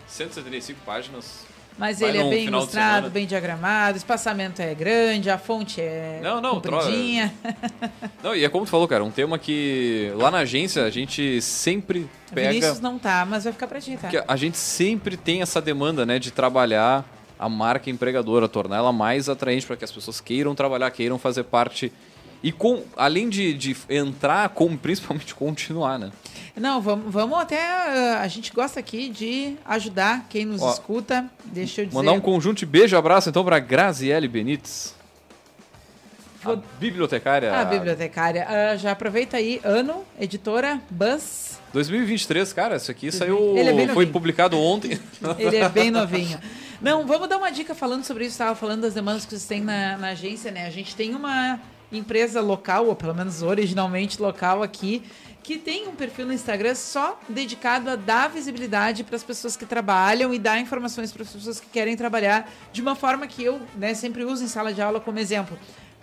175 0.06 0.80
páginas. 0.86 1.44
Mas 1.78 2.00
Vai 2.00 2.08
ele 2.08 2.18
é 2.18 2.24
bem 2.30 2.44
ilustrado, 2.46 3.10
bem 3.10 3.26
diagramado, 3.26 3.94
o 3.94 3.98
espaçamento 3.98 4.62
é 4.62 4.74
grande, 4.74 5.28
a 5.28 5.36
fonte 5.36 5.80
é 5.80 6.20
não, 6.22 6.40
não, 6.40 6.54
compridinha. 6.54 7.34
Não, 8.22 8.34
e 8.34 8.44
é 8.44 8.48
como 8.48 8.64
tu 8.64 8.70
falou, 8.70 8.88
cara, 8.88 9.04
um 9.04 9.10
tema 9.10 9.38
que 9.38 10.10
lá 10.16 10.30
na 10.30 10.38
agência 10.38 10.84
a 10.84 10.90
gente 10.90 11.40
sempre 11.42 12.08
pega... 12.32 12.48
Vinícius 12.48 12.80
não 12.80 12.98
tá, 12.98 13.26
mas 13.28 13.44
vai 13.44 13.52
ficar 13.52 13.66
pra 13.66 13.80
ti, 13.80 13.96
tá? 14.00 14.08
a 14.26 14.36
gente 14.36 14.56
sempre 14.56 15.16
tem 15.16 15.42
essa 15.42 15.60
demanda, 15.60 16.06
né, 16.06 16.18
de 16.18 16.30
trabalhar 16.30 17.04
a 17.38 17.48
marca 17.48 17.90
empregadora, 17.90 18.48
tornar 18.48 18.76
ela 18.78 18.92
mais 18.92 19.28
atraente 19.28 19.66
para 19.66 19.76
que 19.76 19.84
as 19.84 19.92
pessoas 19.92 20.20
queiram 20.20 20.54
trabalhar, 20.54 20.90
queiram 20.90 21.18
fazer 21.18 21.44
parte 21.44 21.92
e 22.42 22.52
com, 22.52 22.82
além 22.96 23.28
de, 23.28 23.54
de 23.54 23.76
entrar, 23.88 24.48
como 24.50 24.76
principalmente 24.78 25.34
continuar, 25.34 25.98
né? 25.98 26.10
Não, 26.56 26.80
vamos, 26.80 27.12
vamos 27.12 27.38
até. 27.38 27.56
Uh, 27.56 28.18
a 28.18 28.28
gente 28.28 28.52
gosta 28.52 28.80
aqui 28.80 29.08
de 29.08 29.56
ajudar 29.64 30.26
quem 30.28 30.46
nos 30.46 30.62
Ó, 30.62 30.72
escuta. 30.72 31.30
Deixa 31.44 31.82
eu 31.82 31.86
dizer. 31.86 31.96
Mandar 31.96 32.12
um 32.12 32.20
conjunto 32.20 32.58
de 32.58 32.66
beijo 32.66 32.96
e 32.96 32.98
abraço 32.98 33.28
então 33.28 33.44
para 33.44 33.58
Graziele 33.58 34.26
Benites. 34.26 34.95
Vou... 36.46 36.54
A 36.54 36.78
bibliotecária. 36.78 37.54
A 37.54 37.64
bibliotecária. 37.64 38.46
Uh, 38.46 38.78
já 38.78 38.92
aproveita 38.92 39.36
aí, 39.36 39.60
ano, 39.64 40.04
editora 40.18 40.80
Buzz. 40.90 41.58
2023, 41.72 42.52
cara, 42.52 42.76
isso 42.76 42.90
aqui 42.90 43.12
saiu. 43.12 43.54
É 43.58 43.88
foi 43.88 44.06
publicado 44.06 44.58
ontem. 44.58 44.98
Ele 45.38 45.56
é 45.56 45.68
bem 45.68 45.90
novinho. 45.90 46.38
Não, 46.80 47.06
vamos 47.06 47.28
dar 47.28 47.38
uma 47.38 47.50
dica 47.50 47.74
falando 47.74 48.04
sobre 48.04 48.24
isso. 48.24 48.32
Estava 48.32 48.54
falando 48.54 48.82
das 48.82 48.94
demandas 48.94 49.24
que 49.24 49.30
vocês 49.30 49.46
têm 49.46 49.60
na, 49.60 49.96
na 49.96 50.08
agência, 50.08 50.50
né? 50.50 50.66
A 50.66 50.70
gente 50.70 50.94
tem 50.94 51.14
uma 51.14 51.60
empresa 51.92 52.40
local, 52.40 52.86
ou 52.86 52.96
pelo 52.96 53.14
menos 53.14 53.42
originalmente 53.42 54.20
local 54.20 54.62
aqui, 54.62 55.02
que 55.42 55.56
tem 55.56 55.86
um 55.86 55.94
perfil 55.94 56.26
no 56.26 56.32
Instagram 56.32 56.74
só 56.74 57.20
dedicado 57.28 57.88
a 57.88 57.94
dar 57.96 58.28
visibilidade 58.28 59.04
para 59.04 59.14
as 59.14 59.22
pessoas 59.22 59.56
que 59.56 59.64
trabalham 59.64 60.34
e 60.34 60.38
dar 60.38 60.58
informações 60.58 61.12
para 61.12 61.22
as 61.22 61.30
pessoas 61.30 61.60
que 61.60 61.68
querem 61.68 61.96
trabalhar 61.96 62.50
de 62.72 62.82
uma 62.82 62.96
forma 62.96 63.26
que 63.28 63.44
eu 63.44 63.60
né, 63.76 63.94
sempre 63.94 64.24
uso 64.24 64.42
em 64.42 64.48
sala 64.48 64.72
de 64.72 64.82
aula 64.82 64.98
como 64.98 65.18
exemplo 65.20 65.56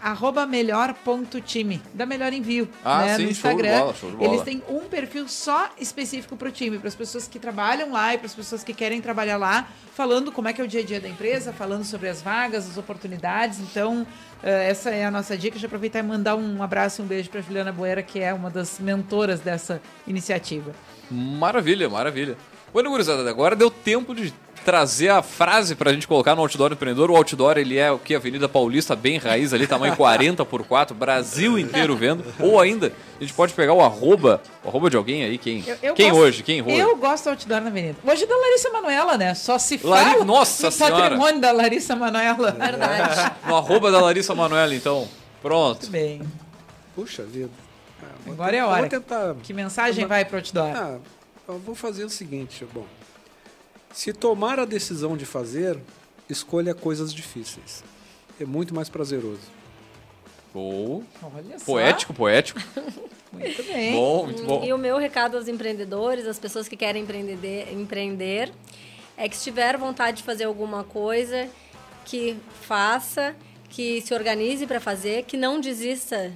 arroba 0.03 0.45
melhor.time, 0.45 1.81
da 1.93 2.05
Melhor 2.05 2.33
Envio, 2.33 2.67
ah, 2.83 3.05
né, 3.05 3.15
sim, 3.15 3.23
no 3.23 3.31
Instagram. 3.31 3.69
Show 3.69 3.77
de 3.77 3.79
bola, 3.79 3.93
show 3.93 4.11
de 4.11 4.15
bola. 4.17 4.33
Eles 4.33 4.41
têm 4.43 4.61
um 4.67 4.81
perfil 4.81 5.29
só 5.29 5.69
específico 5.79 6.35
para 6.35 6.49
o 6.49 6.51
time, 6.51 6.77
para 6.77 6.89
as 6.89 6.95
pessoas 6.95 7.25
que 7.25 7.39
trabalham 7.39 7.89
lá 7.89 8.13
e 8.13 8.17
para 8.17 8.27
as 8.27 8.35
pessoas 8.35 8.63
que 8.65 8.73
querem 8.73 8.99
trabalhar 8.99 9.37
lá, 9.37 9.67
falando 9.95 10.29
como 10.29 10.49
é 10.49 10.53
que 10.53 10.59
é 10.59 10.63
o 10.63 10.67
dia 10.67 10.81
a 10.81 10.83
dia 10.83 10.99
da 10.99 11.07
empresa, 11.07 11.53
falando 11.53 11.85
sobre 11.85 12.09
as 12.09 12.21
vagas, 12.21 12.69
as 12.69 12.77
oportunidades. 12.77 13.59
Então, 13.59 14.01
uh, 14.01 14.45
essa 14.45 14.89
é 14.89 15.05
a 15.05 15.11
nossa 15.11 15.37
dica. 15.37 15.51
Deixa 15.51 15.65
eu 15.65 15.69
aproveitar 15.69 15.99
e 15.99 16.03
mandar 16.03 16.35
um 16.35 16.61
abraço 16.61 17.01
e 17.01 17.05
um 17.05 17.07
beijo 17.07 17.29
para 17.29 17.39
Juliana 17.39 17.71
Boeira, 17.71 18.03
que 18.03 18.19
é 18.19 18.33
uma 18.33 18.49
das 18.49 18.79
mentoras 18.79 19.39
dessa 19.39 19.81
iniciativa. 20.05 20.73
Maravilha, 21.09 21.89
maravilha. 21.89 22.35
Bueno, 22.73 22.89
gurizada, 22.89 23.29
agora 23.29 23.55
deu 23.55 23.71
tempo 23.71 24.13
de 24.13 24.33
trazer 24.63 25.09
a 25.09 25.21
frase 25.21 25.75
pra 25.75 25.91
gente 25.93 26.07
colocar 26.07 26.35
no 26.35 26.41
outdoor 26.41 26.69
do 26.69 26.73
empreendedor. 26.75 27.11
O 27.11 27.15
outdoor, 27.15 27.57
ele 27.57 27.77
é 27.77 27.91
o 27.91 27.99
que? 27.99 28.15
Avenida 28.15 28.47
Paulista, 28.49 28.95
bem 28.95 29.17
raiz 29.17 29.53
ali, 29.53 29.67
tamanho 29.67 29.95
40 29.95 30.43
por 30.45 30.63
4, 30.63 30.95
Brasil 30.95 31.59
inteiro 31.59 31.95
vendo. 31.95 32.23
Ou 32.39 32.59
ainda, 32.59 32.91
a 33.19 33.23
gente 33.23 33.33
pode 33.33 33.53
pegar 33.53 33.73
o 33.73 33.81
arroba, 33.81 34.41
o 34.63 34.69
arroba 34.69 34.89
de 34.89 34.97
alguém 34.97 35.23
aí, 35.23 35.37
quem? 35.37 35.63
Eu- 35.67 35.77
eu 35.83 35.93
quem 35.93 36.09
gosto- 36.09 36.21
hoje? 36.21 36.43
Quem 36.43 36.61
hoje? 36.61 36.77
Eu 36.77 36.95
gosto 36.95 37.25
do 37.25 37.29
outdoor 37.31 37.61
na 37.61 37.67
avenida. 37.67 37.97
Hoje 38.03 38.23
é 38.23 38.27
da 38.27 38.35
Larissa 38.35 38.69
Manoela, 38.69 39.17
né? 39.17 39.33
Só 39.35 39.57
se 39.59 39.79
Lari- 39.83 40.11
fala 40.11 40.25
Nossa 40.25 40.65
no 40.67 40.71
Senhora! 40.71 40.95
patrimônio 41.03 41.39
da 41.41 41.51
Larissa 41.51 41.95
Manoela. 41.95 42.51
Verdade. 42.51 43.31
No 43.47 43.55
arroba 43.55 43.91
da 43.91 43.99
Larissa 44.01 44.33
Manoela, 44.33 44.73
então. 44.73 45.07
Pronto. 45.41 45.81
Muito 45.81 45.91
bem. 45.91 46.21
Puxa 46.95 47.23
vida. 47.23 47.49
Ah, 48.01 48.31
Agora 48.31 48.55
é 48.55 48.59
a 48.59 48.67
hora. 48.67 48.81
Vou 48.81 48.89
tentar. 48.89 49.35
Que 49.43 49.53
mensagem 49.53 50.05
vai 50.05 50.23
pro 50.25 50.37
outdoor? 50.37 50.67
Ah, 50.75 50.97
eu 51.47 51.59
vou 51.59 51.75
fazer 51.75 52.03
o 52.05 52.09
seguinte, 52.09 52.65
bom. 52.73 52.85
Se 53.93 54.11
tomar 54.11 54.59
a 54.59 54.65
decisão 54.65 55.15
de 55.15 55.25
fazer, 55.25 55.79
escolha 56.29 56.73
coisas 56.73 57.13
difíceis. 57.13 57.83
É 58.39 58.45
muito 58.45 58.73
mais 58.73 58.89
prazeroso. 58.89 59.41
Só. 61.59 61.65
poético, 61.65 62.13
poético. 62.13 62.59
Muito 63.33 63.63
bem. 63.63 63.93
Bom, 63.93 64.25
muito 64.27 64.43
bom. 64.43 64.63
E 64.63 64.71
o 64.71 64.77
meu 64.77 64.99
recado 64.99 65.35
aos 65.35 65.47
empreendedores, 65.47 66.27
às 66.27 66.37
pessoas 66.37 66.67
que 66.67 66.77
querem 66.77 67.01
empreender, 67.01 67.73
empreender, 67.73 68.53
é 69.17 69.27
que 69.27 69.35
se 69.35 69.43
tiver 69.45 69.75
vontade 69.75 70.17
de 70.17 70.23
fazer 70.23 70.43
alguma 70.43 70.83
coisa, 70.83 71.49
que 72.05 72.37
faça, 72.61 73.35
que 73.69 74.01
se 74.01 74.13
organize 74.13 74.67
para 74.67 74.79
fazer, 74.79 75.23
que 75.23 75.35
não 75.35 75.59
desista 75.59 76.31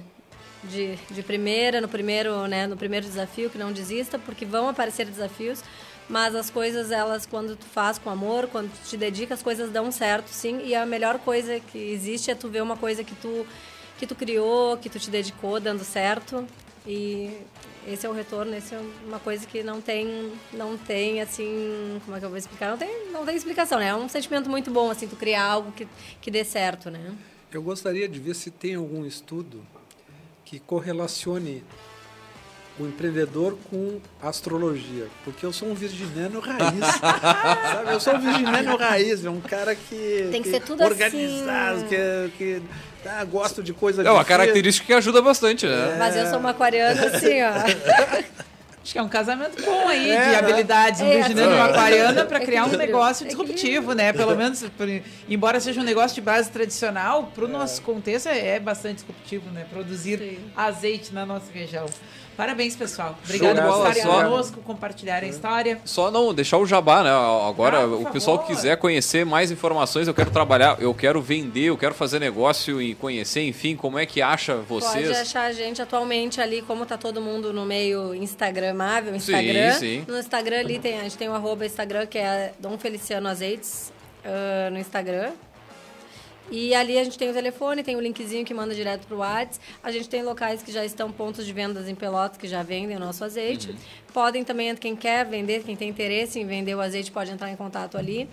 de, 0.64 0.96
de 1.08 1.22
primeira, 1.22 1.80
no 1.80 1.88
primeiro, 1.88 2.48
né, 2.48 2.66
no 2.66 2.76
primeiro 2.76 3.06
desafio, 3.06 3.48
que 3.48 3.58
não 3.58 3.72
desista, 3.72 4.18
porque 4.18 4.44
vão 4.44 4.68
aparecer 4.68 5.06
desafios, 5.06 5.62
mas 6.08 6.34
as 6.34 6.48
coisas, 6.48 6.90
elas, 6.90 7.26
quando 7.26 7.56
tu 7.56 7.66
faz 7.66 7.98
com 7.98 8.08
amor, 8.08 8.48
quando 8.48 8.70
tu 8.70 8.88
te 8.88 8.96
dedica, 8.96 9.34
as 9.34 9.42
coisas 9.42 9.70
dão 9.70 9.92
certo, 9.92 10.28
sim, 10.28 10.60
e 10.64 10.74
a 10.74 10.86
melhor 10.86 11.18
coisa 11.18 11.60
que 11.60 11.78
existe 11.78 12.30
é 12.30 12.34
tu 12.34 12.48
ver 12.48 12.62
uma 12.62 12.76
coisa 12.76 13.04
que 13.04 13.14
tu, 13.14 13.46
que 13.98 14.06
tu 14.06 14.14
criou, 14.14 14.76
que 14.78 14.88
tu 14.88 14.98
te 14.98 15.10
dedicou, 15.10 15.60
dando 15.60 15.84
certo, 15.84 16.46
e 16.86 17.36
esse 17.86 18.06
é 18.06 18.08
o 18.08 18.12
retorno, 18.12 18.54
esse 18.54 18.74
é 18.74 18.80
uma 19.06 19.18
coisa 19.18 19.46
que 19.46 19.62
não 19.62 19.80
tem, 19.80 20.32
não 20.52 20.78
tem 20.78 21.20
assim, 21.20 22.00
como 22.04 22.16
é 22.16 22.20
que 22.20 22.24
eu 22.24 22.30
vou 22.30 22.38
explicar? 22.38 22.70
Não 22.70 22.78
tem, 22.78 23.10
não 23.10 23.26
tem 23.26 23.36
explicação, 23.36 23.78
né? 23.78 23.88
É 23.88 23.94
um 23.94 24.08
sentimento 24.08 24.48
muito 24.48 24.70
bom 24.70 24.90
assim, 24.90 25.06
tu 25.06 25.16
criar 25.16 25.44
algo 25.44 25.72
que, 25.72 25.86
que 26.20 26.30
dê 26.30 26.44
certo, 26.44 26.90
né? 26.90 27.14
Eu 27.52 27.62
gostaria 27.62 28.08
de 28.08 28.18
ver 28.18 28.34
se 28.34 28.50
tem 28.50 28.74
algum 28.74 29.04
estudo 29.04 29.64
que 30.44 30.58
correlacione 30.58 31.62
o 32.78 32.86
empreendedor 32.86 33.58
com 33.70 33.98
astrologia, 34.22 35.06
porque 35.24 35.44
eu 35.44 35.52
sou 35.52 35.68
um 35.68 35.74
virginiano 35.74 36.40
raiz, 36.40 36.84
sabe? 37.00 37.92
Eu 37.92 38.00
sou 38.00 38.14
um 38.14 38.20
virginiano 38.20 38.76
raiz, 38.76 39.24
é 39.24 39.30
um 39.30 39.40
cara 39.40 39.74
que 39.74 40.28
Tem 40.30 40.42
que 40.42 40.50
ser 40.50 40.60
tudo 40.60 40.82
organizado, 40.84 41.78
assim. 41.78 41.86
que, 41.88 42.32
que 42.38 42.62
ah, 43.06 43.24
gosto 43.24 43.62
de 43.62 43.72
coisa 43.72 44.02
É 44.02 44.04
uma 44.10 44.18
difícil. 44.20 44.38
característica 44.38 44.86
que 44.86 44.92
ajuda 44.92 45.22
bastante, 45.22 45.66
É. 45.66 45.68
né? 45.68 45.96
Mas 45.98 46.16
eu 46.16 46.26
sou 46.28 46.38
uma 46.38 46.50
aquariana 46.50 47.06
assim, 47.06 47.42
ó. 47.42 48.18
Acho 48.80 48.92
que 48.94 48.98
é 48.98 49.02
um 49.02 49.08
casamento 49.08 49.62
bom 49.62 49.86
aí 49.86 50.10
É, 50.10 50.24
de 50.24 50.30
né? 50.30 50.36
habilidades, 50.38 51.00
um 51.02 51.06
É, 51.06 51.16
virginiano 51.16 51.52
e 51.52 51.54
é. 51.54 51.56
uma 51.58 51.66
aquariana 51.66 52.24
para 52.24 52.40
criar 52.40 52.64
um 52.64 52.70
negócio 52.70 53.26
Equilíbrio. 53.26 53.54
disruptivo, 53.54 53.92
né? 53.92 54.14
Pelo 54.14 54.34
menos, 54.34 54.62
por- 54.62 54.88
embora 55.28 55.60
seja 55.60 55.80
um 55.80 55.84
negócio 55.84 56.14
de 56.14 56.20
base 56.22 56.48
tradicional, 56.50 57.30
para 57.34 57.44
o 57.44 57.48
nosso 57.48 57.82
contexto 57.82 58.28
é 58.28 58.56
é 58.56 58.60
bastante 58.60 58.96
disruptivo, 59.04 59.50
né? 59.50 59.66
Produzir 59.70 60.18
Sim. 60.18 60.38
azeite 60.56 61.12
na 61.12 61.26
nossa 61.26 61.46
região. 61.52 61.84
Parabéns, 62.38 62.76
pessoal. 62.76 63.18
De 63.24 63.36
por 63.36 63.46
estarem 63.50 64.02
só. 64.04 64.22
conosco, 64.22 64.60
compartilharem 64.60 65.28
a 65.28 65.32
história. 65.32 65.80
Só 65.84 66.08
não 66.08 66.32
deixar 66.32 66.58
o 66.58 66.64
jabá, 66.64 67.02
né? 67.02 67.10
Agora, 67.10 67.78
Ah, 67.80 67.86
o 67.86 68.06
pessoal 68.12 68.38
que 68.38 68.44
favor. 68.44 68.56
quiser 68.56 68.76
conhecer 68.76 69.26
mais 69.26 69.50
informações, 69.50 70.06
eu 70.06 70.14
quero 70.14 70.30
trabalhar, 70.30 70.76
eu 70.80 70.94
quero 70.94 71.20
vender, 71.20 71.64
eu 71.64 71.76
quero 71.76 71.96
fazer 71.96 72.20
negócio 72.20 72.80
e 72.80 72.94
conhecer, 72.94 73.42
enfim, 73.42 73.74
como 73.74 73.98
é 73.98 74.06
que 74.06 74.22
acha 74.22 74.54
vocês? 74.54 75.08
Pode 75.08 75.18
achar 75.18 75.46
a 75.46 75.52
gente 75.52 75.82
atualmente 75.82 76.40
ali, 76.40 76.62
como 76.62 76.86
tá 76.86 76.96
todo 76.96 77.20
mundo 77.20 77.52
no 77.52 77.66
meio 77.66 78.14
instagramável, 78.14 79.16
Instagram. 79.16 79.72
sim. 79.72 80.04
No 80.06 80.16
Instagram 80.16 80.60
ali 80.60 80.78
tem, 80.78 80.96
a 81.00 81.02
gente 81.02 81.18
tem 81.18 81.28
o 81.28 81.34
arroba 81.34 81.66
Instagram, 81.66 82.06
que 82.06 82.18
é 82.18 82.52
Dom 82.60 82.78
Feliciano 82.78 83.26
Azeites, 83.26 83.92
ah, 84.24 84.70
no 84.70 84.78
Instagram. 84.78 85.32
E 86.50 86.74
ali 86.74 86.98
a 86.98 87.04
gente 87.04 87.18
tem 87.18 87.30
o 87.30 87.32
telefone, 87.32 87.82
tem 87.82 87.96
o 87.96 88.00
linkzinho 88.00 88.44
que 88.44 88.54
manda 88.54 88.74
direto 88.74 89.06
pro 89.06 89.18
WhatsApp. 89.18 89.58
A 89.82 89.90
gente 89.90 90.08
tem 90.08 90.22
locais 90.22 90.62
que 90.62 90.72
já 90.72 90.84
estão 90.84 91.10
pontos 91.12 91.44
de 91.44 91.52
vendas 91.52 91.88
em 91.88 91.94
Pelotas 91.94 92.38
que 92.38 92.48
já 92.48 92.62
vendem 92.62 92.96
o 92.96 93.00
nosso 93.00 93.24
azeite. 93.24 93.74
Podem 94.12 94.44
também, 94.44 94.74
quem 94.76 94.96
quer 94.96 95.26
vender, 95.26 95.62
quem 95.62 95.76
tem 95.76 95.88
interesse 95.88 96.38
em 96.40 96.46
vender 96.46 96.74
o 96.74 96.80
azeite, 96.80 97.10
pode 97.10 97.30
entrar 97.30 97.50
em 97.50 97.56
contato 97.56 97.98
ali. 97.98 98.28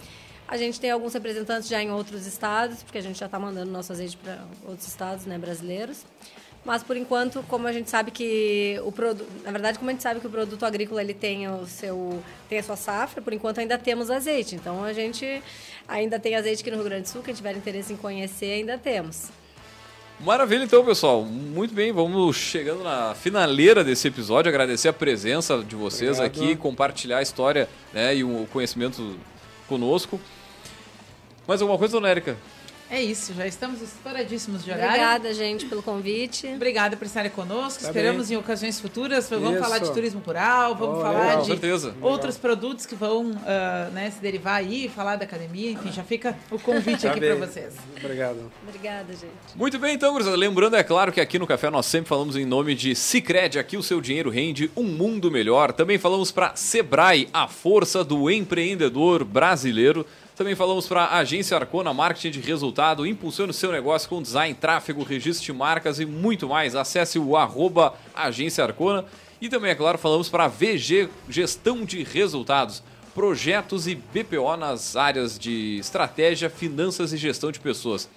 A 0.48 0.58
gente 0.58 0.80
tem 0.80 0.92
alguns 0.92 1.14
representantes 1.14 1.68
já 1.68 1.82
em 1.82 1.92
outros 1.92 2.26
estados, 2.28 2.84
porque 2.84 3.00
a 3.00 3.02
gente 3.02 3.20
já 3.20 3.26
está 3.26 3.40
mandando 3.40 3.72
nosso 3.72 3.92
azeite 3.92 4.16
para 4.16 4.46
outros 4.68 4.88
estados 4.88 5.26
né, 5.26 5.38
brasileiros. 5.38 6.06
Mas 6.66 6.82
por 6.82 6.98
enquanto, 6.98 7.44
como 7.48 7.68
a 7.68 7.72
gente 7.72 7.92
sabe 7.92 8.10
que 8.10 8.82
o 8.84 8.92
produto, 8.92 9.28
na 9.44 9.52
verdade, 9.52 9.78
como 9.78 9.92
a 9.92 9.94
gente 9.94 10.02
sabe 10.02 10.20
que 10.20 10.26
o 10.26 10.30
produto 10.32 10.66
agrícola 10.66 11.00
ele 11.00 11.14
tem 11.14 11.48
o 11.48 11.68
seu 11.68 12.24
tem 12.50 12.58
a 12.58 12.64
sua 12.64 12.76
safra, 12.76 13.22
por 13.22 13.32
enquanto 13.32 13.60
ainda 13.60 13.78
temos 13.78 14.10
azeite. 14.10 14.56
Então 14.56 14.84
a 14.84 14.92
gente 14.92 15.44
ainda 15.88 16.20
tem 16.20 16.36
azeite 16.36 16.62
aqui 16.62 16.72
no 16.72 16.78
Rio 16.78 16.86
Grande 16.86 17.04
do 17.04 17.10
Sul, 17.10 17.22
quem 17.22 17.36
tiver 17.36 17.56
interesse 17.56 17.94
em 17.94 17.96
conhecer, 17.96 18.52
ainda 18.52 18.80
temos. 18.80 19.30
Maravilha, 20.20 20.64
então, 20.64 20.84
pessoal. 20.84 21.24
Muito 21.24 21.74
bem, 21.74 21.92
vamos 21.92 22.38
chegando 22.38 22.84
na 22.84 23.14
finaleira 23.14 23.84
desse 23.84 24.08
episódio. 24.08 24.50
Agradecer 24.50 24.88
a 24.88 24.94
presença 24.94 25.62
de 25.62 25.76
vocês 25.76 26.18
Obrigado. 26.18 26.44
aqui, 26.44 26.56
compartilhar 26.56 27.18
a 27.18 27.22
história 27.22 27.68
né, 27.94 28.16
e 28.16 28.24
o 28.24 28.48
conhecimento 28.52 29.18
conosco. 29.68 30.20
Mais 31.46 31.62
alguma 31.62 31.78
coisa, 31.78 31.92
dona 31.92 32.10
Érica? 32.10 32.38
É 32.96 33.02
isso, 33.04 33.34
já 33.34 33.46
estamos 33.46 33.82
estouradíssimos 33.82 34.64
de 34.64 34.72
horário. 34.72 34.88
Obrigada, 34.88 35.34
gente, 35.34 35.66
pelo 35.66 35.84
convite. 35.84 36.48
Obrigada 36.48 36.96
por 36.96 37.06
estarem 37.06 37.30
conosco. 37.30 37.82
Tá 37.82 37.90
Esperamos 37.90 38.32
em 38.32 38.38
ocasiões 38.38 38.80
futuras. 38.80 39.30
Vamos 39.30 39.52
Isso. 39.52 39.60
falar 39.60 39.80
de 39.80 39.92
turismo 39.92 40.22
rural, 40.26 40.76
vamos 40.76 41.00
Oh, 41.00 41.02
falar 41.02 41.20
legal. 41.26 41.42
De 41.42 41.48
certeza. 41.48 41.94
outros 42.02 42.38
produtos 42.38 42.86
que 42.86 42.96
vão 42.96 43.34
ah, 43.46 43.90
né, 43.92 44.10
se 44.12 44.22
derivar 44.22 44.62
aí, 44.62 44.88
falar 44.88 45.18
da 45.18 45.26
academia. 45.26 45.72
Enfim, 45.72 45.92
já 45.92 46.06
fica 46.06 46.38
o 46.50 46.58
convite 46.58 47.02
Tá 47.02 47.12
aqui 47.12 47.20
bem. 47.20 47.36
para 47.36 47.46
vocês. 47.46 47.74
Obrigado. 47.98 48.50
Obrigada, 48.66 49.12
gente. 49.12 49.58
Muito 49.58 49.78
bem, 49.78 49.96
então, 49.96 50.14
gurizada. 50.14 50.38
Lembrando, 50.38 50.78
é 50.78 50.84
claro, 50.84 51.12
que 51.12 51.20
aqui 51.20 51.38
no 51.38 51.46
Café 51.46 51.70
nós 51.70 51.86
sempre 51.88 52.08
falamos 52.08 52.38
em 52.38 52.46
nome 52.46 52.74
de 52.76 52.96
Cicred. 52.96 53.60
Aqui 53.60 53.76
o 53.76 53.84
seu 53.84 54.00
dinheiro 54.00 54.30
rende 54.30 54.72
um 54.74 54.84
mundo 54.84 55.30
melhor. 55.30 55.74
Também 55.74 55.98
falamos 55.98 56.32
para 56.32 56.56
Sebrae, 56.56 57.28
a 57.34 57.46
força 57.46 58.06
do 58.06 58.32
empreendedor 58.32 59.26
brasileiro. 59.26 60.06
Também 60.36 60.54
falamos 60.54 60.86
para 60.88 61.04
a 61.04 61.20
Agência 61.20 61.56
Arcona, 61.56 61.94
marketing 61.94 62.32
de 62.32 62.42
resultado. 62.42 63.06
Impulsione 63.06 63.52
o 63.52 63.54
seu 63.54 63.72
negócio 63.72 64.10
com 64.10 64.22
design, 64.22 64.54
tráfego, 64.54 65.02
registro 65.04 65.46
de 65.46 65.54
marcas 65.54 66.00
e 66.00 66.06
muito 66.06 66.50
mais. 66.50 66.76
Acesse 66.76 67.18
o 67.18 67.38
arroba 67.38 67.94
Agência 68.14 68.64
Arcona. 68.64 69.06
E 69.40 69.48
também, 69.48 69.72
é 69.72 69.76
claro, 69.76 69.98
falamos 69.98 70.28
para 70.28 70.46
a 70.46 70.48
VG 70.50 71.10
Gestão 71.30 71.86
de 71.86 72.04
Resultados 72.04 72.84
projetos 73.16 73.88
e 73.88 73.96
BPO 73.96 74.58
nas 74.58 74.98
áreas 74.98 75.40
de 75.40 75.78
estratégia, 75.80 76.50
finanças 76.50 77.14
e 77.14 77.18
gestão 77.18 77.50
de 77.50 77.62
pessoas. 77.62 78.10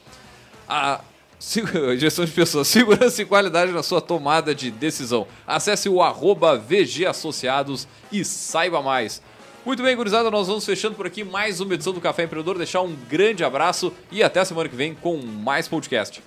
A 0.69 1.01
gestão 1.97 2.25
de 2.25 2.33
pessoas, 2.33 2.67
segurança 2.69 3.23
e 3.23 3.25
qualidade 3.25 3.71
na 3.71 3.85
sua 3.85 4.01
tomada 4.01 4.53
de 4.53 4.73
decisão. 4.73 5.29
Acesse 5.47 5.89
o 5.89 6.03
arroba 6.03 6.59
VG 6.59 7.07
Associados 7.07 7.87
e 8.11 8.25
saiba 8.25 8.83
mais. 8.83 9.23
Muito 9.69 9.83
bem, 9.83 9.95
gurizada, 9.95 10.31
nós 10.31 10.47
vamos 10.47 10.65
fechando 10.65 10.95
por 10.97 11.07
aqui 11.07 11.23
mais 11.23 11.61
uma 11.61 11.75
edição 11.75 11.93
do 11.93 12.01
Café 12.01 12.23
Empreendedor. 12.23 12.57
Deixar 12.57 12.81
um 12.81 12.97
grande 13.07 13.45
abraço 13.45 13.93
e 14.11 14.23
até 14.23 14.41
a 14.41 14.45
semana 14.47 14.67
que 14.67 14.75
vem 14.75 14.95
com 14.95 15.19
mais 15.19 15.69
podcast. 15.69 16.23